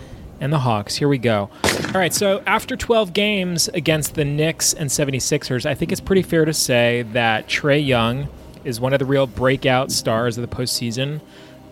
and 0.41 0.51
the 0.51 0.59
Hawks. 0.59 0.95
Here 0.95 1.07
we 1.07 1.17
go. 1.17 1.49
All 1.63 1.91
right, 1.93 2.13
so 2.13 2.43
after 2.45 2.75
12 2.75 3.13
games 3.13 3.69
against 3.69 4.15
the 4.15 4.25
Knicks 4.25 4.73
and 4.73 4.89
76ers, 4.89 5.65
I 5.65 5.75
think 5.75 5.91
it's 5.91 6.01
pretty 6.01 6.23
fair 6.23 6.43
to 6.43 6.53
say 6.53 7.03
that 7.13 7.47
Trae 7.47 7.85
Young 7.85 8.27
is 8.65 8.79
one 8.79 8.91
of 8.91 8.99
the 8.99 9.05
real 9.05 9.27
breakout 9.27 9.91
stars 9.91 10.37
of 10.37 10.49
the 10.49 10.53
postseason. 10.53 11.21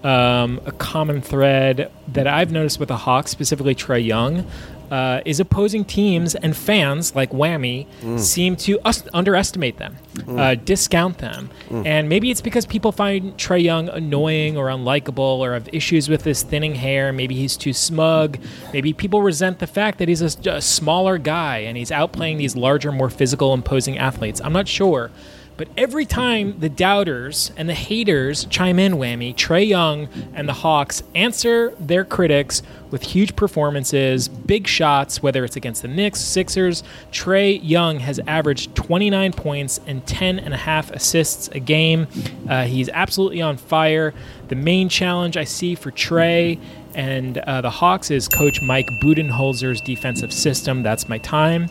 Um, 0.04 0.62
a 0.66 0.72
common 0.72 1.22
thread 1.22 1.92
that 2.08 2.26
I've 2.26 2.52
noticed 2.52 2.80
with 2.80 2.88
the 2.88 2.98
Hawks, 2.98 3.32
specifically 3.32 3.76
Trae 3.76 4.06
Young, 4.06 4.48
uh, 4.92 5.22
is 5.26 5.40
opposing 5.40 5.86
teams 5.86 6.36
and 6.36 6.56
fans 6.56 7.16
like 7.16 7.32
Whammy 7.32 7.86
seem 8.20 8.56
to 8.58 8.80
us- 8.86 9.04
underestimate 9.14 9.78
them, 9.78 9.98
uh, 10.28 10.56
discount 10.56 11.18
them. 11.20 11.50
And 11.70 12.10
maybe 12.10 12.32
it's 12.32 12.42
because 12.42 12.66
people 12.66 12.92
find 12.92 13.38
Trae 13.38 13.62
Young 13.64 13.90
annoying 13.90 14.58
or 14.58 14.68
unlikable 14.68 15.40
or 15.40 15.54
have 15.54 15.70
issues 15.72 16.10
with 16.10 16.24
his 16.24 16.44
thinning 16.44 16.76
hair. 16.76 17.14
Maybe 17.14 17.36
he's 17.36 17.56
too 17.58 17.74
smug. 17.74 18.38
Maybe 18.74 18.94
people 18.94 19.22
resent 19.22 19.60
the 19.60 19.68
fact 19.68 20.00
that 20.00 20.08
he's 20.08 20.22
a 20.22 20.62
smaller 20.62 21.18
guy 21.18 21.58
and 21.60 21.78
he's 21.78 21.92
outplaying 21.92 22.38
these 22.38 22.56
larger, 22.56 22.92
more 22.92 23.10
physical, 23.10 23.54
imposing 23.54 23.98
athletes. 23.98 24.42
I'm 24.44 24.54
not 24.54 24.68
sure. 24.68 25.12
But 25.60 25.68
every 25.76 26.06
time 26.06 26.58
the 26.62 26.70
doubters 26.70 27.52
and 27.58 27.68
the 27.68 27.74
haters 27.74 28.46
chime 28.46 28.80
in, 28.80 28.94
Whammy, 28.94 29.36
Trae 29.36 29.68
Young 29.68 30.08
and 30.34 30.48
the 30.48 30.54
Hawks 30.54 31.04
answer 31.14 31.76
their 31.78 32.06
critics 32.06 32.64
with 32.92 33.02
huge 33.02 33.36
performances, 33.36 34.30
big 34.30 34.68
shots, 34.68 35.22
whether 35.22 35.44
it's 35.44 35.58
against 35.58 35.82
the 35.82 35.90
Knicks, 35.90 36.22
Sixers. 36.22 36.82
Trae 37.12 37.60
Young 37.62 38.00
has 38.00 38.22
averaged 38.26 38.74
29 38.74 39.34
points 39.34 39.82
and 39.86 40.08
10 40.08 40.40
and 40.40 40.54
a 40.54 40.58
half 40.58 40.92
assists 40.92 41.50
a 41.50 41.60
game. 41.60 42.08
Uh, 42.48 42.64
he's 42.64 42.88
absolutely 42.88 43.42
on 43.42 43.58
fire. 43.58 44.14
The 44.48 44.56
main 44.56 44.88
challenge 44.88 45.36
I 45.36 45.44
see 45.44 45.76
for 45.76 45.92
Trae 45.92 46.58
and 46.96 47.38
uh, 47.38 47.60
the 47.60 47.70
Hawks 47.70 48.12
is 48.12 48.30
Coach 48.30 48.62
Mike 48.62 48.88
Budenholzer's 49.04 49.82
defensive 49.82 50.32
system. 50.32 50.84
That's 50.84 51.10
my 51.10 51.18
time. 51.18 51.70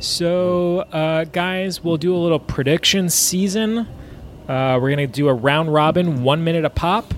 So, 0.00 0.78
uh, 0.92 1.24
guys, 1.24 1.84
we'll 1.84 1.98
do 1.98 2.14
a 2.14 2.18
little 2.18 2.38
prediction 2.38 3.08
season. 3.10 3.86
Uh, 4.48 4.78
we're 4.80 4.88
going 4.94 4.96
to 4.98 5.06
do 5.06 5.28
a 5.28 5.34
round 5.34 5.72
robin, 5.72 6.22
one 6.22 6.42
minute 6.42 6.64
a 6.64 6.70
pop. 6.70 7.12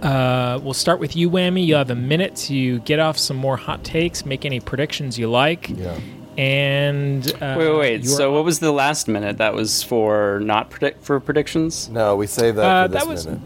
Uh, 0.00 0.60
we'll 0.62 0.74
start 0.74 1.00
with 1.00 1.14
you, 1.16 1.28
Whammy. 1.28 1.66
You 1.66 1.74
have 1.74 1.90
a 1.90 1.94
minute 1.96 2.36
to 2.36 2.78
get 2.80 2.98
off 3.00 3.18
some 3.18 3.36
more 3.36 3.56
hot 3.56 3.84
takes, 3.84 4.24
make 4.24 4.44
any 4.44 4.60
predictions 4.60 5.18
you 5.18 5.28
like. 5.28 5.68
Yeah. 5.70 5.98
And 6.38 7.30
uh, 7.42 7.56
Wait, 7.58 7.68
wait, 7.68 7.78
wait. 7.78 8.06
So 8.06 8.32
what 8.32 8.44
was 8.44 8.60
the 8.60 8.72
last 8.72 9.06
minute? 9.08 9.38
That 9.38 9.52
was 9.52 9.82
for 9.82 10.40
not 10.42 10.70
predict 10.70 11.04
for 11.04 11.20
predictions. 11.20 11.88
No, 11.90 12.16
we 12.16 12.26
saved 12.26 12.56
that 12.58 12.64
Uh, 12.64 12.84
for 12.86 12.92
this 12.92 13.02
that 13.02 13.08
was- 13.08 13.26
minute. 13.26 13.40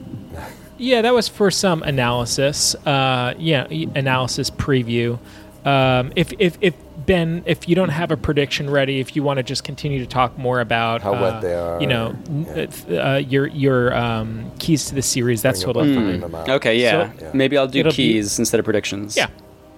Yeah, 0.78 1.00
that 1.02 1.14
was 1.14 1.26
for 1.26 1.50
some 1.50 1.82
analysis. 1.82 2.74
Uh, 2.84 3.32
yeah, 3.38 3.66
analysis 3.94 4.50
preview. 4.50 5.18
Um, 5.64 6.12
if 6.16 6.34
if 6.38 6.58
if 6.60 6.74
Ben, 7.06 7.42
if 7.46 7.68
you 7.68 7.74
don't 7.76 7.88
have 7.90 8.10
a 8.10 8.16
prediction 8.16 8.68
ready, 8.68 8.98
if 9.00 9.14
you 9.14 9.22
want 9.22 9.38
to 9.38 9.42
just 9.44 9.62
continue 9.64 10.00
to 10.00 10.06
talk 10.06 10.36
more 10.36 10.60
about 10.60 11.02
How 11.02 11.14
uh, 11.14 11.20
wet 11.22 11.40
they 11.42 11.54
are, 11.54 11.80
you 11.80 11.86
know, 11.86 12.14
n- 12.28 12.68
uh, 12.90 12.94
uh, 12.94 13.16
your 13.18 13.46
your 13.46 13.94
um, 13.94 14.50
keys 14.58 14.86
to 14.86 14.94
the 14.96 15.02
series, 15.02 15.40
that's 15.40 15.62
Bring 15.62 15.74
totally 15.74 15.94
them- 15.94 15.96
fine. 16.02 16.06
bring 16.08 16.20
them 16.20 16.34
out. 16.34 16.48
Okay, 16.48 16.78
yeah. 16.80 17.12
So- 17.16 17.24
Yeah. 17.26 17.30
Maybe 17.32 17.56
I'll 17.56 17.68
do 17.68 17.78
It'll 17.80 17.90
be- 17.90 17.96
keys 17.96 18.38
instead 18.38 18.58
of 18.58 18.64
predictions. 18.64 19.16
Yeah, 19.16 19.28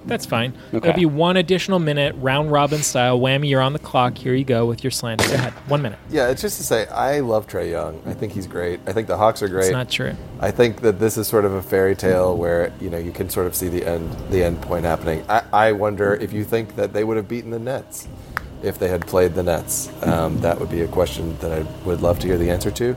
that's 0.08 0.26
fine. 0.26 0.54
Okay. 0.72 0.88
It'll 0.88 0.98
be 0.98 1.06
one 1.06 1.36
additional 1.36 1.78
minute, 1.78 2.14
round 2.18 2.50
robin 2.50 2.82
style. 2.82 3.18
Whammy, 3.18 3.48
you're 3.48 3.60
on 3.60 3.72
the 3.72 3.78
clock. 3.78 4.16
Here 4.18 4.34
you 4.34 4.44
go 4.44 4.66
with 4.66 4.82
your 4.82 4.90
slant. 4.90 5.26
Go 5.26 5.34
ahead, 5.34 5.52
one 5.68 5.82
minute. 5.82 5.98
Yeah, 6.10 6.28
it's 6.28 6.42
just 6.42 6.58
to 6.58 6.64
say 6.64 6.86
I 6.86 7.20
love 7.20 7.46
Trae 7.46 7.70
Young. 7.70 8.02
I 8.06 8.14
think 8.14 8.32
he's 8.32 8.46
great. 8.46 8.80
I 8.86 8.92
think 8.92 9.08
the 9.08 9.16
Hawks 9.16 9.42
are 9.42 9.48
great. 9.48 9.66
It's 9.66 9.72
not 9.72 9.90
true. 9.90 10.14
I 10.40 10.50
think 10.50 10.80
that 10.80 10.98
this 10.98 11.16
is 11.16 11.28
sort 11.28 11.44
of 11.44 11.52
a 11.52 11.62
fairy 11.62 11.94
tale 11.94 12.36
where 12.36 12.72
you 12.80 12.90
know 12.90 12.98
you 12.98 13.12
can 13.12 13.28
sort 13.28 13.46
of 13.46 13.54
see 13.54 13.68
the 13.68 13.86
end 13.86 14.10
the 14.30 14.42
end 14.42 14.60
point 14.62 14.84
happening. 14.84 15.24
I, 15.28 15.42
I 15.52 15.72
wonder 15.72 16.14
if 16.14 16.32
you 16.32 16.44
think 16.44 16.76
that 16.76 16.92
they 16.92 17.04
would 17.04 17.16
have 17.16 17.28
beaten 17.28 17.50
the 17.50 17.58
Nets 17.58 18.08
if 18.62 18.78
they 18.78 18.88
had 18.88 19.06
played 19.06 19.34
the 19.34 19.42
Nets. 19.42 19.90
Um, 20.02 20.40
that 20.40 20.58
would 20.58 20.70
be 20.70 20.82
a 20.82 20.88
question 20.88 21.36
that 21.38 21.52
I 21.52 21.60
would 21.84 22.00
love 22.00 22.18
to 22.20 22.26
hear 22.26 22.38
the 22.38 22.50
answer 22.50 22.70
to. 22.72 22.96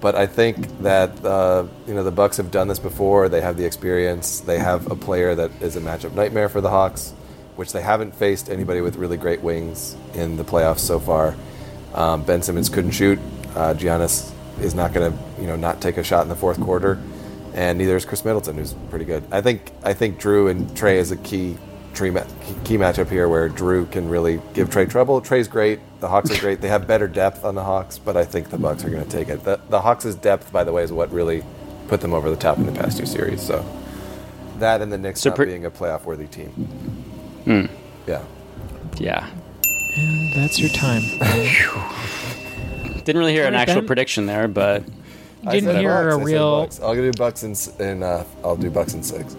But 0.00 0.14
I 0.14 0.26
think 0.26 0.82
that 0.82 1.24
uh, 1.24 1.66
you 1.86 1.94
know 1.94 2.02
the 2.02 2.10
Bucks 2.10 2.38
have 2.38 2.50
done 2.50 2.68
this 2.68 2.78
before. 2.78 3.28
They 3.28 3.40
have 3.40 3.56
the 3.56 3.64
experience. 3.64 4.40
They 4.40 4.58
have 4.58 4.90
a 4.90 4.96
player 4.96 5.34
that 5.34 5.50
is 5.60 5.76
a 5.76 5.80
matchup 5.80 6.14
nightmare 6.14 6.48
for 6.48 6.60
the 6.60 6.70
Hawks, 6.70 7.12
which 7.56 7.72
they 7.72 7.82
haven't 7.82 8.14
faced 8.14 8.48
anybody 8.48 8.80
with 8.80 8.96
really 8.96 9.18
great 9.18 9.42
wings 9.42 9.96
in 10.14 10.36
the 10.36 10.44
playoffs 10.44 10.78
so 10.78 10.98
far. 10.98 11.36
Um, 11.94 12.22
ben 12.22 12.40
Simmons 12.40 12.68
couldn't 12.68 12.92
shoot. 12.92 13.18
Uh, 13.54 13.74
Giannis 13.74 14.32
is 14.60 14.74
not 14.74 14.92
going 14.92 15.12
to, 15.12 15.18
you 15.40 15.46
know, 15.46 15.56
not 15.56 15.80
take 15.80 15.96
a 15.96 16.04
shot 16.04 16.22
in 16.22 16.28
the 16.28 16.36
fourth 16.36 16.60
quarter, 16.60 16.98
and 17.54 17.78
neither 17.78 17.96
is 17.96 18.04
Khris 18.04 18.24
Middleton, 18.24 18.56
who's 18.56 18.74
pretty 18.88 19.04
good. 19.04 19.24
I 19.30 19.40
think 19.42 19.72
I 19.82 19.92
think 19.92 20.20
Jrue 20.20 20.50
and 20.50 20.68
Trae 20.70 20.96
is 20.96 21.10
a 21.10 21.16
key 21.16 21.58
tree 21.94 22.10
ma- 22.10 22.24
key 22.64 22.76
matchup 22.76 23.08
here, 23.10 23.28
where 23.28 23.48
Jrue 23.48 23.90
can 23.90 24.08
really 24.08 24.40
give 24.54 24.70
Trae 24.70 24.88
trouble. 24.88 25.20
Trae's 25.20 25.48
great. 25.48 25.80
The 26.00 26.08
Hawks 26.08 26.30
are 26.30 26.40
great. 26.40 26.60
They 26.60 26.68
have 26.68 26.86
better 26.86 27.08
depth 27.08 27.44
on 27.44 27.54
the 27.54 27.64
Hawks, 27.64 27.98
but 27.98 28.16
I 28.16 28.24
think 28.24 28.50
the 28.50 28.58
Bucks 28.58 28.84
are 28.84 28.90
going 28.90 29.04
to 29.04 29.10
take 29.10 29.28
it. 29.28 29.44
The, 29.44 29.60
the 29.68 29.80
Hawks' 29.80 30.14
depth, 30.14 30.50
by 30.52 30.64
the 30.64 30.72
way, 30.72 30.82
is 30.82 30.92
what 30.92 31.10
really 31.12 31.42
put 31.88 32.00
them 32.00 32.14
over 32.14 32.30
the 32.30 32.36
top 32.36 32.58
in 32.58 32.66
the 32.66 32.72
past 32.72 32.98
two 32.98 33.06
series. 33.06 33.42
So 33.42 33.64
that 34.58 34.80
and 34.80 34.92
the 34.92 34.98
Knicks 34.98 35.20
So 35.20 35.30
not 35.30 35.36
pre- 35.36 35.46
being 35.46 35.64
a 35.66 35.70
playoff 35.70 36.04
worthy 36.04 36.26
team. 36.26 36.50
Hmm. 37.44 37.66
Yeah. 38.06 38.22
Yeah. 38.96 39.28
And 39.96 40.32
that's 40.34 40.58
your 40.58 40.70
time. 40.70 41.02
Didn't 43.04 43.18
really 43.18 43.32
hear 43.32 43.46
an 43.46 43.54
actual 43.54 43.76
Ben. 43.80 43.86
prediction 43.86 44.26
there, 44.26 44.46
but 44.48 44.84
Didn't 45.50 45.64
said 45.64 45.80
hear 45.80 45.90
Bucks. 45.90 46.16
a 46.16 46.20
I 46.20 46.22
real. 46.22 46.60
Bucks. 46.60 46.80
I'll 46.80 46.94
do 46.94 47.12
Bucks 47.12 47.42
and, 47.42 47.52
s- 47.52 47.78
and 47.80 48.04
uh, 48.04 48.24
I'll 48.44 48.56
do 48.56 48.70
Bucks 48.70 48.94
and 48.94 49.04
six. 49.04 49.36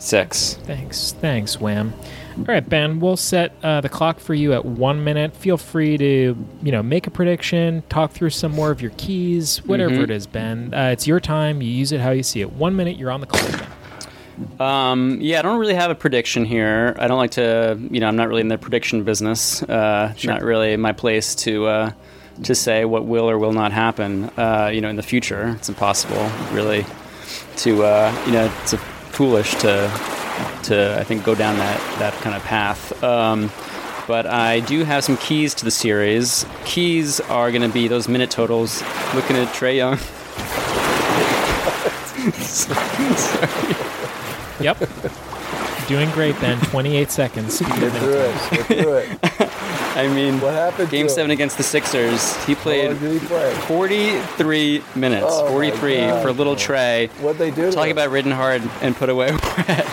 Six. 0.00 0.54
Thanks, 0.64 1.12
thanks, 1.20 1.60
Wham. 1.60 1.92
All 2.38 2.44
right, 2.46 2.66
Ben, 2.66 3.00
we'll 3.00 3.16
set 3.18 3.52
uh, 3.62 3.80
the 3.80 3.88
clock 3.88 4.18
for 4.18 4.32
you 4.34 4.52
at 4.54 4.64
one 4.64 5.04
minute. 5.04 5.36
Feel 5.36 5.56
free 5.58 5.98
to, 5.98 6.36
you 6.62 6.72
know, 6.72 6.82
make 6.82 7.06
a 7.06 7.10
prediction, 7.10 7.82
talk 7.88 8.12
through 8.12 8.30
some 8.30 8.52
more 8.52 8.70
of 8.70 8.80
your 8.80 8.92
keys, 8.96 9.58
whatever 9.66 9.94
Mhm. 9.96 10.04
it 10.04 10.10
is, 10.10 10.26
Ben. 10.26 10.72
Uh, 10.72 10.90
it's 10.92 11.06
your 11.06 11.20
time. 11.20 11.60
You 11.60 11.68
use 11.70 11.92
it 11.92 12.00
how 12.00 12.12
you 12.12 12.22
see 12.22 12.40
it. 12.40 12.52
One 12.52 12.76
minute, 12.76 12.96
you're 12.96 13.10
on 13.10 13.20
the 13.20 13.26
clock. 13.26 13.66
Um, 14.58 15.18
yeah, 15.20 15.40
I 15.40 15.42
don't 15.42 15.58
really 15.58 15.74
have 15.74 15.90
a 15.90 15.94
prediction 15.94 16.46
here. 16.46 16.96
I 16.98 17.08
don't 17.08 17.18
like 17.18 17.32
to, 17.32 17.78
you 17.90 18.00
know, 18.00 18.06
I'm 18.08 18.16
not 18.16 18.28
really 18.28 18.40
in 18.40 18.48
the 18.48 18.56
prediction 18.58 19.02
business. 19.04 19.62
Uh, 19.64 20.14
Not 20.24 20.42
really 20.42 20.76
my 20.78 20.92
place 20.92 21.34
to 21.36 21.66
uh, 21.66 21.90
to 22.44 22.54
say 22.54 22.86
what 22.86 23.04
will 23.04 23.28
or 23.28 23.38
will 23.38 23.52
not 23.52 23.70
happen. 23.72 24.30
Uh, 24.38 24.70
you 24.72 24.80
know, 24.80 24.88
in 24.88 24.96
the 24.96 25.02
future, 25.02 25.54
it's 25.58 25.68
impossible, 25.68 26.30
really, 26.52 26.86
to 27.56 27.82
uh, 27.84 28.14
you 28.24 28.32
know, 28.32 28.50
it's 28.62 28.72
a 28.72 28.78
foolish 29.20 29.54
to 29.56 29.92
to 30.62 30.96
I 30.98 31.04
think 31.04 31.24
go 31.24 31.34
down 31.34 31.58
that 31.58 31.78
that 31.98 32.14
kind 32.22 32.34
of 32.34 32.42
path. 32.42 33.04
Um, 33.04 33.50
but 34.08 34.26
I 34.26 34.60
do 34.60 34.82
have 34.82 35.04
some 35.04 35.18
keys 35.18 35.52
to 35.56 35.66
the 35.66 35.70
series. 35.70 36.46
Keys 36.64 37.20
are 37.28 37.50
going 37.50 37.60
to 37.60 37.68
be 37.68 37.86
those 37.86 38.08
minute 38.08 38.30
totals. 38.30 38.80
Looking 39.14 39.36
at 39.36 39.48
Trae 39.48 39.76
Young. 39.76 39.98
Yep. 44.60 44.76
Doing 45.88 46.10
great, 46.10 46.38
Ben. 46.38 46.60
28 46.60 47.10
seconds. 47.10 47.60
Get 47.60 47.92
through 47.92 48.12
it. 48.12 48.50
Get 48.50 48.66
through 48.66 48.96
it. 48.96 49.18
I 49.96 50.06
mean, 50.08 50.40
What 50.40 50.54
happened 50.54 50.88
Game 50.90 51.08
seven 51.08 51.30
against 51.30 51.56
the 51.56 51.64
Sixers. 51.64 52.36
He 52.44 52.54
played 52.54 52.96
he 52.96 53.18
play? 53.18 53.50
43 53.66 54.82
minutes. 54.94 55.26
Oh, 55.28 55.48
43 55.48 56.22
for 56.22 56.32
little 56.32 56.54
Trae. 56.54 57.08
What'd 57.20 57.38
they 57.38 57.50
do? 57.50 57.70
to 57.70 57.72
Talk 57.72 57.88
about 57.88 58.10
ridden 58.10 58.30
hard 58.32 58.62
and 58.82 58.94
put 58.94 59.08
away. 59.08 59.36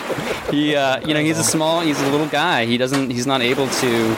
he, 0.50 0.76
uh, 0.76 1.00
you 1.06 1.14
know, 1.14 1.20
he's 1.20 1.38
a 1.38 1.44
small, 1.44 1.80
he's 1.80 2.00
a 2.00 2.10
little 2.10 2.28
guy. 2.28 2.64
He 2.64 2.78
doesn't, 2.78 3.10
he's 3.10 3.26
not 3.26 3.42
able 3.42 3.66
to, 3.68 4.16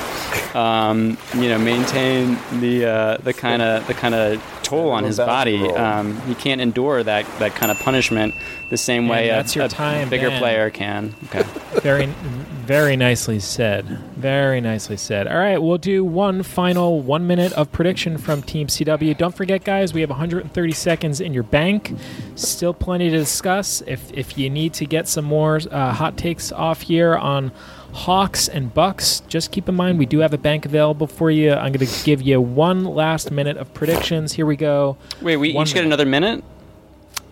um, 0.59 1.17
you 1.35 1.49
know, 1.49 1.59
maintain 1.59 2.39
the 2.61 2.85
uh, 2.85 3.17
the 3.19 3.33
kind 3.33 3.63
of 3.63 3.87
the 3.87 3.95
kind 3.95 4.15
of 4.15 4.60
toll 4.71 4.91
on 4.91 5.05
his 5.05 5.19
body. 5.19 5.59
Basketball. 5.59 5.85
Um, 5.85 6.21
he 6.23 6.35
can't 6.35 6.61
endure 6.61 7.03
that 7.03 7.27
that 7.39 7.55
kind 7.55 7.71
of 7.71 7.79
punishment 7.79 8.35
the 8.71 8.77
same 8.77 9.03
And 9.03 9.11
way 9.11 9.29
a, 9.29 9.33
that's 9.33 9.55
your 9.57 9.65
a 9.65 9.69
time, 9.69 10.09
bigger 10.09 10.29
Ben. 10.31 10.39
player 10.39 10.71
can. 10.71 11.15
Okay. 11.27 11.43
Very, 11.81 12.07
very 12.07 12.95
nicely 12.97 13.41
said. 13.41 13.87
Very 14.17 14.61
nicely 14.61 14.97
said. 14.97 15.27
All 15.27 15.39
right, 15.39 15.57
we'll 15.59 15.79
do 15.79 16.05
one 16.05 16.43
final 16.43 17.01
one 17.01 17.27
minute 17.27 17.53
of 17.55 17.73
prediction 17.73 18.19
from 18.19 18.43
Team 18.43 18.67
CW. 18.67 19.17
Don't 19.17 19.35
forget, 19.35 19.65
guys, 19.65 19.95
we 19.95 20.03
have 20.03 20.11
130 20.11 20.73
seconds 20.73 21.21
in 21.21 21.33
your 21.33 21.43
bank. 21.43 21.95
Still 22.35 22.75
plenty 22.75 23.09
to 23.09 23.17
discuss. 23.17 23.83
If 23.87 24.13
if 24.13 24.37
you 24.37 24.51
need 24.51 24.75
to 24.75 24.85
get 24.85 25.09
some 25.09 25.25
more 25.25 25.61
uh, 25.71 25.93
hot 25.95 26.17
takes 26.19 26.53
off 26.53 26.83
here 26.83 27.17
on 27.17 27.51
Hawks 27.93 28.49
and 28.49 28.73
Bucks, 28.73 29.21
just 29.29 29.51
keep 29.53 29.69
in 29.69 29.75
mind 29.75 29.99
we 29.99 30.07
do 30.07 30.21
have 30.21 30.33
a 30.33 30.39
bank 30.39 30.65
available 30.65 31.07
for 31.07 31.31
you. 31.31 31.53
I'm 31.53 31.73
going 31.73 31.87
to 31.87 32.05
give 32.05 32.23
you 32.23 32.41
one 32.41 32.85
last 32.85 33.31
minute 33.31 33.57
of 33.57 33.73
predictions. 33.75 34.33
Here 34.33 34.47
we 34.47 34.57
go. 34.57 34.97
Wait, 35.21 35.37
we 35.37 35.53
One 35.53 35.67
each 35.67 35.75
get 35.75 35.85
another 35.85 36.07
minute. 36.07 36.45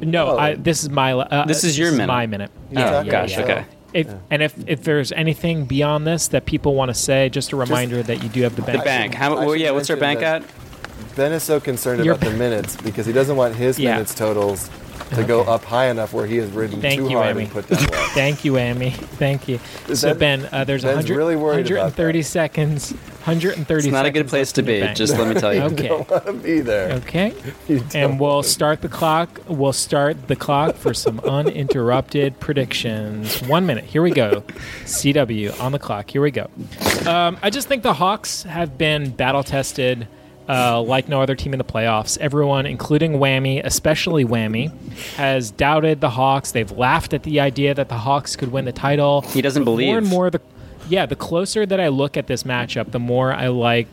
No, 0.01 0.29
Oh. 0.33 0.39
I, 0.39 0.55
this 0.55 0.83
is 0.83 0.91
my. 0.91 1.13
Uh, 1.13 1.45
This 1.47 1.65
is 1.65 1.79
your 1.79 1.91
minute. 1.93 2.07
My 2.09 2.27
minute. 2.27 2.51
Oh, 2.77 2.81
Yeah, 2.81 3.05
gosh. 3.05 3.33
yeah. 3.33 3.41
Okay. 3.43 3.65
If, 3.95 4.09
and 4.31 4.43
if, 4.43 4.55
if 4.69 4.85
there's 4.85 5.13
anything 5.13 5.65
beyond 5.65 6.07
this 6.07 6.29
that 6.29 6.45
people 6.45 6.75
want 6.75 6.91
to 6.91 6.95
say, 6.95 7.29
just 7.31 7.53
a 7.53 7.57
reminder 7.57 8.03
that 8.03 8.23
you 8.23 8.29
do 8.29 8.43
have 8.43 8.55
the 8.55 8.63
bank. 8.63 8.79
The 8.79 8.85
bank. 8.85 9.15
How? 9.15 9.35
Well, 9.35 9.57
yeah. 9.57 9.71
What's 9.71 9.89
our 9.91 9.97
bank 9.97 10.21
at? 10.23 10.45
Ben 11.17 11.33
is 11.33 11.43
so 11.43 11.59
concerned 11.59 12.05
You're- 12.05 12.17
about 12.17 12.31
the 12.31 12.37
minutes 12.37 12.77
because 12.77 13.07
he 13.07 13.13
doesn't 13.13 13.37
want 13.37 13.55
his 13.57 13.79
Yeah. 13.79 13.95
minutes 13.95 14.15
totals 14.15 14.69
to 15.11 15.25
go 15.25 15.43
up 15.43 15.65
high 15.65 15.87
enough 15.87 16.13
where 16.13 16.27
he 16.27 16.37
has 16.37 16.51
ridden 16.51 16.81
Thank 16.81 17.01
too 17.01 17.11
you, 17.11 17.17
hard 17.19 17.37
Amy. 17.37 17.45
and 17.45 17.53
put 17.53 17.69
down 17.69 17.81
low. 17.85 17.87
Thank 18.15 18.45
you, 18.45 18.57
Amy. 18.59 18.91
Thank 18.91 19.49
you. 19.49 19.61
Is 19.89 20.01
so 20.01 20.15
Ben, 20.15 20.49
uh, 20.53 20.65
there's 20.65 20.83
Ben's 20.83 20.97
100, 21.09 21.17
really 21.17 21.37
worried 21.37 21.67
about 21.71 21.97
130 21.97 22.23
seconds. 22.23 22.93
130 22.93 23.89
It's 23.89 23.93
not 23.93 24.07
a 24.07 24.11
good 24.11 24.29
place 24.29 24.53
to 24.53 24.63
be. 24.63 24.81
Just 24.95 25.19
let 25.19 25.29
me 25.29 25.39
tell 25.39 25.53
you. 25.53 25.61
Okay. 25.69 25.89
don't 25.89 26.09
want 26.09 26.25
to 26.25 26.33
be 26.33 26.61
there. 26.61 26.93
Okay. 26.95 27.35
And 27.95 28.19
we'll 28.19 28.43
start 28.43 28.81
the 28.81 28.89
clock. 28.89 29.41
We'll 29.49 29.73
start 29.75 30.29
the 30.29 30.37
clock 30.37 30.77
for 30.77 30.95
some 30.95 31.21
uninterrupted 31.21 32.41
predictions. 32.41 33.43
One 33.43 33.67
minute. 33.67 33.85
Here 33.85 34.03
we 34.03 34.11
go. 34.11 34.43
CW 34.85 35.61
on 35.61 35.73
the 35.73 35.79
clock. 35.79 36.11
Here 36.11 36.23
we 36.23 36.31
go. 36.31 36.49
Um, 37.07 37.37
I 37.43 37.51
just 37.51 37.69
think 37.69 37.83
the 37.83 37.95
Hawks 37.95 38.45
have 38.45 38.79
been 38.79 39.11
battle 39.11 39.43
tested 39.43 40.09
uh, 40.49 40.81
like 40.81 41.09
no 41.09 41.21
other 41.21 41.35
team 41.35 41.53
in 41.53 41.59
the 41.59 41.65
playoffs. 41.65 42.17
Everyone, 42.19 42.65
including 42.67 43.15
Whammy, 43.15 43.61
especially 43.65 44.25
Whammy, 44.25 44.71
has 45.17 45.51
doubted 45.51 46.01
the 46.01 46.11
Hawks. 46.11 46.53
They've 46.53 46.71
laughed 46.71 47.13
at 47.13 47.23
the 47.23 47.41
idea 47.41 47.75
that 47.75 47.89
the 47.89 47.99
Hawks 47.99 48.35
could 48.37 48.51
win 48.51 48.65
the 48.65 48.73
title. 48.73 49.23
He 49.23 49.43
doesn't 49.43 49.63
But 49.65 49.73
believe. 49.73 49.89
More 49.89 49.99
and 49.99 50.07
more, 50.07 50.31
the 50.31 50.41
yeah, 50.89 51.05
the 51.05 51.17
closer 51.17 51.67
that 51.67 51.81
I 51.81 51.89
look 51.89 52.17
at 52.17 52.29
this 52.29 52.45
matchup, 52.45 52.93
the 52.93 52.99
more 52.99 53.33
I 53.33 53.49
like 53.49 53.89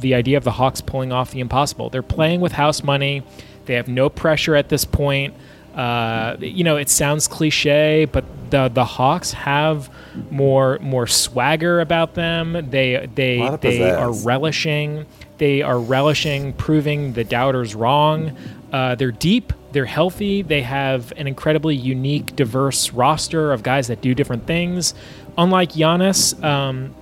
the 0.00 0.14
idea 0.14 0.36
of 0.36 0.44
the 0.44 0.52
Hawks 0.52 0.80
pulling 0.80 1.12
off 1.12 1.32
the 1.32 1.40
impossible. 1.40 1.90
They're 1.90 2.02
playing 2.02 2.40
with 2.40 2.52
house 2.52 2.84
money. 2.84 3.24
They 3.64 3.74
have 3.74 3.88
no 3.88 4.08
pressure 4.08 4.54
at 4.54 4.68
this 4.68 4.84
point. 4.84 5.34
Uh, 5.74 6.36
you 6.38 6.64
know, 6.64 6.76
it 6.76 6.88
sounds 6.88 7.26
cliche, 7.28 8.06
but 8.06 8.24
the 8.50 8.68
the 8.68 8.84
Hawks 8.84 9.32
have 9.32 9.90
more 10.30 10.78
more 10.80 11.06
swagger 11.06 11.80
about 11.80 12.14
them. 12.14 12.70
They 12.70 12.94
A 12.94 13.06
they 13.08 13.38
lot 13.38 13.54
of 13.54 13.60
they 13.60 13.90
are 13.90 14.12
relishing. 14.12 15.04
They 15.38 15.62
are 15.62 15.78
relishing 15.78 16.52
proving 16.54 17.12
the 17.12 17.24
doubters 17.24 17.74
wrong. 17.74 18.36
Uh, 18.72 18.94
they're 18.94 19.12
deep. 19.12 19.52
They're 19.72 19.84
healthy. 19.84 20.42
They 20.42 20.62
have 20.62 21.12
an 21.16 21.26
incredibly 21.26 21.76
unique, 21.76 22.34
diverse 22.36 22.92
roster 22.92 23.52
of 23.52 23.62
guys 23.62 23.88
that 23.88 24.00
do 24.00 24.14
different 24.14 24.46
things. 24.46 24.94
Unlike 25.36 25.72
Giannis, 25.72 26.42
um, 26.42 26.94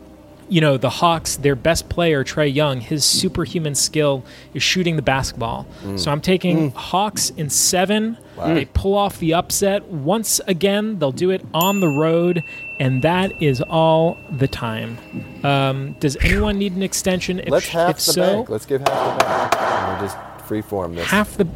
you 0.49 0.61
know, 0.61 0.77
the 0.77 0.91
Hawks, 0.91 1.37
their 1.37 1.55
best 1.57 1.89
player, 1.89 2.23
Trae 2.25 2.53
Young, 2.53 2.81
his 2.81 3.05
superhuman 3.05 3.75
skill 3.75 4.25
is 4.53 4.63
shooting 4.63 4.97
the 4.97 5.03
basketball. 5.03 5.67
So 5.97 6.11
I'm 6.11 6.21
taking 6.21 6.71
Hawks 6.73 7.31
in 7.31 7.51
seven. 7.51 8.19
They 8.45 8.65
pull 8.67 8.95
off 8.95 9.19
the 9.19 9.35
upset 9.35 9.87
once 9.89 10.41
again. 10.47 10.99
They'll 10.99 11.13
do 11.13 11.31
it 11.31 11.45
on 11.55 11.81
the 11.81 11.89
road, 11.89 12.43
and 12.81 13.03
that 13.03 13.41
is 13.43 13.61
all 13.63 14.19
the 14.31 14.49
time. 14.49 14.99
Um, 15.45 15.93
does 16.01 16.17
anyone 16.21 16.59
need 16.59 16.75
an 16.77 16.83
extension? 16.83 17.39
If, 17.41 17.49
Let's 17.49 17.69
half 17.69 17.91
if 17.91 17.97
the 17.97 18.03
so, 18.13 18.23
bank. 18.37 18.49
Let's 18.51 18.67
give 18.67 18.81
half 18.83 19.19
the 19.19 19.25
bank. 19.25 19.57
And 19.63 19.93
we'll 20.01 20.09
just 20.09 20.17
freeform 20.49 20.95
this. 20.97 21.07
half 21.07 21.37
the 21.37 21.47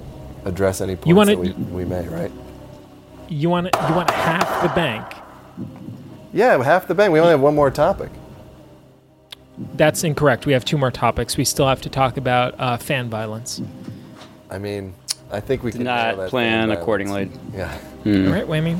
Address 0.45 0.80
any 0.80 0.95
points 0.95 1.09
You 1.09 1.14
wanna- 1.16 1.36
that 1.36 1.41
we, 1.41 1.51
we 1.53 1.84
may, 1.84 2.07
right? 2.09 2.30
you 3.28 3.51
want 3.51 3.66
you 3.66 3.95
want 3.95 4.11
half 4.11 4.62
the 4.62 4.68
bank. 4.70 5.05
Yeah, 6.32 6.62
half 6.62 6.86
the 6.89 6.95
bank. 6.95 7.12
We 7.12 7.18
only 7.20 7.32
have 7.32 7.41
one 7.41 7.55
more 7.55 7.70
topic. 7.70 8.11
That's 9.74 10.04
incorrect. 10.04 10.46
We 10.46 10.52
have 10.52 10.64
two 10.64 10.78
more 10.78 10.90
topics. 10.90 11.36
We 11.36 11.44
still 11.44 11.66
have 11.66 11.80
to 11.82 11.88
talk 11.90 12.16
about 12.16 12.54
uh, 12.59 12.76
fan 12.76 13.09
violence. 13.11 13.61
I 14.50 14.59
mean, 14.59 14.94
I 15.30 15.40
think 15.40 15.62
we 15.62 15.70
Did 15.70 15.78
can 15.78 15.84
not 15.84 16.16
that 16.16 16.30
plan 16.30 16.70
accordingly. 16.70 17.30
Yeah. 17.52 17.72
All 18.06 18.12
right, 18.12 18.46
Whammy. 18.46 18.78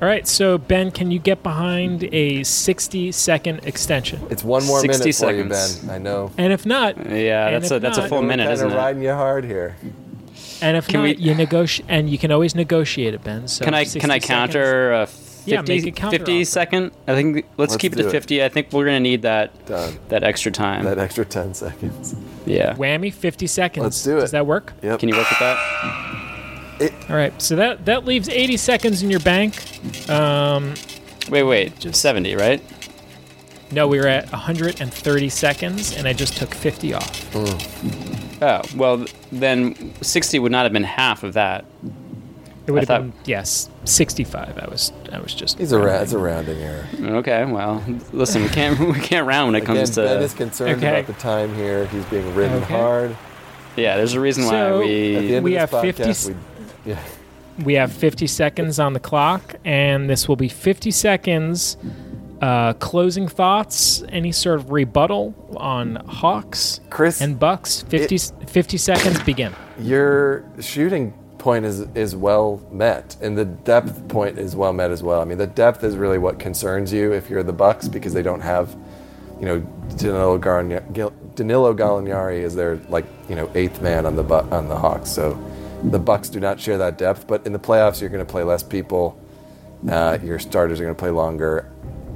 All 0.00 0.08
right, 0.08 0.26
so 0.28 0.58
Ben, 0.58 0.90
can 0.92 1.10
you 1.10 1.18
get 1.18 1.42
behind 1.42 2.04
a 2.14 2.44
60 2.44 3.10
second 3.12 3.64
extension? 3.64 4.20
It's 4.30 4.44
one 4.44 4.64
more 4.64 4.80
60 4.80 4.98
minute 5.00 5.16
for 5.16 5.32
you. 5.32 5.44
Ben. 5.44 5.90
I 5.90 5.98
know. 5.98 6.30
And 6.38 6.52
if 6.52 6.64
not, 6.64 6.96
Yeah, 7.10 7.50
that's 7.50 7.70
a 7.72 7.80
that's 7.80 7.98
a 7.98 8.08
full 8.08 8.22
minute, 8.22 8.44
kind 8.44 8.52
isn't 8.54 8.66
of 8.68 8.72
it? 8.72 8.76
riding 8.76 9.02
you 9.02 9.12
hard 9.12 9.44
here. 9.44 9.76
and 10.60 10.76
if 10.76 10.86
Can 10.86 11.00
not, 11.00 11.04
we- 11.04 11.16
you 11.16 11.34
negotiate, 11.34 11.86
and 11.88 12.08
you 12.08 12.16
can 12.16 12.30
always 12.30 12.54
negotiate 12.54 13.12
it, 13.14 13.24
Ben. 13.24 13.48
So 13.48 13.64
Can 13.64 13.74
I 13.74 13.82
60 13.82 14.00
can 14.00 14.10
I 14.12 14.14
seconds. 14.20 14.28
counter 14.28 14.92
a 15.42 15.44
50, 15.44 15.50
Yeah, 15.72 15.76
make 15.76 15.86
it 15.86 15.96
counter 15.96 16.18
50 16.18 16.36
offer. 16.40 16.44
second? 16.44 16.90
I 17.06 17.14
think 17.14 17.36
let's, 17.56 17.72
Let's 17.72 17.76
keep 17.76 17.92
it 17.92 17.96
do 17.96 18.02
to 18.02 18.08
it. 18.08 18.12
50. 18.12 18.42
I 18.44 18.48
think 18.48 18.72
we're 18.72 18.84
going 18.84 18.96
to 18.96 19.00
need 19.00 19.22
that 19.22 19.66
Done. 19.66 19.98
that 20.08 20.22
extra 20.22 20.50
time. 20.52 20.84
That 20.84 20.98
extra 20.98 21.24
10 21.24 21.54
seconds. 21.54 22.14
yeah. 22.46 22.74
Whammy, 22.74 23.12
50 23.12 23.46
seconds. 23.46 23.82
Let's 23.84 24.02
do 24.02 24.16
it. 24.18 24.20
Does 24.20 24.30
that 24.32 24.46
work? 24.46 24.72
Yep. 24.82 25.00
Can 25.00 25.08
you 25.08 25.16
work 25.16 25.28
with 25.28 25.38
that? 25.38 26.18
All 27.08 27.14
right, 27.16 27.40
so 27.40 27.54
that 27.56 27.84
that 27.84 28.04
leaves 28.04 28.28
80 28.28 28.56
seconds 28.56 29.02
in 29.04 29.10
your 29.10 29.20
bank. 29.20 29.54
Um, 30.10 30.74
Wait, 31.28 31.44
wait. 31.44 31.94
70, 31.94 32.34
right? 32.34 32.60
no, 33.70 33.86
we 33.86 33.98
were 33.98 34.08
at 34.08 34.30
130 34.32 35.28
seconds, 35.28 35.96
and 35.96 36.08
I 36.08 36.12
just 36.12 36.36
took 36.36 36.52
50 36.52 36.92
off. 36.94 37.36
Oh, 38.42 38.60
well, 38.76 39.06
then 39.30 39.94
60 40.02 40.38
would 40.40 40.50
not 40.52 40.64
have 40.64 40.72
been 40.72 40.82
half 40.82 41.22
of 41.22 41.34
that. 41.34 41.64
It 42.66 42.70
would 42.70 42.80
have 42.80 42.88
thought- 42.88 43.00
been 43.00 43.12
yes, 43.24 43.68
65. 43.84 44.58
I 44.58 44.68
was 44.70 44.92
I 45.12 45.18
was 45.18 45.34
just. 45.34 45.58
He's 45.58 45.72
a 45.72 45.78
ra- 45.78 45.98
it's 46.00 46.12
a 46.12 46.18
rounding 46.18 46.58
error. 46.58 46.86
Okay, 47.00 47.44
well, 47.44 47.82
listen, 48.12 48.42
we 48.42 48.48
can't 48.48 48.78
we 48.94 49.00
can't 49.00 49.26
round 49.26 49.48
when 49.48 49.54
it 49.56 49.64
Again, 49.64 49.76
comes 49.76 49.90
to. 49.90 50.02
Ben 50.02 50.22
is 50.22 50.32
to 50.32 50.36
concerned 50.38 50.76
Okay. 50.78 51.00
about 51.00 51.06
the 51.12 51.20
time 51.20 51.54
here. 51.54 51.86
He's 51.86 52.04
being 52.06 52.34
ridden 52.34 52.62
Okay. 52.62 52.74
hard. 52.74 53.16
Yeah, 53.76 53.96
there's 53.96 54.14
a 54.14 54.20
reason 54.20 54.44
why 54.44 54.50
So- 54.50 54.80
At 54.82 54.86
the 54.86 54.86
we 55.26 55.34
end 55.34 55.44
We 55.44 55.56
of 55.56 55.70
have 55.70 55.96
this 55.96 56.26
50 56.26 56.32
we, 56.84 56.90
yeah. 56.92 56.98
We 57.64 57.74
have 57.74 57.92
50 57.92 58.26
seconds 58.26 58.78
on 58.78 58.92
the 58.94 59.00
clock, 59.00 59.56
and 59.64 60.08
this 60.08 60.26
will 60.28 60.36
be 60.36 60.48
50 60.48 60.90
seconds. 60.90 61.76
Uh, 62.40 62.72
closing 62.72 63.28
thoughts, 63.28 64.02
any 64.08 64.32
sort 64.32 64.58
of 64.58 64.72
rebuttal 64.72 65.32
on 65.56 65.94
Hawks 66.08 66.80
Chris, 66.90 67.20
and 67.20 67.38
Bucks. 67.38 67.82
50, 67.88 68.18
50 68.46 68.76
seconds 68.78 69.20
begin. 69.22 69.52
your 69.78 70.42
shooting 70.60 71.14
point 71.42 71.64
is 71.64 71.80
is 71.96 72.14
well 72.14 72.62
met, 72.70 73.16
and 73.20 73.36
the 73.36 73.44
depth 73.44 74.08
point 74.08 74.38
is 74.38 74.54
well 74.54 74.72
met 74.72 74.92
as 74.92 75.02
well. 75.02 75.20
I 75.20 75.24
mean, 75.24 75.38
the 75.38 75.46
depth 75.46 75.82
is 75.82 75.96
really 75.96 76.16
what 76.16 76.38
concerns 76.38 76.92
you 76.92 77.12
if 77.12 77.28
you're 77.28 77.42
the 77.42 77.52
Bucks 77.52 77.88
because 77.88 78.14
they 78.14 78.22
don't 78.22 78.40
have, 78.40 78.74
you 79.40 79.46
know, 79.46 79.58
Danilo, 79.96 80.38
Gil- 80.38 81.12
Danilo 81.34 81.74
Gallinari 81.74 82.40
is 82.40 82.54
their 82.54 82.76
like 82.88 83.04
you 83.28 83.34
know 83.34 83.50
eighth 83.54 83.82
man 83.82 84.06
on 84.06 84.14
the 84.14 84.24
on 84.24 84.68
the 84.68 84.76
Hawks. 84.76 85.10
So 85.10 85.36
the 85.82 85.98
Bucks 85.98 86.28
do 86.28 86.38
not 86.38 86.60
share 86.60 86.78
that 86.78 86.96
depth. 86.96 87.26
But 87.26 87.44
in 87.44 87.52
the 87.52 87.58
playoffs, 87.58 88.00
you're 88.00 88.10
going 88.10 88.24
to 88.24 88.30
play 88.30 88.44
less 88.44 88.62
people. 88.62 89.18
Uh, 89.90 90.18
your 90.22 90.38
starters 90.38 90.78
are 90.78 90.84
going 90.84 90.94
to 90.94 90.98
play 90.98 91.10
longer. 91.10 91.68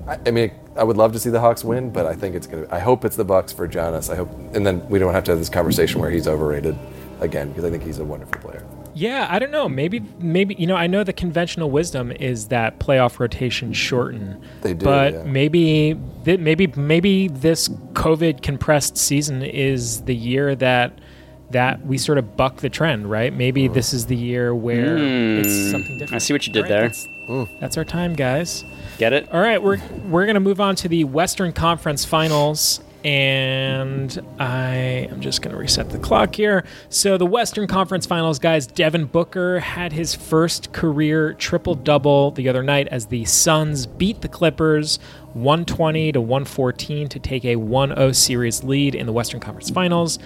I, 0.07 0.19
I 0.25 0.31
mean, 0.31 0.53
I 0.77 0.85
would 0.85 0.97
love 0.97 1.13
to 1.15 1.19
see 1.19 1.31
the 1.31 1.41
Hawks 1.41 1.65
win, 1.65 1.91
but 1.91 2.07
I 2.07 2.15
think 2.15 2.37
it's 2.37 2.47
going 2.47 2.65
to. 2.65 2.73
I 2.73 2.79
hope 2.79 3.05
it's 3.05 3.17
the 3.17 3.25
Bucks 3.25 3.53
for 3.53 3.67
Giannis. 3.67 4.09
I 4.09 4.15
hope, 4.15 4.31
and 4.55 4.65
then 4.65 4.89
we 4.89 5.01
don't 5.01 5.15
have 5.15 5.25
to 5.25 5.33
have 5.33 5.41
this 5.41 5.49
conversation 5.49 6.01
where 6.01 6.11
he's 6.11 6.29
overrated 6.29 6.79
again 7.21 7.49
because 7.49 7.65
I 7.65 7.71
think 7.71 7.83
he's 7.83 7.99
a 7.99 8.05
wonderful 8.05 8.41
player. 8.41 8.65
Yeah, 8.97 9.27
I 9.29 9.39
don't 9.39 9.51
know. 9.51 9.69
Maybe, 9.69 10.01
maybe 10.19 10.55
you 10.55 10.67
know. 10.67 10.75
I 10.75 10.87
know 10.87 11.05
the 11.05 11.13
conventional 11.13 11.71
wisdom 11.71 12.13
is 12.13 12.49
that 12.49 12.81
playoff 12.81 13.19
rotation 13.19 13.75
shorten. 13.75 14.43
They 14.63 14.73
do, 14.73 14.87
but 14.87 15.13
yeah. 15.13 15.23
maybe, 15.25 16.01
th- 16.25 16.41
maybe, 16.41 16.69
maybe 16.69 17.29
this 17.29 17.69
COVID 17.69 18.41
compressed 18.41 18.97
season 18.97 19.43
is 19.43 20.01
the 20.05 20.15
year 20.17 20.55
that 20.55 20.99
that 21.51 21.85
we 21.85 21.99
sort 21.99 22.17
of 22.17 22.39
buck 22.39 22.57
the 22.57 22.71
trend, 22.71 23.11
right? 23.11 23.35
Maybe 23.35 23.69
mm. 23.69 23.75
this 23.75 23.93
is 23.93 24.07
the 24.07 24.17
year 24.17 24.55
where 24.55 24.97
hmm. 24.97 25.41
it's 25.41 25.71
something 25.71 25.99
different. 25.99 26.15
I 26.15 26.19
see 26.19 26.33
what 26.33 26.47
you 26.47 26.53
did 26.53 26.65
All 26.65 26.69
there. 26.69 26.89
That's, 26.89 27.07
mm. 27.29 27.61
that's 27.61 27.77
our 27.77 27.85
time, 27.85 28.15
guys. 28.15 28.65
Get 28.97 29.13
it? 29.13 29.31
All 29.31 29.41
right, 29.41 29.63
we're 29.63 29.79
we're 30.09 30.25
gonna 30.25 30.41
move 30.41 30.59
on 30.59 30.75
to 30.77 30.89
the 30.89 31.05
Western 31.05 31.53
Conference 31.53 32.07
Finals, 32.07 32.81
and 33.05 34.25
I 34.39 35.09
am 35.11 35.21
just 35.21 35.43
gonna 35.43 35.57
reset 35.57 35.91
the 35.91 35.99
clock 35.99 36.35
here. 36.35 36.65
So 36.89 37.17
the 37.19 37.27
Western 37.27 37.67
Conference 37.67 38.07
Finals, 38.07 38.39
guys, 38.39 38.67
Devin 38.67 39.07
Booker 39.07 39.61
had 39.61 39.93
his 39.93 40.15
first 40.15 40.73
career 40.73 41.35
triple 41.35 41.75
double 41.75 42.31
the 42.33 42.49
other 42.49 42.63
night 42.63 42.89
as 42.89 43.07
the 43.07 43.25
Suns 43.25 43.87
beat 43.87 44.21
the 44.21 44.29
Clippers 44.29 44.99
120 45.35 46.13
to 46.13 46.21
114 46.21 47.09
to 47.09 47.19
take 47.19 47.45
a 47.45 47.57
1-0 47.57 48.15
series 48.15 48.65
lead 48.65 48.95
in 48.95 49.07
the 49.07 49.13
Western 49.13 49.41
Conference 49.41 49.71
Finals. 49.71 50.19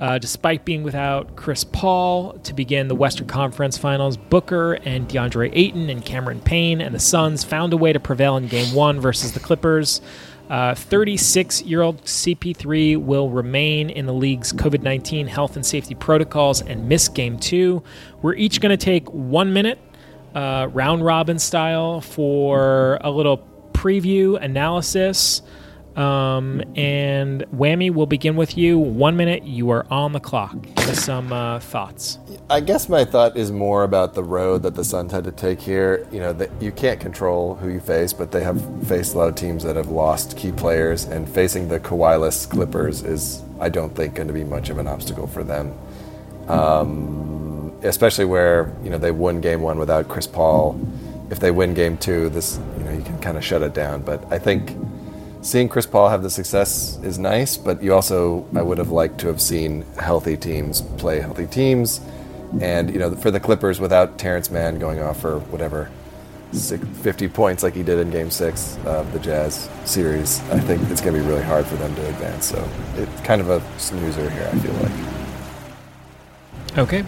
Uh, 0.00 0.16
despite 0.16 0.64
being 0.64 0.82
without 0.82 1.36
Chris 1.36 1.62
Paul 1.62 2.32
to 2.44 2.54
begin 2.54 2.88
the 2.88 2.94
Western 2.94 3.26
Conference 3.26 3.76
Finals, 3.76 4.16
Booker 4.16 4.78
and 4.84 5.06
DeAndre 5.06 5.50
Ayton 5.52 5.90
and 5.90 6.02
Cameron 6.02 6.40
Payne 6.40 6.80
and 6.80 6.94
the 6.94 6.98
Suns 6.98 7.44
found 7.44 7.74
a 7.74 7.76
way 7.76 7.92
to 7.92 8.00
prevail 8.00 8.38
in 8.38 8.46
Game 8.48 8.74
One 8.74 8.98
versus 8.98 9.32
the 9.32 9.40
Clippers. 9.40 10.00
36 10.50 11.62
year 11.62 11.80
old 11.80 12.02
CP3 12.02 12.96
will 12.96 13.30
remain 13.30 13.88
in 13.88 14.06
the 14.06 14.12
league's 14.12 14.52
COVID 14.52 14.82
19 14.82 15.28
health 15.28 15.54
and 15.54 15.64
safety 15.64 15.94
protocols 15.94 16.60
and 16.60 16.88
miss 16.88 17.08
Game 17.08 17.38
Two. 17.38 17.84
We're 18.20 18.34
each 18.34 18.60
going 18.60 18.76
to 18.76 18.84
take 18.84 19.08
one 19.10 19.52
minute, 19.52 19.78
uh, 20.34 20.68
round 20.72 21.04
robin 21.04 21.38
style, 21.38 22.00
for 22.00 22.98
a 23.02 23.10
little 23.12 23.46
preview 23.72 24.42
analysis. 24.42 25.42
Um, 26.00 26.62
and 26.76 27.42
Whammy, 27.54 27.92
we'll 27.92 28.06
begin 28.06 28.34
with 28.34 28.56
you. 28.56 28.78
One 28.78 29.18
minute, 29.18 29.42
you 29.42 29.68
are 29.68 29.86
on 29.90 30.12
the 30.12 30.20
clock. 30.20 30.56
Some 30.94 31.30
uh, 31.30 31.60
thoughts. 31.60 32.18
I 32.48 32.60
guess 32.60 32.88
my 32.88 33.04
thought 33.04 33.36
is 33.36 33.52
more 33.52 33.84
about 33.84 34.14
the 34.14 34.24
road 34.24 34.62
that 34.62 34.74
the 34.74 34.84
Suns 34.84 35.12
had 35.12 35.24
to 35.24 35.32
take 35.32 35.60
here. 35.60 36.08
You 36.10 36.20
know, 36.20 36.32
that 36.32 36.50
you 36.60 36.72
can't 36.72 36.98
control 36.98 37.54
who 37.56 37.68
you 37.68 37.80
face, 37.80 38.14
but 38.14 38.32
they 38.32 38.42
have 38.42 38.62
faced 38.88 39.14
a 39.14 39.18
lot 39.18 39.28
of 39.28 39.34
teams 39.34 39.62
that 39.64 39.76
have 39.76 39.90
lost 39.90 40.38
key 40.38 40.52
players, 40.52 41.04
and 41.04 41.28
facing 41.28 41.68
the 41.68 41.78
Kawhi-less 41.78 42.46
Clippers 42.46 43.02
is, 43.02 43.42
I 43.60 43.68
don't 43.68 43.94
think, 43.94 44.14
going 44.14 44.28
to 44.28 44.34
be 44.34 44.44
much 44.44 44.70
of 44.70 44.78
an 44.78 44.86
obstacle 44.86 45.26
for 45.26 45.44
them. 45.44 45.74
Um, 46.48 47.72
especially 47.82 48.24
where 48.24 48.74
you 48.82 48.88
know 48.88 48.98
they 48.98 49.10
won 49.10 49.42
Game 49.42 49.60
One 49.60 49.78
without 49.78 50.08
Chris 50.08 50.26
Paul. 50.26 50.80
If 51.30 51.40
they 51.40 51.50
win 51.50 51.74
Game 51.74 51.98
Two, 51.98 52.30
this 52.30 52.58
you 52.78 52.84
know 52.84 52.92
you 52.92 53.02
can 53.02 53.18
kind 53.18 53.36
of 53.36 53.44
shut 53.44 53.60
it 53.60 53.74
down. 53.74 54.00
But 54.02 54.24
I 54.32 54.38
think 54.38 54.74
seeing 55.42 55.68
Chris 55.68 55.86
Paul 55.86 56.08
have 56.08 56.22
the 56.22 56.30
success 56.30 56.98
is 57.02 57.18
nice, 57.18 57.56
but 57.56 57.82
you 57.82 57.94
also 57.94 58.46
I 58.54 58.62
would 58.62 58.78
have 58.78 58.90
liked 58.90 59.18
to 59.20 59.26
have 59.28 59.40
seen 59.40 59.84
healthy 59.98 60.36
teams 60.36 60.82
play 60.98 61.20
healthy 61.20 61.46
teams, 61.46 62.00
and 62.60 62.90
you 62.92 62.98
know 62.98 63.14
for 63.16 63.30
the 63.30 63.40
Clippers 63.40 63.80
without 63.80 64.18
Terance 64.18 64.50
Mann 64.50 64.78
going 64.78 65.00
off 65.00 65.20
for 65.20 65.38
whatever. 65.50 65.88
six- 66.52 66.84
50 67.02 67.28
points 67.28 67.62
like 67.62 67.74
he 67.74 67.82
did 67.84 68.00
in 68.00 68.10
game 68.10 68.28
six 68.28 68.76
of 68.84 69.12
the 69.12 69.20
Jazz 69.20 69.68
series. 69.84 70.40
I 70.50 70.58
think 70.58 70.82
it's 70.90 71.00
going 71.00 71.14
to 71.14 71.20
be 71.20 71.26
really 71.26 71.44
hard 71.44 71.64
for 71.64 71.76
them 71.76 71.94
to 71.94 72.08
advance. 72.08 72.46
So 72.46 72.68
it's 72.96 73.20
kind 73.20 73.40
of 73.40 73.50
a 73.50 73.62
snoozer 73.78 74.28
here, 74.28 74.50
I 74.52 74.58
feel 74.58 74.72
like. 74.82 76.78
Okay. 76.78 77.04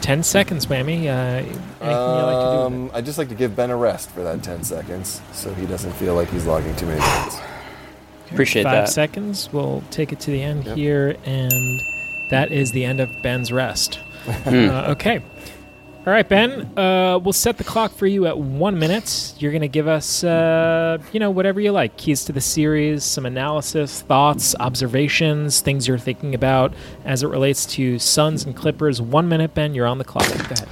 Uh, 0.00 0.02
10 0.02 0.22
seconds, 0.22 0.66
Whammy. 0.66 1.06
Uh, 1.06 1.10
anything 1.10 1.52
you 1.52 1.88
like 1.88 2.44
to 2.44 2.56
do? 2.58 2.62
Um, 2.66 2.90
I'd 2.94 3.04
just 3.04 3.18
like 3.18 3.28
to 3.28 3.34
give 3.34 3.54
Ben 3.54 3.70
a 3.70 3.76
rest 3.76 4.10
for 4.10 4.22
that 4.22 4.42
10 4.42 4.64
seconds 4.64 5.20
so 5.32 5.52
he 5.54 5.66
doesn't 5.66 5.92
feel 5.92 6.14
like 6.14 6.28
he's 6.30 6.46
logging 6.46 6.74
too 6.76 6.86
many 6.86 7.00
minutes. 7.00 7.38
Appreciate 8.32 8.62
Five 8.62 8.86
that. 8.86 8.88
seconds. 8.88 9.48
We'll 9.52 9.82
take 9.90 10.12
it 10.12 10.20
to 10.20 10.30
the 10.30 10.40
end 10.42 10.64
Yep. 10.64 10.76
here, 10.76 11.16
and 11.24 11.52
that 12.30 12.52
is 12.52 12.70
the 12.72 12.84
end 12.84 13.00
of 13.00 13.10
Ben's 13.22 13.50
rest. 13.52 13.96
Hmm. 14.44 14.68
uh, 14.70 14.90
okay. 14.92 15.20
All 16.06 16.14
right, 16.14 16.26
Ben. 16.26 16.78
Uh, 16.78 17.18
we'll 17.18 17.34
set 17.34 17.58
the 17.58 17.64
clock 17.64 17.92
for 17.92 18.06
you 18.06 18.26
at 18.26 18.38
one 18.38 18.78
minute. 18.78 19.34
You're 19.38 19.52
going 19.52 19.60
to 19.60 19.68
give 19.68 19.86
us, 19.86 20.24
uh, 20.24 20.96
you 21.12 21.20
know, 21.20 21.30
whatever 21.30 21.60
you 21.60 21.72
like 21.72 21.98
keys 21.98 22.24
to 22.24 22.32
the 22.32 22.40
series, 22.40 23.04
some 23.04 23.26
analysis, 23.26 24.00
thoughts, 24.00 24.54
observations, 24.58 25.60
things 25.60 25.86
you're 25.86 25.98
thinking 25.98 26.34
about 26.34 26.72
as 27.04 27.22
it 27.22 27.26
relates 27.26 27.66
to 27.74 27.98
Suns 27.98 28.46
and 28.46 28.56
Clippers. 28.56 29.02
One 29.02 29.28
minute, 29.28 29.52
Ben. 29.52 29.74
You're 29.74 29.86
on 29.86 29.98
the 29.98 30.04
clock. 30.04 30.26
Go 30.26 30.54
ahead. 30.54 30.68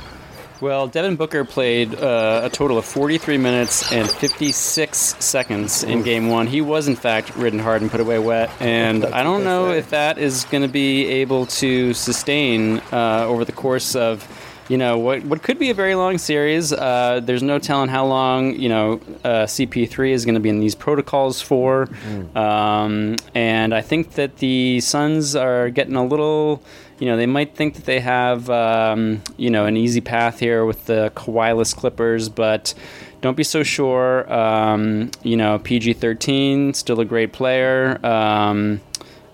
Well, 0.62 0.88
Devin 0.88 1.16
Booker 1.16 1.44
played 1.44 1.94
uh, 1.94 2.40
a 2.44 2.48
total 2.48 2.78
of 2.78 2.86
43 2.86 3.36
minutes 3.36 3.92
and 3.92 4.10
56 4.10 4.98
seconds 4.98 5.84
in 5.84 6.02
game 6.02 6.28
one. 6.28 6.46
He 6.46 6.62
was, 6.62 6.88
in 6.88 6.96
fact, 6.96 7.36
ridden 7.36 7.58
hard 7.58 7.82
and 7.82 7.90
put 7.90 8.00
away 8.00 8.18
wet. 8.18 8.50
And 8.60 9.04
I 9.04 9.22
don't 9.22 9.44
know 9.44 9.72
if 9.72 9.90
that 9.90 10.16
is 10.16 10.44
going 10.46 10.62
to 10.62 10.68
be 10.68 11.04
able 11.06 11.44
to 11.46 11.92
sustain 11.92 12.78
uh, 12.90 13.26
over 13.28 13.44
the 13.44 13.52
course 13.52 13.94
of. 13.94 14.26
You 14.68 14.76
know 14.76 14.98
what? 14.98 15.24
What 15.24 15.42
could 15.42 15.58
be 15.58 15.70
a 15.70 15.74
very 15.74 15.94
long 15.94 16.18
series. 16.18 16.72
Uh, 16.72 17.20
there's 17.22 17.42
no 17.42 17.58
telling 17.58 17.88
how 17.88 18.04
long 18.06 18.54
you 18.54 18.68
know 18.68 19.00
uh, 19.24 19.46
CP3 19.46 20.10
is 20.10 20.24
going 20.24 20.34
to 20.34 20.40
be 20.40 20.50
in 20.50 20.60
these 20.60 20.74
protocols 20.74 21.40
for, 21.40 21.88
um, 22.34 23.16
and 23.34 23.74
I 23.74 23.80
think 23.80 24.12
that 24.12 24.36
the 24.36 24.80
Suns 24.80 25.34
are 25.34 25.70
getting 25.70 25.96
a 25.96 26.04
little 26.04 26.62
you 26.98 27.06
know, 27.06 27.16
they 27.16 27.26
might 27.26 27.54
think 27.54 27.74
that 27.74 27.84
they 27.84 28.00
have, 28.00 28.50
um, 28.50 29.22
you 29.36 29.50
know, 29.50 29.66
an 29.66 29.76
easy 29.76 30.00
path 30.00 30.40
here 30.40 30.64
with 30.64 30.86
the 30.86 31.12
Kawhi-less 31.14 31.72
Clippers, 31.72 32.28
but 32.28 32.74
don't 33.20 33.36
be 33.36 33.44
so 33.44 33.62
sure. 33.62 34.30
Um, 34.32 35.10
you 35.22 35.36
know, 35.36 35.58
PG-13, 35.60 36.74
still 36.74 37.00
a 37.00 37.04
great 37.04 37.32
player. 37.32 38.04
Um, 38.04 38.80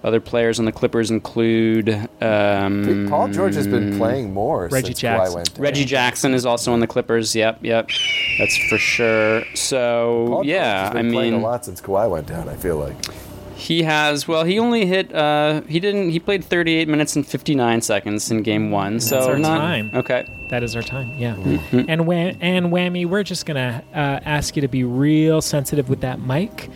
other 0.04 0.20
players 0.20 0.58
on 0.58 0.66
the 0.66 0.72
Clippers 0.72 1.10
include 1.10 1.88
um, 2.20 3.06
Paul 3.08 3.28
George 3.28 3.54
has 3.54 3.66
been 3.66 3.96
playing 3.98 4.32
more 4.32 4.68
Reggie 4.68 4.88
since 4.88 4.98
Jackson. 5.00 5.32
Kawhi 5.32 5.34
went 5.34 5.54
down. 5.54 5.62
Reggie 5.62 5.84
Jackson 5.84 6.34
is 6.34 6.46
also 6.46 6.72
on 6.72 6.80
the 6.80 6.86
Clippers. 6.86 7.34
Yep, 7.34 7.60
yep, 7.62 7.88
that's 8.38 8.56
for 8.68 8.78
sure. 8.78 9.42
So 9.54 10.26
Paul 10.28 10.44
yeah, 10.46 10.84
has 10.84 10.90
been 10.92 11.08
I 11.08 11.12
playing 11.12 11.32
mean, 11.32 11.40
a 11.40 11.44
lot 11.44 11.64
since 11.64 11.80
Kawhi 11.80 12.08
went 12.10 12.26
down. 12.26 12.48
I 12.48 12.54
feel 12.56 12.76
like 12.76 12.96
He 13.56 13.82
has. 13.84 14.28
Well, 14.28 14.44
he 14.44 14.58
only 14.58 14.84
hit. 14.84 15.14
Uh, 15.14 15.62
he 15.62 15.80
didn't. 15.80 16.10
He 16.10 16.18
played 16.20 16.44
38 16.44 16.86
minutes 16.88 17.16
and 17.16 17.26
59 17.26 17.80
seconds 17.80 18.30
in 18.30 18.42
game 18.42 18.70
one. 18.70 19.00
So 19.00 19.26
our 19.30 19.38
not 19.38 19.58
time. 19.58 19.90
okay. 19.94 20.26
That 20.50 20.62
is 20.62 20.76
our 20.76 20.82
time, 20.82 21.10
yeah. 21.18 21.34
And 21.88 22.06
wham- 22.06 22.36
and 22.40 22.66
whammy, 22.66 23.06
we're 23.06 23.22
just 23.22 23.46
gonna 23.46 23.82
uh, 23.94 24.20
ask 24.24 24.54
you 24.54 24.62
to 24.62 24.68
be 24.68 24.84
real 24.84 25.40
sensitive 25.40 25.88
with 25.88 26.02
that 26.02 26.20
mic. 26.20 26.68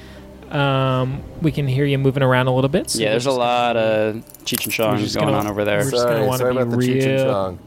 Um, 0.52 1.22
we 1.42 1.52
can 1.52 1.66
hear 1.68 1.84
you 1.84 1.98
moving 1.98 2.22
around 2.22 2.46
a 2.46 2.54
little 2.54 2.68
bit. 2.70 2.90
so 2.90 3.00
yeah, 3.00 3.10
there's 3.10 3.26
a 3.26 3.30
lot 3.32 3.76
of 3.76 4.16
Cheech 4.44 4.64
and 4.64 4.72
Chong 4.72 4.96
going 4.96 5.12
gonna- 5.12 5.32
on 5.36 5.46
over 5.46 5.64
there. 5.64 5.78
we're 5.78 5.90
just 5.90 6.06
gonna 6.06 6.16
sorry, 6.16 6.26
wanna 6.26 6.38
sorry 6.38 6.52
be 6.54 6.58
about 6.60 6.70
the 6.70 6.76
Cheech 6.86 7.02
and 7.04 7.12
real- 7.16 7.24
Chong. 7.32 7.58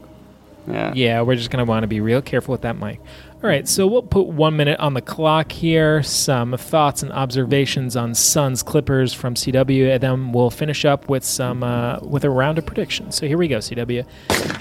Yeah. 0.68 0.92
Yeah, 0.94 1.20
we're 1.22 1.34
just 1.34 1.50
gonna 1.50 1.64
want 1.64 1.82
to 1.82 1.88
be 1.88 2.00
real 2.00 2.22
careful 2.22 2.52
with 2.52 2.60
that 2.62 2.78
mic. 2.78 3.00
All 3.42 3.48
right, 3.48 3.66
so 3.66 3.88
we'll 3.88 4.02
put 4.02 4.28
one 4.28 4.56
minute 4.56 4.78
on 4.78 4.94
the 4.94 5.00
clock 5.00 5.50
here. 5.50 6.00
Some 6.04 6.56
thoughts 6.56 7.02
and 7.02 7.10
observations 7.10 7.96
on 7.96 8.14
Suns 8.14 8.62
Clippers 8.62 9.12
from 9.12 9.34
CW, 9.34 9.90
and 9.94 10.00
then 10.00 10.30
we'll 10.30 10.50
finish 10.50 10.84
up 10.84 11.08
with 11.08 11.24
some 11.24 11.64
uh, 11.64 11.98
with 12.02 12.22
a 12.24 12.30
round 12.30 12.58
of 12.58 12.66
predictions. 12.66 13.16
So 13.16 13.26
here 13.26 13.36
we 13.36 13.48
go, 13.48 13.58
CW. 13.58 14.04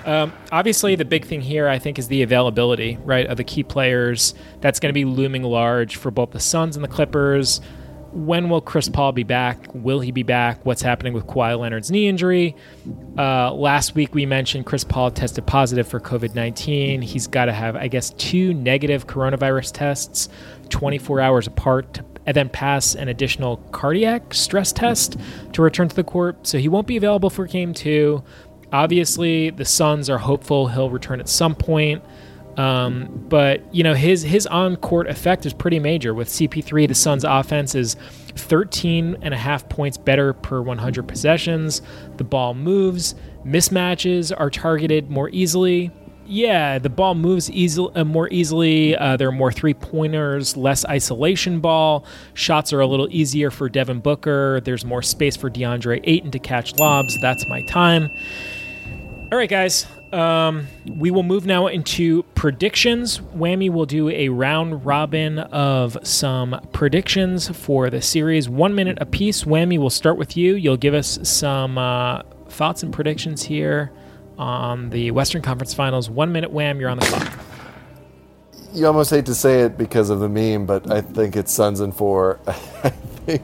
Um, 0.07 0.34
obviously, 0.51 0.95
the 0.95 1.05
big 1.05 1.26
thing 1.26 1.41
here, 1.41 1.67
I 1.67 1.78
think, 1.78 1.99
is 1.99 2.07
the 2.07 2.24
availability, 2.24 2.97
right, 3.05 3.28
of 3.28 3.38
the 3.38 3.43
key 3.43 3.61
players. 3.61 4.34
That's 4.61 4.80
going 4.80 4.89
to 4.89 4.93
be 4.95 5.05
looming 5.05 5.43
large 5.43 5.95
for 5.97 6.09
both 6.09 6.32
the 6.32 6.39
Suns 6.39 6.76
and 6.76 6.84
the 6.84 6.89
Clippers. 6.89 7.61
When 8.14 8.49
will 8.49 8.62
Chris 8.62 8.89
Paul 8.89 9.14
be 9.14 9.24
back? 9.24 9.68
Will 9.74 10.01
he 10.01 10.12
be 10.12 10.24
back? 10.24 10.66
What's 10.66 10.82
happening 10.82 11.14
with 11.14 11.28
Kawhi 11.28 11.57
Leonard's 11.57 11.89
knee 11.89 12.07
injury? 12.07 12.55
Uh, 13.18 13.53
last 13.53 13.95
week 13.95 14.14
we 14.14 14.26
mentioned 14.26 14.66
Chris 14.66 14.84
Paul 14.84 15.12
tested 15.12 15.45
positive 15.45 15.88
for 15.88 15.99
COVID 15.99 16.36
19. 16.36 17.01
He's 17.01 17.28
got 17.28 17.45
to 17.45 17.53
have, 17.53 17.76
I 17.76 17.88
guess, 17.88 18.09
two 18.12 18.53
negative 18.53 19.07
coronavirus 19.07 19.72
tests 19.74 20.30
24 20.70 21.22
hours 21.22 21.47
apart 21.47 21.93
to, 21.93 22.05
and 22.26 22.36
then 22.36 22.49
pass 22.49 22.95
an 22.95 23.07
additional 23.07 23.57
cardiac 23.72 24.34
stress 24.34 24.72
test 24.72 25.18
to 25.53 25.62
return 25.62 25.88
to 25.88 25.95
the 25.95 26.03
court. 26.03 26.45
So 26.45 26.57
he 26.57 26.68
won't 26.68 26.88
be 26.88 26.97
available 26.97 27.30
for 27.30 27.45
game 27.45 27.74
two. 27.74 28.24
Obviously, 28.74 29.49
the 29.49 29.66
Suns 29.66 30.09
are 30.09 30.18
hopeful 30.18 30.68
he'll 30.68 30.89
return 30.89 31.20
at 31.20 31.30
some 31.30 31.55
point. 31.55 32.03
Um, 32.58 33.26
but 33.30 33.74
you 33.74 33.84
know 33.84 33.93
his 33.93 34.24
his 34.24 34.45
on 34.47 34.76
court 34.76 35.08
effect 35.08 35.45
is 35.45 35.54
pretty 35.54 35.80
major. 35.80 36.14
With 36.14 36.28
CP3, 36.28 36.88
the 36.88 36.95
Suns' 36.95 37.24
offense 37.24 37.76
is 37.76 37.95
13 38.36 39.18
and 39.22 39.34
a 39.34 39.38
half 39.38 39.68
points 39.70 39.97
better 39.97 40.34
per 40.34 40.62
100 40.62 41.08
possessions. 41.08 41.82
The 42.18 42.24
ball 42.24 42.54
moves, 42.54 43.16
mismatches 43.45 44.34
are 44.38 44.49
targeted 44.49 45.10
more 45.10 45.30
easily. 45.30 45.91
Yeah, 46.26 46.80
the 46.80 46.89
ball 46.89 47.16
moves 47.16 47.52
easily, 47.52 47.93
uh, 47.95 48.06
more 48.06 48.30
easily. 48.30 48.95
Uh, 48.95 49.18
there 49.18 49.28
are 49.28 49.34
more 49.34 49.52
three 49.52 49.74
pointers, 49.74 50.56
less 50.56 50.86
isolation 50.86 51.60
ball. 51.60 52.06
Shots 52.36 52.72
are 52.72 52.80
a 52.80 52.88
little 52.88 53.08
easier 53.12 53.52
for 53.52 53.68
Devin 53.68 53.99
Booker. 53.99 54.62
There's 54.64 54.86
more 54.86 55.02
space 55.02 55.36
for 55.36 55.49
DeAndre 55.49 55.99
Ayton 56.04 56.32
to 56.32 56.39
catch 56.39 56.76
lobs. 56.76 57.20
That's 57.22 57.47
my 57.47 57.62
time. 57.64 58.10
All 59.32 59.38
right, 59.38 59.49
guys. 59.49 59.88
Um, 60.14 60.68
we 60.86 61.12
will 61.12 61.24
move 61.24 61.45
now 61.45 61.68
into 61.68 62.24
predictions. 62.36 63.20
Whammy 63.20 63.70
will 63.70 63.86
do 63.86 64.09
a 64.09 64.30
round 64.30 64.86
robin 64.86 65.39
of 65.39 65.97
some 66.03 66.59
predictions 66.74 67.49
for 67.49 67.89
the 67.89 68.01
series, 68.01 68.49
one 68.49 68.76
minute 68.76 68.97
apiece. 69.01 69.43
Whammy, 69.43 69.80
we'll 69.80 69.89
start 69.89 70.18
with 70.18 70.36
you. 70.36 70.55
You'll 70.55 70.78
give 70.78 70.93
us 70.93 71.20
some 71.24 71.78
uh, 71.78 72.24
thoughts 72.49 72.84
and 72.84 72.93
predictions 72.93 73.43
here 73.43 73.91
on 74.38 74.89
the 74.89 75.12
Western 75.12 75.41
Conference 75.41 75.74
Finals. 75.74 76.09
One 76.09 76.32
minute, 76.32 76.51
Wham, 76.51 76.80
you're 76.80 76.89
on 76.89 76.99
the 76.99 77.05
clock. 77.05 77.39
You 78.74 78.88
almost 78.88 79.09
hate 79.09 79.26
to 79.26 79.36
say 79.36 79.62
it 79.62 79.78
because 79.78 80.09
of 80.09 80.20
the 80.20 80.30
meme, 80.30 80.66
but 80.66 80.89
I 80.89 81.01
think 81.01 81.36
it's 81.36 81.51
Suns 81.51 81.82
and 81.82 81.95
four. 81.95 82.39
I 82.47 82.89
think. 82.89 83.43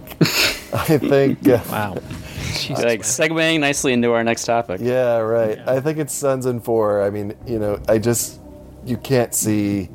I 0.73 0.97
think. 0.97 1.47
Uh, 1.47 1.59
Wow. 1.69 1.97
Jesus, 2.53 2.83
like 2.83 3.01
Wham. 3.01 3.29
segueing 3.29 3.59
nicely 3.59 3.93
into 3.93 4.11
our 4.13 4.23
next 4.23 4.45
topic. 4.45 4.81
Yeah, 4.83 5.17
right. 5.17 5.59
I 5.67 5.79
think 5.79 5.97
it's 5.97 6.13
Suns 6.13 6.45
and 6.45 6.63
four. 6.63 7.03
I 7.03 7.09
mean, 7.09 7.35
you 7.45 7.59
know, 7.59 7.79
I 7.87 7.97
just 7.99 8.39
you 8.85 8.97
can't 8.97 9.33
see 9.33 9.89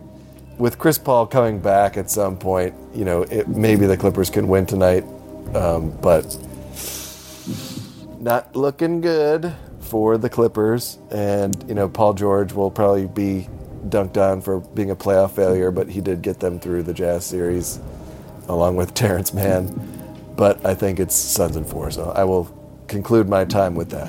with 0.58 0.78
Chris 0.78 0.98
Paul 0.98 1.26
coming 1.26 1.60
back 1.60 1.96
at 1.96 2.10
some 2.10 2.36
point. 2.36 2.74
You 2.94 3.04
know, 3.04 3.22
it, 3.22 3.48
maybe 3.48 3.86
the 3.86 3.96
Clippers 3.96 4.30
can 4.30 4.48
win 4.48 4.66
tonight, 4.66 5.04
um, 5.54 5.90
but 6.00 6.36
not 8.20 8.54
looking 8.54 9.00
good 9.00 9.52
for 9.80 10.18
the 10.18 10.28
Clippers. 10.30 10.98
And 11.10 11.64
you 11.68 11.74
know, 11.74 11.88
Paul 11.88 12.14
George 12.14 12.52
will 12.52 12.70
probably 12.70 13.06
be 13.06 13.48
dunked 13.88 14.16
on 14.16 14.40
for 14.40 14.60
being 14.60 14.90
a 14.90 14.96
playoff 14.96 15.32
failure, 15.32 15.70
but 15.70 15.88
he 15.88 16.00
did 16.00 16.22
get 16.22 16.40
them 16.40 16.60
through 16.60 16.84
the 16.84 16.94
Jazz 16.94 17.24
series 17.24 17.80
along 18.48 18.76
with 18.76 18.94
Terance 18.94 19.32
Mann. 19.34 20.01
But 20.36 20.64
I 20.64 20.74
think 20.74 20.98
it's 20.98 21.14
Suns 21.14 21.56
and 21.56 21.66
four, 21.66 21.90
so 21.90 22.10
I 22.10 22.24
will 22.24 22.50
conclude 22.88 23.28
my 23.28 23.44
time 23.44 23.74
with 23.74 23.90
that. 23.90 24.08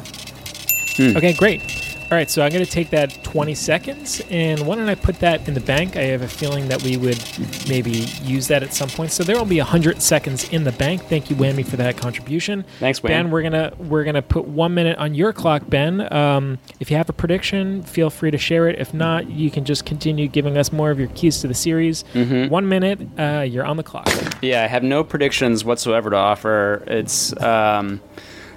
Hmm. 0.97 1.17
Okay, 1.17 1.33
great. 1.33 1.82
All 2.13 2.19
right, 2.19 2.29
so 2.29 2.43
I'm 2.43 2.51
going 2.51 2.63
to 2.63 2.69
take 2.69 2.91
that 2.91 3.23
20 3.23 3.55
seconds, 3.55 4.21
and 4.29 4.67
why 4.67 4.75
don't 4.75 4.87
I 4.87 4.93
put 4.93 5.19
that 5.21 5.47
in 5.47 5.55
the 5.55 5.59
bank? 5.59 5.95
I 5.95 6.03
have 6.03 6.21
a 6.21 6.27
feeling 6.27 6.67
that 6.67 6.83
we 6.83 6.95
would 6.95 7.17
maybe 7.67 8.05
use 8.21 8.47
that 8.49 8.61
at 8.61 8.71
some 8.71 8.87
point. 8.87 9.11
So 9.11 9.23
there 9.23 9.35
will 9.35 9.45
be 9.45 9.57
100 9.57 9.99
seconds 9.99 10.47
in 10.49 10.63
the 10.63 10.73
bank. 10.73 11.01
Thank 11.05 11.31
you, 11.31 11.35
Whammy, 11.35 11.65
for 11.65 11.75
that 11.77 11.97
contribution. 11.97 12.65
Thanks, 12.77 13.01
Wham. 13.01 13.09
Ben. 13.09 13.31
We're 13.31 13.41
gonna 13.41 13.73
we're 13.79 14.03
gonna 14.03 14.21
put 14.21 14.47
one 14.47 14.75
minute 14.75 14.99
on 14.99 15.15
your 15.15 15.33
clock, 15.33 15.63
Ben. 15.67 16.13
Um, 16.13 16.59
if 16.79 16.91
you 16.91 16.97
have 16.97 17.09
a 17.09 17.13
prediction, 17.13 17.81
feel 17.81 18.11
free 18.11 18.29
to 18.29 18.37
share 18.37 18.69
it. 18.69 18.79
If 18.79 18.93
not, 18.93 19.31
you 19.31 19.49
can 19.49 19.65
just 19.65 19.83
continue 19.83 20.27
giving 20.27 20.55
us 20.55 20.71
more 20.71 20.91
of 20.91 20.99
your 20.99 21.09
keys 21.15 21.41
to 21.41 21.47
the 21.47 21.55
series. 21.55 22.03
Mm-hmm. 22.13 22.49
One 22.49 22.69
minute, 22.69 22.99
uh, 23.17 23.41
you're 23.41 23.65
on 23.65 23.77
the 23.77 23.83
clock. 23.83 24.07
Yeah, 24.43 24.63
I 24.63 24.67
have 24.67 24.83
no 24.83 25.03
predictions 25.03 25.65
whatsoever 25.65 26.11
to 26.11 26.15
offer. 26.17 26.83
It's, 26.85 27.35
um, 27.41 28.01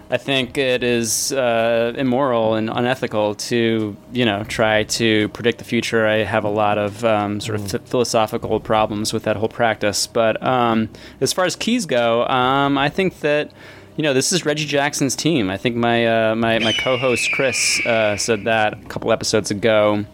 I 0.09 0.18
think 0.18 0.57
it 0.57 0.84
is 0.84 1.32
uh, 1.32 1.92
immoral 1.96 2.54
and 2.54 2.70
unethical 2.70 3.34
to, 3.34 3.96
you 4.12 4.24
know, 4.24 4.44
try 4.44 4.84
to 4.84 5.28
predict 5.30 5.59
the 5.59 5.64
future. 5.64 6.07
I 6.07 6.18
have 6.18 6.44
a 6.44 6.48
lot 6.48 6.78
of 6.78 7.04
um, 7.04 7.40
sort 7.40 7.59
of 7.59 7.70
th- 7.70 7.82
philosophical 7.84 8.61
problems 8.61 9.12
with 9.12 9.24
that 9.24 9.36
whole 9.36 9.48
practice. 9.48 10.07
But 10.07 10.40
um, 10.42 10.90
as 11.20 11.32
far 11.32 11.44
as 11.44 11.57
keys 11.57 11.86
go, 11.86 12.26
um, 12.26 12.78
I 12.78 12.88
think 12.88 13.20
that. 13.20 13.50
You 13.98 14.02
know, 14.02 14.12
this 14.12 14.30
is 14.30 14.44
Reggie 14.44 14.66
Jackson's 14.66 15.16
team. 15.16 15.48
I 15.48 15.57
think 15.57 15.74
my 15.74 16.07
uh, 16.07 16.34
my, 16.34 16.59
my 16.59 16.74
co-host 16.74 17.32
Chris 17.32 17.80
uh, 17.86 18.18
said 18.18 18.44
that 18.44 18.74
a 18.74 18.88
couple 18.88 19.11
episodes 19.11 19.50
ago 19.50 20.04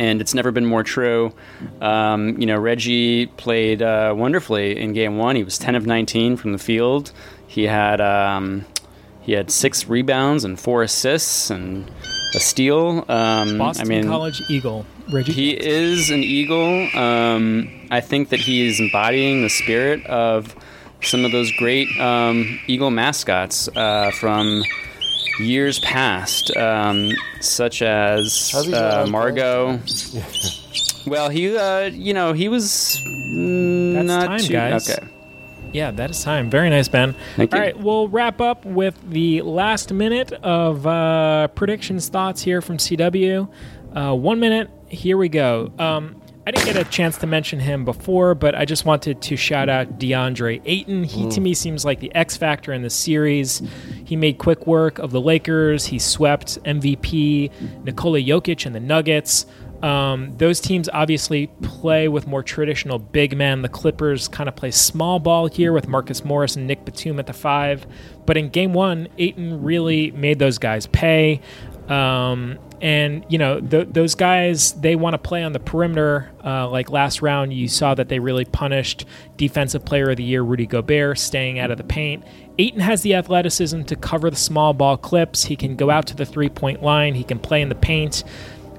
and 0.00 0.20
it's 0.20 0.34
never 0.34 0.50
been 0.50 0.66
more 0.66 0.82
true. 0.82 1.32
Um, 1.80 2.40
you 2.40 2.46
know, 2.46 2.58
Reggie 2.58 3.26
played 3.26 3.82
uh, 3.82 4.14
wonderfully 4.16 4.76
in 4.76 4.92
Game 4.92 5.16
One. 5.16 5.36
He 5.36 5.44
was 5.44 5.58
10 5.58 5.76
of 5.76 5.86
19 5.86 6.36
from 6.36 6.50
the 6.50 6.58
field. 6.58 7.12
He 7.46 7.64
had 7.64 8.00
um, 8.00 8.64
he 9.24 9.32
had 9.32 9.50
six 9.50 9.86
rebounds 9.88 10.44
and 10.44 10.58
four 10.58 10.82
assists 10.82 11.50
and 11.50 11.90
a 12.34 12.40
steal. 12.40 13.04
Um, 13.08 13.58
Boston 13.58 13.86
I 13.86 13.88
mean, 13.88 14.06
College 14.06 14.42
Eagle, 14.48 14.84
Reggie. 15.12 15.32
he 15.32 15.50
is 15.52 16.10
an 16.10 16.20
eagle. 16.22 16.88
Um, 16.96 17.70
I 17.90 18.00
think 18.00 18.28
that 18.30 18.40
he 18.40 18.66
is 18.68 18.80
embodying 18.80 19.42
the 19.42 19.48
spirit 19.50 20.04
of 20.06 20.54
some 21.02 21.24
of 21.24 21.32
those 21.32 21.52
great 21.58 21.88
um, 22.00 22.58
eagle 22.66 22.90
mascots 22.90 23.68
uh, 23.76 24.10
from 24.12 24.62
years 25.40 25.78
past, 25.80 26.54
um, 26.56 27.10
such 27.40 27.82
as 27.82 28.50
How's 28.52 28.72
uh, 28.72 29.06
Margot. 29.10 29.80
well, 31.06 31.28
he, 31.28 31.56
uh, 31.56 31.82
you 31.86 32.14
know, 32.14 32.32
he 32.32 32.48
was 32.48 32.94
That's 33.04 34.06
not 34.06 34.26
time, 34.26 34.38
too 34.40 34.52
guys. 34.52 34.88
okay. 34.90 35.06
Yeah, 35.74 35.90
that 35.90 36.10
is 36.10 36.22
time. 36.22 36.50
Very 36.50 36.70
nice, 36.70 36.86
Ben. 36.86 37.16
Thank 37.34 37.52
All 37.52 37.58
you. 37.58 37.64
right, 37.64 37.76
we'll 37.76 38.06
wrap 38.08 38.40
up 38.40 38.64
with 38.64 38.96
the 39.10 39.42
last 39.42 39.92
minute 39.92 40.32
of 40.32 40.86
uh, 40.86 41.48
predictions, 41.48 42.08
thoughts 42.08 42.40
here 42.42 42.62
from 42.62 42.76
CW. 42.78 43.48
Uh, 43.92 44.14
one 44.14 44.38
minute. 44.38 44.70
Here 44.88 45.16
we 45.16 45.28
go. 45.28 45.72
Um, 45.80 46.22
I 46.46 46.52
didn't 46.52 46.66
get 46.66 46.76
a 46.76 46.88
chance 46.88 47.16
to 47.18 47.26
mention 47.26 47.58
him 47.58 47.84
before, 47.84 48.34
but 48.34 48.54
I 48.54 48.66
just 48.66 48.84
wanted 48.84 49.20
to 49.22 49.36
shout 49.36 49.68
out 49.68 49.98
DeAndre 49.98 50.60
Ayton. 50.64 51.02
He 51.02 51.28
to 51.30 51.40
me 51.40 51.54
seems 51.54 51.84
like 51.84 52.00
the 52.00 52.14
X 52.14 52.36
factor 52.36 52.72
in 52.72 52.82
the 52.82 52.90
series. 52.90 53.62
He 54.04 54.14
made 54.14 54.38
quick 54.38 54.66
work 54.66 54.98
of 54.98 55.10
the 55.10 55.20
Lakers. 55.20 55.86
He 55.86 55.98
swept 55.98 56.62
MVP 56.64 57.50
Nikola 57.84 58.20
Jokic 58.20 58.66
and 58.66 58.74
the 58.74 58.80
Nuggets. 58.80 59.46
Um, 59.84 60.34
those 60.38 60.60
teams 60.60 60.88
obviously 60.94 61.48
play 61.60 62.08
with 62.08 62.26
more 62.26 62.42
traditional 62.42 62.98
big 62.98 63.36
men. 63.36 63.60
The 63.60 63.68
Clippers 63.68 64.28
kind 64.28 64.48
of 64.48 64.56
play 64.56 64.70
small 64.70 65.18
ball 65.18 65.46
here 65.46 65.74
with 65.74 65.88
Marcus 65.88 66.24
Morris 66.24 66.56
and 66.56 66.66
Nick 66.66 66.86
Batum 66.86 67.18
at 67.18 67.26
the 67.26 67.34
five. 67.34 67.86
But 68.24 68.38
in 68.38 68.48
game 68.48 68.72
one, 68.72 69.08
Ayton 69.18 69.62
really 69.62 70.10
made 70.12 70.38
those 70.38 70.56
guys 70.56 70.86
pay. 70.86 71.42
Um, 71.86 72.58
and, 72.80 73.26
you 73.28 73.36
know, 73.36 73.60
th- 73.60 73.88
those 73.90 74.14
guys, 74.14 74.72
they 74.72 74.96
want 74.96 75.12
to 75.14 75.18
play 75.18 75.44
on 75.44 75.52
the 75.52 75.60
perimeter. 75.60 76.30
Uh, 76.42 76.66
like 76.70 76.88
last 76.88 77.20
round, 77.20 77.52
you 77.52 77.68
saw 77.68 77.94
that 77.94 78.08
they 78.08 78.18
really 78.18 78.46
punished 78.46 79.04
Defensive 79.36 79.84
Player 79.84 80.10
of 80.10 80.16
the 80.16 80.24
Year 80.24 80.40
Rudy 80.40 80.66
Gobert, 80.66 81.18
staying 81.18 81.58
out 81.58 81.70
of 81.70 81.76
the 81.76 81.84
paint. 81.84 82.24
Ayton 82.58 82.80
has 82.80 83.02
the 83.02 83.14
athleticism 83.14 83.82
to 83.82 83.96
cover 83.96 84.30
the 84.30 84.36
small 84.36 84.72
ball 84.72 84.96
clips. 84.96 85.44
He 85.44 85.56
can 85.56 85.76
go 85.76 85.90
out 85.90 86.06
to 86.06 86.16
the 86.16 86.24
three 86.24 86.48
point 86.48 86.82
line, 86.82 87.14
he 87.14 87.24
can 87.24 87.38
play 87.38 87.60
in 87.60 87.68
the 87.68 87.74
paint. 87.74 88.24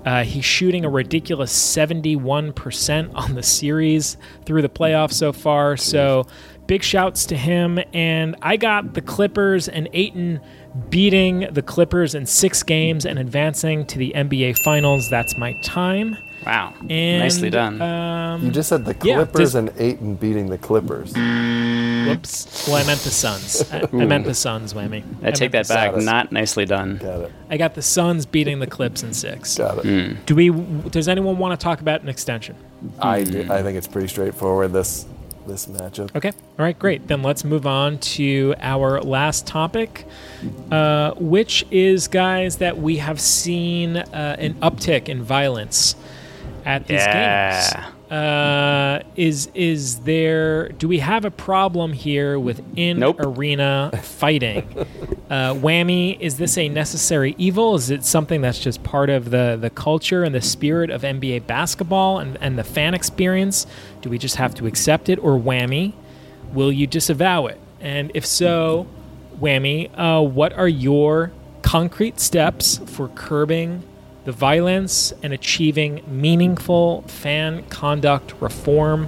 Uh, 0.06 0.24
he's 0.24 0.46
shooting 0.46 0.86
a 0.86 0.90
ridiculous 0.90 1.52
71% 1.52 3.12
on 3.16 3.34
the 3.34 3.44
series 3.44 4.18
through 4.46 4.62
the 4.62 4.70
playoffs 4.70 5.14
so 5.14 5.34
far. 5.34 5.76
So 5.76 6.28
big 6.68 6.84
shouts 6.84 7.26
to 7.28 7.38
him. 7.38 7.80
And 7.94 8.36
I 8.42 8.58
got 8.58 8.94
the 8.94 9.02
Clippers 9.02 9.68
and 9.68 9.90
Ayton 9.94 10.40
beating 10.90 11.48
the 11.52 11.62
Clippers 11.62 12.14
in 12.14 12.26
six 12.26 12.64
games 12.64 13.06
and 13.06 13.18
advancing 13.18 13.86
to 13.88 13.98
the 13.98 14.14
NBA 14.16 14.60
Finals. 14.60 15.10
That's 15.10 15.38
my 15.38 15.54
time. 15.64 16.16
Wow, 16.46 16.74
And, 16.90 17.20
nicely 17.24 17.50
done. 17.50 17.82
Um, 17.82 18.44
You 18.46 18.52
just 18.52 18.70
said 18.70 18.86
the 18.86 18.96
Yeah, 19.04 19.16
Clippers 19.16 19.54
just- 19.54 19.56
and 19.56 19.72
Ayton 19.80 20.16
beating 20.16 20.48
the 20.50 20.58
Clippers. 20.58 21.14
whoops. 21.14 22.68
Well, 22.68 22.78
I 22.78 22.84
meant 22.86 23.00
the 23.02 23.10
Suns. 23.10 23.66
I, 23.72 23.82
I 23.92 24.06
meant 24.06 24.26
the 24.26 24.34
Suns, 24.34 24.74
Whammy. 24.74 25.04
I 25.24 25.32
take 25.32 25.52
that 25.52 25.68
back. 25.68 25.92
Suns. 25.94 26.06
Not 26.06 26.32
nicely 26.32 26.66
done. 26.66 26.98
Got 26.98 27.22
it. 27.22 27.32
I 27.50 27.58
got 27.58 27.74
the 27.76 27.82
Suns 27.82 28.26
beating 28.26 28.60
the 28.60 28.68
Clips 28.68 29.02
in 29.04 29.14
six. 29.14 29.58
Got 29.58 29.80
it. 29.80 29.86
Hmm. 29.86 30.16
Do 30.26 30.36
we? 30.36 30.50
Does 30.90 31.08
anyone 31.08 31.38
want 31.38 31.60
to 31.60 31.64
talk 31.64 31.82
about 31.82 32.02
an 32.02 32.10
extension? 32.10 32.56
I 33.00 33.24
do, 33.24 33.48
I 33.50 33.64
think 33.64 33.78
it's 33.78 33.88
pretty 33.88 34.08
straightforward 34.08 34.72
this 34.74 35.06
this 35.48 35.68
matchup. 35.68 36.16
Okay. 36.16 36.30
All 36.58 36.66
right, 36.66 36.78
great. 36.78 37.08
Then 37.08 37.22
let's 37.22 37.44
move 37.44 37.68
on 37.68 38.00
to 38.00 38.56
our 38.60 39.00
last 39.02 39.46
topic, 39.46 40.06
uh, 40.72 41.12
which 41.18 41.64
is, 41.70 42.08
guys, 42.08 42.58
that 42.58 42.80
we 42.80 42.98
have 42.98 43.20
seen 43.22 43.98
uh, 43.98 44.36
an 44.40 44.56
uptick 44.56 45.08
in 45.08 45.22
violence 45.24 45.96
at 46.66 46.88
these 46.88 47.00
Yeah. 47.02 47.62
games. 47.72 47.92
Uh, 48.12 49.00
is 49.16 49.50
is 49.56 50.00
there? 50.02 50.70
Do 50.70 50.88
we 50.88 51.00
have 51.00 51.26
a 51.26 51.32
problem 51.32 51.92
here 51.94 52.38
with 52.40 52.62
in 52.76 53.00
Nope. 53.00 53.18
arena 53.20 53.90
fighting? 54.04 54.68
uh, 55.30 55.54
whammy, 55.56 56.20
is 56.20 56.38
this 56.38 56.56
a 56.58 56.70
necessary 56.70 57.34
evil? 57.40 57.74
Is 57.76 57.90
it 57.90 58.06
something 58.06 58.42
that's 58.42 58.60
just 58.60 58.84
part 58.84 59.10
of 59.10 59.32
the 59.32 59.58
the 59.60 59.72
culture 59.72 60.24
and 60.24 60.36
the 60.36 60.42
spirit 60.42 60.92
of 60.92 61.02
NBA 61.02 61.48
basketball 61.48 62.20
and, 62.20 62.38
and 62.42 62.60
the 62.60 62.64
fan 62.64 62.94
experience? 62.94 63.66
Do 64.04 64.10
we 64.12 64.20
just 64.20 64.36
have 64.36 64.54
to 64.56 64.68
accept 64.68 65.10
it, 65.10 65.18
or 65.18 65.40
whammy? 65.40 65.94
Will 66.54 66.72
you 66.72 66.86
disavow 66.86 67.48
it? 67.48 67.60
And 67.82 68.12
if 68.14 68.26
so, 68.26 68.86
whammy, 69.42 69.90
uh, 69.98 70.22
what 70.22 70.54
are 70.54 70.68
your 70.68 71.32
concrete 71.64 72.20
steps 72.20 72.78
for 72.86 73.08
curbing 73.10 73.82
the 74.26 74.32
violence 74.32 75.14
and 75.24 75.32
achieving 75.34 76.02
meaningful 76.08 77.04
fan 77.04 77.64
conduct 77.70 78.34
reform? 78.42 79.08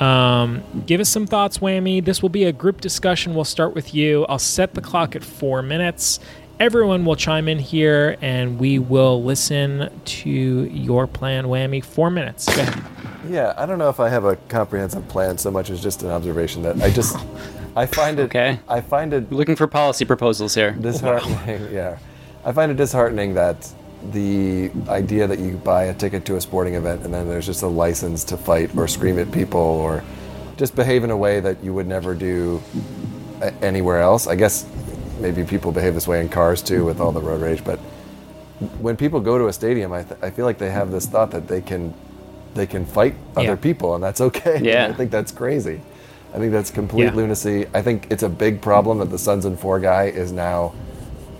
Um, 0.00 0.62
give 0.86 1.00
us 1.00 1.08
some 1.08 1.26
thoughts, 1.26 1.58
Whammy. 1.58 2.04
This 2.04 2.20
will 2.20 2.28
be 2.28 2.44
a 2.44 2.52
group 2.52 2.80
discussion. 2.80 3.34
We'll 3.34 3.44
start 3.44 3.74
with 3.74 3.94
you. 3.94 4.26
I'll 4.26 4.38
set 4.38 4.74
the 4.74 4.80
clock 4.82 5.16
at 5.16 5.24
four 5.24 5.62
minutes. 5.62 6.20
Everyone 6.58 7.04
will 7.04 7.16
chime 7.16 7.48
in 7.48 7.58
here 7.58 8.16
and 8.22 8.58
we 8.58 8.78
will 8.78 9.22
listen 9.22 9.90
to 10.04 10.30
your 10.30 11.06
plan, 11.06 11.44
Whammy. 11.46 11.84
Four 11.84 12.10
minutes. 12.10 12.46
Go 12.54 12.62
ahead. 12.62 12.82
Yeah, 13.28 13.54
I 13.56 13.66
don't 13.66 13.78
know 13.78 13.88
if 13.88 13.98
I 14.00 14.08
have 14.08 14.24
a 14.24 14.36
comprehensive 14.48 15.06
plan 15.08 15.36
so 15.38 15.50
much 15.50 15.68
as 15.70 15.82
just 15.82 16.02
an 16.02 16.10
observation 16.10 16.62
that 16.62 16.80
I 16.80 16.90
just 16.90 17.16
I 17.74 17.84
find 17.86 18.18
it 18.18 18.24
Okay. 18.24 18.58
I 18.68 18.80
find 18.80 19.12
it 19.12 19.30
Looking 19.32 19.56
for 19.56 19.66
policy 19.66 20.04
proposals 20.04 20.54
here. 20.54 20.70
disheartening. 20.72 21.68
Yeah, 21.72 21.98
I 22.44 22.52
find 22.52 22.70
it 22.70 22.76
disheartening 22.76 23.34
that 23.34 23.70
the 24.12 24.70
idea 24.88 25.26
that 25.26 25.38
you 25.38 25.56
buy 25.56 25.84
a 25.84 25.94
ticket 25.94 26.24
to 26.26 26.36
a 26.36 26.40
sporting 26.40 26.74
event 26.74 27.02
and 27.04 27.12
then 27.12 27.28
there's 27.28 27.46
just 27.46 27.62
a 27.62 27.66
license 27.66 28.24
to 28.24 28.36
fight 28.36 28.74
or 28.76 28.86
scream 28.86 29.18
at 29.18 29.30
people 29.32 29.60
or 29.60 30.04
just 30.56 30.76
behave 30.76 31.02
in 31.04 31.10
a 31.10 31.16
way 31.16 31.40
that 31.40 31.62
you 31.64 31.74
would 31.74 31.86
never 31.86 32.14
do 32.14 32.62
anywhere 33.62 34.00
else. 34.00 34.26
I 34.26 34.34
guess 34.36 34.66
maybe 35.20 35.44
people 35.44 35.72
behave 35.72 35.94
this 35.94 36.06
way 36.06 36.20
in 36.20 36.28
cars 36.28 36.62
too 36.62 36.84
with 36.84 37.00
all 37.00 37.12
the 37.12 37.20
road 37.20 37.40
rage, 37.42 37.64
but 37.64 37.78
when 38.80 38.96
people 38.96 39.20
go 39.20 39.36
to 39.38 39.48
a 39.48 39.52
stadium, 39.52 39.92
I, 39.92 40.02
th- 40.02 40.20
I 40.22 40.30
feel 40.30 40.44
like 40.44 40.58
they 40.58 40.70
have 40.70 40.90
this 40.90 41.06
thought 41.06 41.30
that 41.32 41.48
they 41.48 41.60
can 41.60 41.92
they 42.54 42.66
can 42.66 42.86
fight 42.86 43.14
other 43.36 43.48
Yeah. 43.48 43.56
people 43.56 43.94
and 43.96 44.02
that's 44.02 44.20
okay. 44.20 44.60
Yeah. 44.62 44.86
I 44.88 44.92
think 44.94 45.10
that's 45.10 45.30
crazy. 45.30 45.80
I 46.34 46.38
think 46.38 46.52
that's 46.52 46.70
complete 46.70 47.04
Yeah. 47.04 47.14
lunacy. 47.14 47.66
I 47.74 47.82
think 47.82 48.06
it's 48.10 48.22
a 48.22 48.28
big 48.30 48.62
problem 48.62 48.98
that 48.98 49.10
the 49.10 49.18
Suns 49.18 49.44
and 49.44 49.58
Four 49.60 49.78
guy 49.78 50.04
is 50.04 50.32
now, 50.32 50.72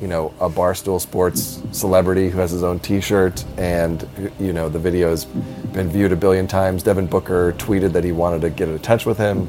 you 0.00 0.08
know, 0.08 0.32
a 0.40 0.48
Barstool 0.48 1.00
Sports 1.00 1.62
celebrity 1.72 2.28
who 2.28 2.38
has 2.38 2.50
his 2.50 2.62
own 2.62 2.78
T-shirt, 2.80 3.44
and 3.56 4.08
you 4.38 4.52
know 4.52 4.68
the 4.68 4.78
video's 4.78 5.24
been 5.24 5.88
viewed 5.88 6.12
a 6.12 6.16
billion 6.16 6.46
times. 6.46 6.82
Devin 6.82 7.06
Booker 7.06 7.52
tweeted 7.54 7.92
that 7.92 8.04
he 8.04 8.12
wanted 8.12 8.40
to 8.42 8.50
get 8.50 8.68
in 8.68 8.78
touch 8.80 9.06
with 9.06 9.18
him. 9.18 9.48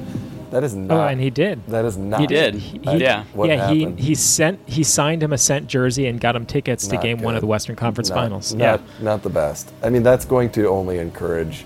That 0.52 0.64
is 0.64 0.74
not. 0.76 0.98
Oh, 0.98 1.08
and 1.08 1.20
he 1.20 1.30
did. 1.30 1.66
That 1.68 1.84
is 1.84 1.98
not. 1.98 2.22
He 2.22 2.28
did. 2.28 2.56
He- 2.56 2.80
yeah. 2.98 3.26
What 3.34 3.50
yeah, 3.50 3.70
he 3.70 3.82
happened. 3.82 4.00
he 4.00 4.16
sent 4.16 4.60
he 4.66 4.84
signed 4.84 5.22
him 5.22 5.34
a 5.34 5.38
sent 5.38 5.68
jersey 5.68 6.08
and 6.08 6.20
got 6.22 6.36
him 6.36 6.46
tickets 6.46 6.88
to 6.88 6.96
Not 6.96 7.04
game 7.04 7.22
one 7.22 7.36
of 7.36 7.42
the 7.42 7.48
Western 7.48 7.76
Conference 7.76 8.10
not, 8.10 8.16
Finals. 8.16 8.54
Not, 8.54 8.80
yeah. 8.80 9.04
not 9.04 9.24
the 9.24 9.30
best. 9.30 9.72
I 9.84 9.90
mean, 9.90 10.04
that's 10.04 10.24
going 10.24 10.50
to 10.52 10.70
only 10.70 11.00
encourage 11.00 11.66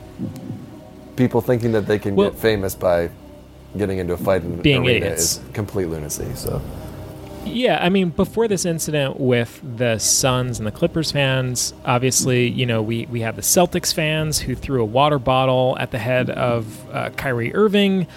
people 1.16 1.42
thinking 1.42 1.72
that 1.74 1.86
they 1.86 2.00
can 2.00 2.16
Well- 2.16 2.32
get 2.32 2.40
famous 2.40 2.74
by 2.74 3.12
getting 3.78 4.00
into 4.00 4.14
a 4.14 4.18
fight 4.18 4.44
in 4.44 4.54
an 4.54 4.62
Being 4.62 4.86
arena 4.86 5.06
idiots. 5.06 5.38
is 5.38 5.42
complete 5.54 5.86
lunacy. 5.86 6.28
So 6.36 6.60
Yeah, 7.46 7.80
I 7.82 7.90
mean, 7.90 8.10
before 8.10 8.48
this 8.48 8.66
incident 8.66 9.20
with 9.20 9.62
the 9.78 9.98
Suns 9.98 10.60
and 10.60 10.68
the 10.68 10.72
Clippers 10.72 11.12
fans, 11.12 11.74
obviously, 11.84 12.48
you 12.48 12.66
know, 12.66 12.82
we, 12.82 13.08
we 13.08 13.22
have 13.22 13.36
the 13.36 13.42
Celtics 13.42 13.94
fans 13.94 14.40
who 14.40 14.56
threw 14.56 14.82
a 14.82 14.86
water 14.86 15.20
bottle 15.20 15.76
at 15.80 15.92
the 15.92 15.98
head 15.98 16.30
of 16.30 16.90
uh, 16.92 17.10
Kyrie 17.12 17.54
Irving 17.54 18.08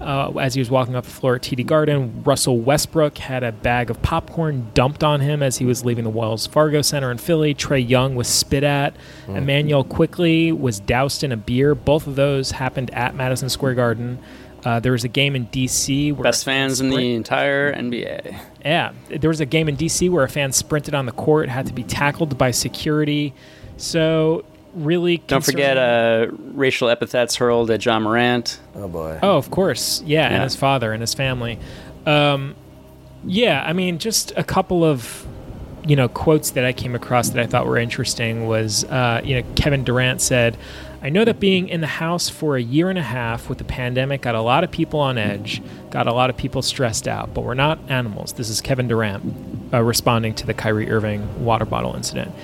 uh, 0.00 0.30
as 0.38 0.54
he 0.54 0.60
was 0.60 0.70
walking 0.70 0.94
off 0.96 1.04
the 1.04 1.10
floor 1.10 1.36
at 1.36 1.42
TD 1.42 1.64
Garden. 1.66 2.22
Russell 2.24 2.58
Westbrook 2.58 3.18
had 3.18 3.42
a 3.42 3.52
bag 3.52 3.90
of 3.90 4.00
popcorn 4.02 4.70
dumped 4.74 5.02
on 5.02 5.20
him 5.20 5.42
as 5.42 5.56
he 5.58 5.64
was 5.64 5.84
leaving 5.84 6.04
the 6.04 6.10
Wells 6.10 6.46
Fargo 6.46 6.82
Center 6.82 7.10
in 7.10 7.18
Philly. 7.18 7.54
Trae 7.54 7.86
Young 7.86 8.14
was 8.14 8.28
spit 8.28 8.64
at. 8.64 8.94
Immanuel 9.28 9.84
Quickley 9.84 10.52
was 10.52 10.78
doused 10.78 11.24
in 11.24 11.32
a 11.32 11.36
beer. 11.36 11.74
Both 11.74 12.06
of 12.06 12.16
those 12.16 12.52
happened 12.52 12.92
at 12.92 13.14
Madison 13.14 13.48
Square 13.48 13.74
Garden. 13.74 14.18
Uh, 14.64 14.80
there 14.80 14.92
was 14.92 15.04
a 15.04 15.08
game 15.08 15.36
in 15.36 15.44
D.C. 15.44 16.12
where 16.12 16.22
Best 16.24 16.42
a 16.42 16.46
fan 16.46 16.68
fans 16.68 16.80
in 16.80 16.88
the 16.88 17.14
entire 17.14 17.72
NBA. 17.74 18.38
yeah, 18.64 18.92
there 19.08 19.28
was 19.28 19.40
a 19.40 19.46
game 19.46 19.68
in 19.68 19.76
DC 19.76 20.08
where 20.10 20.24
a 20.24 20.28
fan 20.28 20.52
sprinted 20.52 20.94
on 20.94 21.04
the 21.04 21.12
court, 21.12 21.50
had 21.50 21.66
to 21.66 21.74
be 21.74 21.82
tackled 21.82 22.38
by 22.38 22.50
security. 22.50 23.34
So 23.76 24.44
really, 24.74 25.18
Don't 25.18 25.44
forget 25.44 25.76
uh, 25.76 26.28
racial 26.54 26.88
epithets 26.88 27.36
hurled 27.36 27.70
at 27.70 27.84
Ja 27.84 27.98
Morant. 27.98 28.58
oh 28.74 28.88
boy. 28.88 29.18
oh, 29.22 29.36
of 29.36 29.50
course, 29.50 30.02
yeah, 30.06 30.28
and 30.28 30.42
his 30.42 30.56
father 30.56 30.92
and 30.92 31.00
his 31.02 31.12
family. 31.12 31.58
Um, 32.06 32.54
yeah, 33.26 33.62
I 33.66 33.72
mean, 33.72 33.98
just 33.98 34.32
a 34.36 34.44
couple 34.44 34.82
of 34.82 35.26
you 35.86 35.96
know 35.96 36.08
quotes 36.08 36.52
that 36.52 36.64
I 36.64 36.72
came 36.72 36.94
across 36.94 37.28
that 37.30 37.42
I 37.42 37.46
thought 37.46 37.66
were 37.66 37.76
interesting 37.78 38.46
was 38.46 38.84
uh, 38.84 39.20
you 39.22 39.40
know 39.40 39.46
Kevin 39.56 39.84
Durant 39.84 40.20
said. 40.20 40.56
I 41.04 41.10
know 41.10 41.26
that 41.26 41.38
being 41.38 41.68
in 41.68 41.82
the 41.82 41.86
house 41.86 42.30
for 42.30 42.56
a 42.56 42.62
year 42.62 42.88
and 42.88 42.98
a 42.98 43.02
half 43.02 43.50
with 43.50 43.58
the 43.58 43.64
pandemic 43.64 44.22
got 44.22 44.34
a 44.34 44.40
lot 44.40 44.64
of 44.64 44.70
people 44.70 45.00
on 45.00 45.18
edge, 45.18 45.60
got 45.90 46.06
a 46.06 46.14
lot 46.14 46.30
of 46.30 46.36
people 46.38 46.62
stressed 46.62 47.06
out, 47.06 47.34
but 47.34 47.42
we're 47.42 47.52
not 47.52 47.78
animals. 47.90 48.32
This 48.32 48.48
is 48.48 48.62
Kevin 48.62 48.88
Durant 48.88 49.22
uh, 49.70 49.82
responding 49.82 50.34
to 50.36 50.46
the 50.46 50.54
Kyrie 50.54 50.90
Irving 50.90 51.44
water 51.44 51.66
bottle 51.66 51.94
incident. 51.94 52.34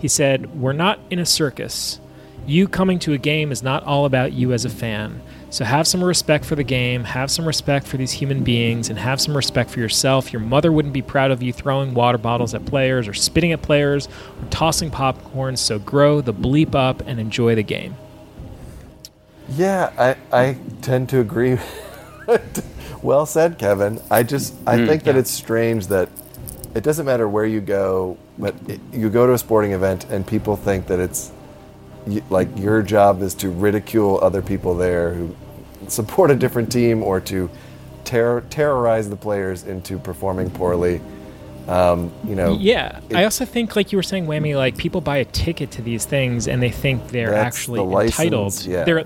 He 0.00 0.08
said, 0.08 0.60
We're 0.60 0.72
not 0.72 0.98
in 1.10 1.20
a 1.20 1.24
circus. 1.24 2.00
You 2.44 2.66
coming 2.66 2.98
to 3.00 3.12
a 3.12 3.18
game 3.18 3.52
is 3.52 3.62
not 3.62 3.84
all 3.84 4.04
about 4.04 4.32
you 4.32 4.52
as 4.52 4.64
a 4.64 4.68
fan. 4.68 5.22
So 5.50 5.64
have 5.64 5.86
some 5.86 6.02
respect 6.02 6.44
for 6.44 6.56
the 6.56 6.64
game, 6.64 7.04
have 7.04 7.30
some 7.30 7.46
respect 7.46 7.86
for 7.86 7.98
these 7.98 8.10
human 8.10 8.42
beings, 8.42 8.90
and 8.90 8.98
have 8.98 9.20
some 9.20 9.36
respect 9.36 9.70
for 9.70 9.78
yourself. 9.78 10.32
Your 10.32 10.42
mother 10.42 10.72
wouldn't 10.72 10.92
be 10.92 11.02
proud 11.02 11.30
of 11.30 11.40
you 11.40 11.52
throwing 11.52 11.94
water 11.94 12.18
bottles 12.18 12.52
at 12.52 12.66
players 12.66 13.06
or 13.06 13.14
spitting 13.14 13.52
at 13.52 13.62
players 13.62 14.08
or 14.42 14.48
tossing 14.50 14.90
popcorn, 14.90 15.56
so 15.56 15.78
grow 15.78 16.20
the 16.20 16.34
bleep 16.34 16.74
up 16.74 17.00
and 17.06 17.20
enjoy 17.20 17.54
the 17.54 17.62
game. 17.62 17.94
Yeah, 19.50 19.90
I, 20.32 20.36
I 20.36 20.56
tend 20.82 21.08
to 21.10 21.20
agree. 21.20 21.58
well 23.02 23.26
said, 23.26 23.58
Kevin. 23.58 24.00
I 24.10 24.22
just 24.22 24.54
I 24.66 24.84
think 24.86 25.04
that 25.04 25.14
yeah. 25.14 25.20
it's 25.20 25.30
strange 25.30 25.86
that 25.88 26.08
it 26.74 26.82
doesn't 26.84 27.06
matter 27.06 27.28
where 27.28 27.46
you 27.46 27.60
go, 27.60 28.18
but 28.38 28.54
it, 28.68 28.80
you 28.92 29.08
go 29.08 29.26
to 29.26 29.32
a 29.32 29.38
sporting 29.38 29.72
event 29.72 30.04
and 30.10 30.26
people 30.26 30.56
think 30.56 30.86
that 30.88 31.00
it's 31.00 31.32
y- 32.06 32.22
like 32.30 32.48
your 32.56 32.82
job 32.82 33.22
is 33.22 33.34
to 33.36 33.50
ridicule 33.50 34.18
other 34.22 34.42
people 34.42 34.74
there 34.74 35.14
who 35.14 35.34
support 35.88 36.30
a 36.30 36.36
different 36.36 36.70
team 36.70 37.02
or 37.02 37.20
to 37.20 37.48
terror, 38.04 38.44
terrorize 38.50 39.08
the 39.08 39.16
players 39.16 39.64
into 39.64 39.98
performing 39.98 40.50
poorly. 40.50 41.00
Um, 41.66 42.12
you 42.24 42.34
know, 42.34 42.56
Yeah, 42.58 43.00
it- 43.08 43.16
I 43.16 43.24
also 43.24 43.44
think, 43.44 43.76
like 43.76 43.92
you 43.92 43.98
were 43.98 44.02
saying, 44.02 44.26
Whammy, 44.26 44.56
like 44.56 44.76
people 44.76 45.00
buy 45.00 45.18
a 45.18 45.24
ticket 45.24 45.70
to 45.72 45.82
these 45.82 46.04
things 46.04 46.48
and 46.48 46.62
they 46.62 46.70
think 46.70 47.08
they're 47.08 47.34
actually 47.34 47.78
the 47.80 47.84
license, 47.84 48.18
entitled. 48.18 48.64
yeah. 48.64 48.84
They're 48.84 49.04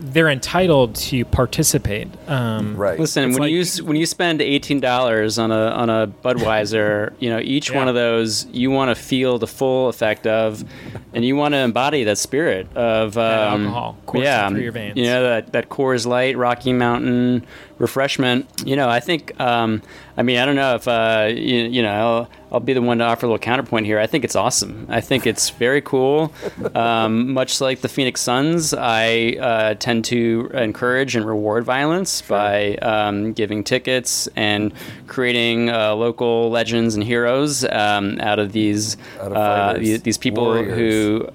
they're 0.00 0.28
entitled 0.28 0.94
to 0.94 1.24
participate. 1.24 2.08
Um, 2.28 2.76
right. 2.76 2.98
Listen, 2.98 3.32
when 3.32 3.42
like- 3.42 3.50
you 3.50 3.64
when 3.84 3.96
you 3.96 4.06
spend 4.06 4.40
eighteen 4.40 4.80
dollars 4.80 5.38
on 5.38 5.50
a 5.50 5.66
on 5.68 5.90
a 5.90 6.06
Budweiser, 6.06 7.12
you 7.20 7.30
know 7.30 7.40
each 7.40 7.70
one 7.70 7.88
of 7.88 7.94
those 7.94 8.46
you 8.46 8.70
want 8.70 8.90
to 8.90 8.94
feel 8.94 9.38
the 9.38 9.46
full 9.46 9.88
effect 9.88 10.26
of, 10.26 10.64
and 11.12 11.24
you 11.24 11.36
want 11.36 11.54
to 11.54 11.58
embody 11.58 12.04
that 12.04 12.18
spirit 12.18 12.66
of 12.76 13.16
um, 13.18 13.66
alcohol 13.66 13.98
coursing 14.06 14.24
yeah, 14.24 14.48
through 14.48 14.60
your 14.60 14.72
veins. 14.72 14.96
you 14.96 15.04
know 15.04 15.22
that 15.22 15.52
that 15.52 15.68
Coors 15.68 16.06
Light, 16.06 16.36
Rocky 16.36 16.72
Mountain 16.72 17.44
refreshment. 17.78 18.46
You 18.64 18.76
know, 18.76 18.88
I 18.88 19.00
think. 19.00 19.38
Um, 19.40 19.82
I 20.16 20.22
mean, 20.22 20.38
I 20.38 20.46
don't 20.46 20.56
know 20.56 20.74
if 20.74 20.88
uh, 20.88 21.28
you, 21.30 21.64
you 21.64 21.82
know. 21.82 22.28
I'll, 22.50 22.60
be 22.60 22.72
the 22.72 22.82
one 22.82 22.98
to 22.98 23.04
offer 23.04 23.26
a 23.26 23.28
little 23.28 23.38
counterpoint 23.38 23.86
here. 23.86 23.98
I 23.98 24.06
think 24.06 24.24
it's 24.24 24.36
awesome. 24.36 24.86
I 24.88 25.00
think 25.00 25.26
it's 25.26 25.50
very 25.50 25.80
cool. 25.80 26.32
Um, 26.74 27.32
much 27.32 27.60
like 27.60 27.80
the 27.80 27.88
Phoenix 27.88 28.20
Suns, 28.20 28.74
I 28.74 29.36
uh, 29.40 29.74
tend 29.74 30.04
to 30.06 30.50
encourage 30.54 31.16
and 31.16 31.26
reward 31.26 31.64
violence 31.64 32.22
by 32.22 32.76
um, 32.76 33.32
giving 33.32 33.64
tickets 33.64 34.28
and 34.36 34.72
creating 35.06 35.70
uh, 35.70 35.94
local 35.94 36.50
legends 36.50 36.94
and 36.94 37.04
heroes 37.04 37.64
um, 37.64 38.18
out 38.20 38.38
of 38.38 38.52
these 38.52 38.96
Out 39.20 39.32
of 39.32 39.36
uh, 39.36 39.72
these, 39.78 40.02
these 40.02 40.18
people 40.18 40.44
warriors. 40.44 40.76
who. 40.76 41.28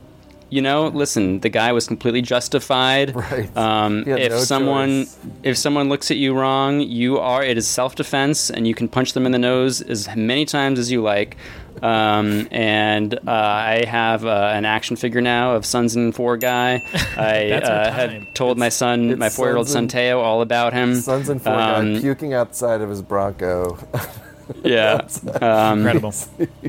You 0.54 0.62
know, 0.62 0.88
listen. 0.90 1.40
The 1.40 1.50
guy 1.50 1.72
was 1.72 1.88
completely 1.88 2.22
justified. 2.22 3.16
Right. 3.24 3.56
Um, 3.58 4.04
if 4.06 4.32
no 4.32 4.38
someone 4.40 5.06
choice. 5.06 5.18
if 5.44 5.58
someone 5.58 5.88
looks 5.90 6.12
at 6.12 6.18
you 6.18 6.34
wrong, 6.36 6.82
you 6.82 7.18
are 7.20 7.44
it 7.44 7.58
is 7.58 7.66
self 7.68 7.96
defense, 7.96 8.52
and 8.52 8.68
you 8.68 8.76
can 8.76 8.88
punch 8.88 9.14
them 9.14 9.26
in 9.26 9.32
the 9.32 9.40
nose 9.40 9.82
as 9.82 10.14
many 10.16 10.46
times 10.46 10.78
as 10.78 10.92
you 10.92 11.02
like. 11.02 11.38
Um, 11.82 12.48
and 12.52 13.14
uh, 13.16 13.32
I 13.32 13.86
have 13.88 14.26
uh, 14.26 14.52
an 14.54 14.66
action 14.66 14.96
figure 14.96 15.22
now 15.22 15.56
of 15.56 15.66
Suns 15.66 15.96
and 15.96 16.14
Four 16.14 16.38
guy. 16.38 16.82
I 17.18 17.52
uh, 17.52 17.92
have 17.92 18.34
told 18.36 18.58
my 18.58 18.70
son, 18.70 19.18
my 19.18 19.30
four 19.30 19.48
year 19.48 19.58
old 19.58 19.70
son 19.70 19.88
Teo, 19.88 20.20
all 20.20 20.42
about 20.42 20.74
him. 20.74 20.96
Suns 20.96 21.30
and 21.30 21.42
four 21.42 21.54
Um, 21.54 21.96
guy 21.96 22.02
puking 22.02 22.34
outside 22.34 22.82
of 22.82 22.90
his 22.90 23.02
Bronco. 23.02 23.78
Yeah. 24.64 25.08
Um, 25.42 25.80
Incredible. 25.80 26.14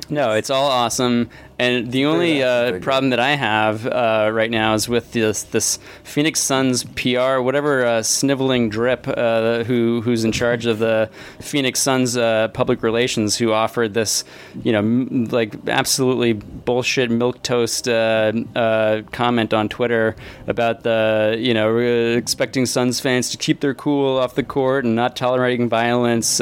No, 0.09 0.33
it's 0.33 0.51
all 0.51 0.67
awesome. 0.67 1.31
And 1.59 1.93
the 1.93 2.07
only 2.07 2.43
action 2.43 2.75
uh, 2.75 2.79
problem 2.83 3.11
that 3.11 3.21
I 3.21 3.37
have 3.37 3.87
uh, 3.87 4.31
right 4.33 4.51
now 4.51 4.75
is 4.75 4.89
with 4.89 5.13
this 5.13 5.45
this 5.45 5.79
Phoenix 6.03 6.41
Suns 6.41 6.83
PR, 6.83 7.39
whatever 7.39 7.87
uh, 7.87 8.03
sniveling 8.03 8.69
drip 8.71 9.07
uh, 9.07 9.63
who 9.63 10.01
who's 10.01 10.25
in 10.25 10.33
charge 10.33 10.67
of 10.67 10.81
the 10.81 11.09
Phoenix 11.41 11.81
Suns 11.81 12.17
uh, 12.17 12.49
public 12.49 12.83
relations, 12.83 13.37
who 13.37 13.53
offered 13.53 13.95
this, 13.95 14.25
you 14.65 14.73
know, 14.73 14.81
m- 14.81 15.27
like 15.27 15.55
absolutely 15.69 16.33
bullshit 16.33 17.11
milk 17.13 17.41
toast 17.43 17.87
uh, 17.87 18.33
uh, 18.57 19.03
comment 19.13 19.55
on 19.55 19.69
Twitter 19.69 20.17
about 20.49 20.83
the 20.83 21.37
you 21.39 21.55
know 21.55 21.79
expecting 21.79 22.67
Suns 22.67 22.99
fans 22.99 23.31
to 23.31 23.37
keep 23.37 23.61
their 23.61 23.75
cool 23.75 24.19
off 24.19 24.35
the 24.35 24.43
court 24.43 24.85
and 24.85 24.97
not 24.97 25.15
tolerating 25.15 25.69
violence. 25.69 26.41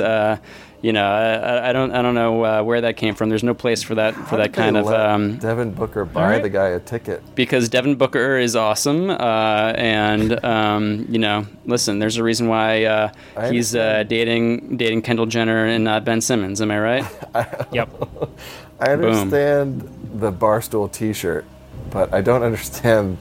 You 0.83 0.93
know, 0.93 1.05
I, 1.05 1.71
I 1.71 1.73
don't, 1.73 1.93
I 1.93 2.03
don't 2.03 2.17
know 2.17 2.45
uh, 2.45 2.63
where 2.65 2.81
that 2.81 2.97
came 2.97 3.15
from. 3.15 3.29
There's 3.29 3.45
no 3.45 3.55
place 3.55 3.85
for 3.85 3.95
that, 3.95 4.15
for 4.15 4.21
How 4.21 4.37
that 4.39 4.53
kind 4.53 4.77
of, 4.77 4.87
let 4.87 5.01
um, 5.01 5.39
Devin 5.39 5.73
Booker 5.75 6.05
buy 6.05 6.33
right. 6.33 6.43
the 6.43 6.49
guy 6.49 6.69
a 6.71 6.81
ticket. 6.81 7.23
because 7.37 7.69
Devin 7.69 7.95
Booker 7.95 8.37
is 8.37 8.57
awesome, 8.57 9.09
uh, 9.09 9.73
and 9.77 10.45
um, 10.45 11.07
you 11.09 11.21
know, 11.21 11.47
listen, 11.67 12.01
there's 12.01 12.17
a 12.17 12.25
reason 12.25 12.49
why 12.49 12.85
uh, 12.85 13.13
he's 13.49 13.77
uh, 13.77 14.03
dating, 14.03 14.77
dating 14.77 15.03
Kendall 15.03 15.27
Jenner 15.27 15.67
and 15.67 15.85
not 15.85 16.05
Ben 16.05 16.21
Simmons. 16.21 16.61
Am 16.61 16.73
I 16.73 16.81
right? 16.81 17.05
yep. 17.73 17.89
I 18.81 18.91
understand 18.91 19.89
the 20.15 20.33
Barstool 20.33 20.91
T-shirt, 20.91 21.45
but 21.91 22.13
I 22.13 22.21
don't 22.23 22.43
understand 22.43 23.19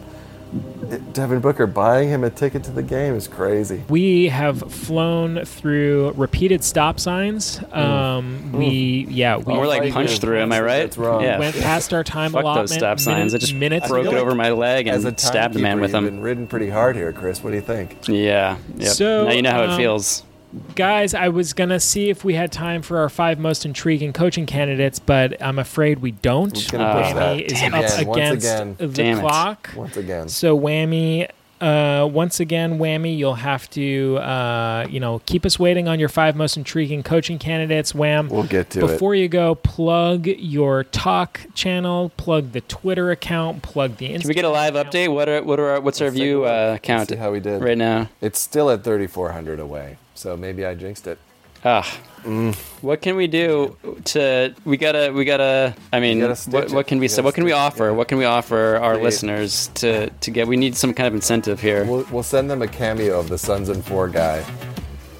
Devin 1.13 1.39
Booker 1.39 1.67
buying 1.67 2.09
him 2.09 2.23
a 2.23 2.29
ticket 2.29 2.63
to 2.65 2.71
the 2.71 2.83
game 2.83 3.15
is 3.15 3.27
crazy. 3.27 3.83
We 3.89 4.27
have 4.27 4.59
flown 4.71 5.45
through 5.45 6.11
repeated 6.11 6.63
stop 6.63 6.99
signs. 6.99 7.59
Mm. 7.59 7.77
Um, 7.77 8.51
We, 8.51 9.07
yeah, 9.09 9.37
we 9.37 9.53
More 9.53 9.67
like 9.67 9.91
punched 9.93 10.21
through. 10.21 10.39
Am 10.41 10.51
I 10.51 10.61
right? 10.61 10.79
that's 10.83 10.97
wrong. 10.97 11.21
Yeah. 11.23 11.39
went 11.39 11.55
past 11.59 11.93
our 11.93 12.03
time 12.03 12.31
Fuck 12.31 12.41
allotment. 12.43 12.69
those 12.69 12.77
stop 12.77 12.99
signs. 12.99 13.33
I 13.33 13.37
just 13.37 13.53
minutes 13.53 13.87
broke 13.87 14.07
ago. 14.07 14.17
it 14.17 14.19
over 14.19 14.35
my 14.35 14.51
leg 14.51 14.87
As 14.87 15.05
a 15.05 15.09
and 15.09 15.19
stabbed 15.19 15.53
the 15.55 15.59
man 15.59 15.77
timekeeper, 15.77 15.81
with 15.81 15.89
you've 15.91 16.03
them. 16.05 16.15
been 16.15 16.21
ridden 16.21 16.47
pretty 16.47 16.69
hard 16.69 16.95
here, 16.95 17.11
Chris. 17.13 17.43
What 17.43 17.51
do 17.51 17.55
you 17.55 17.61
think? 17.61 17.97
Yeah. 18.07 18.57
Yep. 18.77 18.93
So, 18.93 19.25
now 19.25 19.31
you 19.31 19.41
know 19.41 19.51
how 19.51 19.63
um, 19.63 19.69
it 19.71 19.77
feels. 19.77 20.23
Guys, 20.75 21.13
I 21.13 21.29
was 21.29 21.53
going 21.53 21.69
to 21.69 21.79
see 21.79 22.09
if 22.09 22.23
we 22.25 22.33
had 22.33 22.51
time 22.51 22.81
for 22.81 22.97
our 22.99 23.09
five 23.09 23.39
most 23.39 23.65
intriguing 23.65 24.11
coaching 24.11 24.45
candidates, 24.45 24.99
but 24.99 25.41
I'm 25.41 25.57
afraid 25.59 25.99
we 25.99 26.11
don't. 26.11 26.55
Who's 26.55 26.69
gonna 26.69 26.93
push 26.93 27.13
that? 27.13 27.37
Whammy 27.37 27.41
is 27.45 27.53
Damn 27.53 27.73
up 27.73 27.83
it. 27.83 27.93
Again, 27.93 28.07
once 28.07 28.17
against 28.17 28.45
again. 28.47 28.75
the 28.77 28.87
Damn 28.87 29.17
it. 29.17 29.21
clock. 29.21 29.69
Once 29.75 29.95
again. 29.97 30.27
So 30.29 30.59
Whammy, 30.59 31.29
uh, 31.61 32.09
once 32.11 32.39
again, 32.39 32.79
Whammy, 32.79 33.15
you'll 33.17 33.35
have 33.35 33.69
to, 33.69 34.17
uh, 34.17 34.87
you 34.89 34.99
know, 34.99 35.21
keep 35.25 35.45
us 35.45 35.57
waiting 35.59 35.87
on 35.87 35.99
your 35.99 36.09
five 36.09 36.35
most 36.35 36.57
intriguing 36.57 37.03
coaching 37.03 37.37
candidates. 37.39 37.93
Wham. 37.95 38.27
We'll 38.29 38.43
get 38.43 38.71
to 38.71 38.79
it. 38.79 38.87
Before 38.87 39.13
you 39.15 39.29
go, 39.29 39.55
plug 39.55 40.25
your 40.27 40.83
talk 40.83 41.41
channel, 41.53 42.11
plug 42.17 42.51
the 42.51 42.61
Twitter 42.61 43.11
account, 43.11 43.61
plug 43.61 43.97
the 43.97 44.07
Instagram. 44.09 44.21
Can 44.21 44.27
we 44.27 44.33
get 44.33 44.45
a 44.45 44.49
live 44.49 44.75
account. 44.75 44.93
update? 44.93 45.13
What 45.13 45.29
are 45.29 45.43
what 45.43 45.59
are 45.59 45.69
our, 45.69 45.81
what's 45.81 46.01
our 46.01 46.07
Let's 46.07 46.17
take 46.17 46.23
a 46.23 46.25
view 46.25 46.43
uh, 46.45 46.77
count 46.79 47.09
see 47.09 47.15
how 47.15 47.31
we 47.31 47.39
did. 47.39 47.61
right 47.61 47.77
now? 47.77 48.09
It's 48.21 48.39
still 48.39 48.69
at 48.71 48.83
3,400 48.83 49.59
away, 49.59 49.97
so 50.21 50.37
maybe 50.37 50.65
I 50.65 50.75
jinxed 50.75 51.07
it. 51.07 51.17
Ah. 51.65 51.83
What 52.81 53.01
can 53.01 53.15
we 53.15 53.27
do 53.27 53.75
to? 54.05 54.53
We 54.65 54.77
gotta. 54.77 55.11
We 55.13 55.25
gotta. 55.25 55.75
I 55.91 55.99
mean, 55.99 56.19
gotta 56.19 56.49
what, 56.51 56.71
what 56.71 56.87
can 56.87 56.99
we 56.99 57.05
You 57.05 57.09
say? 57.09 57.21
What 57.23 57.33
can 57.35 57.43
we 57.43 57.51
offer? 57.51 57.85
yeah. 57.85 57.91
What 57.91 58.07
can 58.07 58.17
we 58.19 58.25
offer 58.25 58.77
our 58.77 58.93
Create- 58.93 59.03
listeners 59.03 59.67
to 59.75 60.09
to 60.09 60.31
get? 60.31 60.47
We 60.47 60.57
need 60.57 60.75
some 60.75 60.93
kind 60.93 61.07
of 61.07 61.13
incentive 61.15 61.59
here. 61.59 61.83
We'll, 61.85 62.05
we'll 62.11 62.23
send 62.23 62.49
them 62.49 62.61
a 62.61 62.67
cameo 62.67 63.19
of 63.19 63.27
the 63.29 63.37
Suns 63.37 63.69
and 63.69 63.83
Four 63.83 64.07
guy 64.09 64.43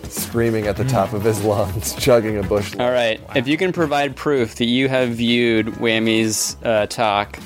screaming 0.10 0.68
at 0.68 0.78
the 0.78 0.84
top 0.86 1.14
of 1.14 1.24
his 1.24 1.44
lungs, 1.44 1.96
chugging 2.00 2.38
a 2.38 2.44
bush. 2.44 2.76
All 2.78 2.92
right. 2.92 3.20
If 3.36 3.48
you 3.48 3.58
can 3.58 3.72
provide 3.72 4.16
proof 4.16 4.56
that 4.56 4.66
you 4.66 4.90
have 4.90 5.10
viewed 5.10 5.68
Whammy's 5.80 6.58
uh, 6.64 6.86
talk, 6.88 7.40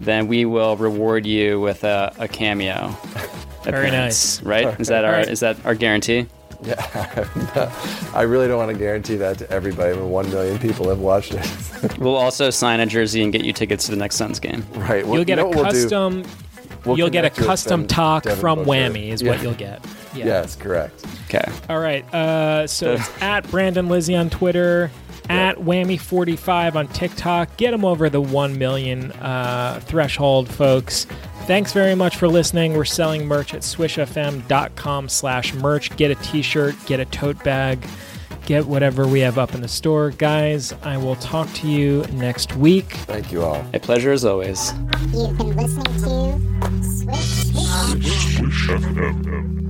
then 0.00 0.26
we 0.26 0.44
will 0.44 0.76
reward 0.76 1.26
you 1.26 1.60
with 1.60 1.84
a, 1.84 2.12
a 2.18 2.28
cameo. 2.28 2.88
Very 3.64 3.88
appearance, 3.88 4.42
Right? 4.42 4.78
Is 4.80 4.88
that 4.88 5.04
our 5.04 5.12
Alright. 5.12 5.28
is 5.28 5.40
that 5.40 5.64
our 5.64 5.74
guarantee? 5.74 6.26
I 8.14 8.22
really 8.22 8.48
don't 8.48 8.58
want 8.58 8.72
to 8.72 8.76
guarantee 8.78 9.16
that 9.16 9.38
to 9.38 9.50
everybody 9.50 9.94
when 9.94 10.10
one 10.10 10.28
million 10.30 10.58
people 10.58 10.88
have 10.88 10.98
watched 10.98 11.34
it. 11.34 11.98
We'll 11.98 12.16
also 12.16 12.50
sign 12.50 12.80
a 12.80 12.86
jersey 12.86 13.22
and 13.22 13.32
get 13.32 13.44
you 13.44 13.52
tickets 13.52 13.84
to 13.86 13.92
the 13.92 13.96
next 13.96 14.16
Suns 14.16 14.40
game. 14.40 14.66
right. 14.74 15.06
well, 15.06 15.16
You'll 15.16 15.24
get 15.24 15.38
you 15.38 15.44
know 15.44 15.46
a 15.46 15.48
what 15.48 15.56
we'll 15.56 15.64
custom. 15.66 16.24
We'll 16.84 16.98
you'll 16.98 17.10
get 17.10 17.24
a 17.24 17.30
connect 17.30 17.38
you 17.38 17.42
with 17.42 17.48
custom 17.48 17.86
talk 17.86 18.24
Devin 18.24 18.40
from 18.40 18.58
Booker. 18.60 18.70
Whammy, 18.70 19.08
is 19.10 19.22
what 19.22 19.42
you'll 19.42 19.54
get. 19.54 19.84
Yeah. 20.14 20.26
Yes, 20.26 20.56
correct. 20.56 21.04
Okay. 21.26 21.44
All 21.68 21.78
right. 21.78 22.02
Uh, 22.12 22.66
so 22.66 22.92
it's 22.94 23.22
at 23.22 23.48
Brandon 23.50 23.88
Lisy 23.88 24.16
on 24.16 24.30
Twitter, 24.30 24.90
at 25.28 25.56
Whammy45 25.58 26.74
on 26.74 26.88
TikTok. 26.88 27.56
Get 27.56 27.70
them 27.72 27.84
over 27.84 28.08
the 28.10 28.20
1 28.20 28.58
million 28.58 29.12
uh, 29.12 29.80
threshold, 29.84 30.48
folks. 30.48 31.06
Thanks 31.48 31.72
very 31.72 31.94
much 31.94 32.16
for 32.16 32.28
listening. 32.28 32.74
We're 32.74 32.84
selling 32.84 33.24
merch 33.24 33.54
at 33.54 33.62
swishfm.com 33.62 35.08
slash 35.08 35.54
merch. 35.54 35.96
Get 35.96 36.10
a 36.10 36.14
t-shirt, 36.16 36.74
get 36.84 37.00
a 37.00 37.06
tote 37.06 37.42
bag, 37.42 37.82
get 38.44 38.66
whatever 38.66 39.08
we 39.08 39.20
have 39.20 39.38
up 39.38 39.54
in 39.54 39.62
the 39.62 39.68
store. 39.68 40.10
Guys, 40.10 40.74
I 40.82 40.98
will 40.98 41.16
talk 41.16 41.50
to 41.54 41.66
you 41.66 42.04
next 42.12 42.54
week. 42.56 42.92
Thank 42.92 43.32
you 43.32 43.44
all. 43.44 43.64
A 43.72 43.80
pleasure 43.80 44.12
as 44.12 44.26
always. 44.26 44.74
You've 45.10 45.38
been 45.38 45.56
listening 45.56 45.84
to 46.02 46.84
Swish 46.84 47.46
Swish. 47.54 48.36
Swish 48.36 48.68
FM. 48.68 49.67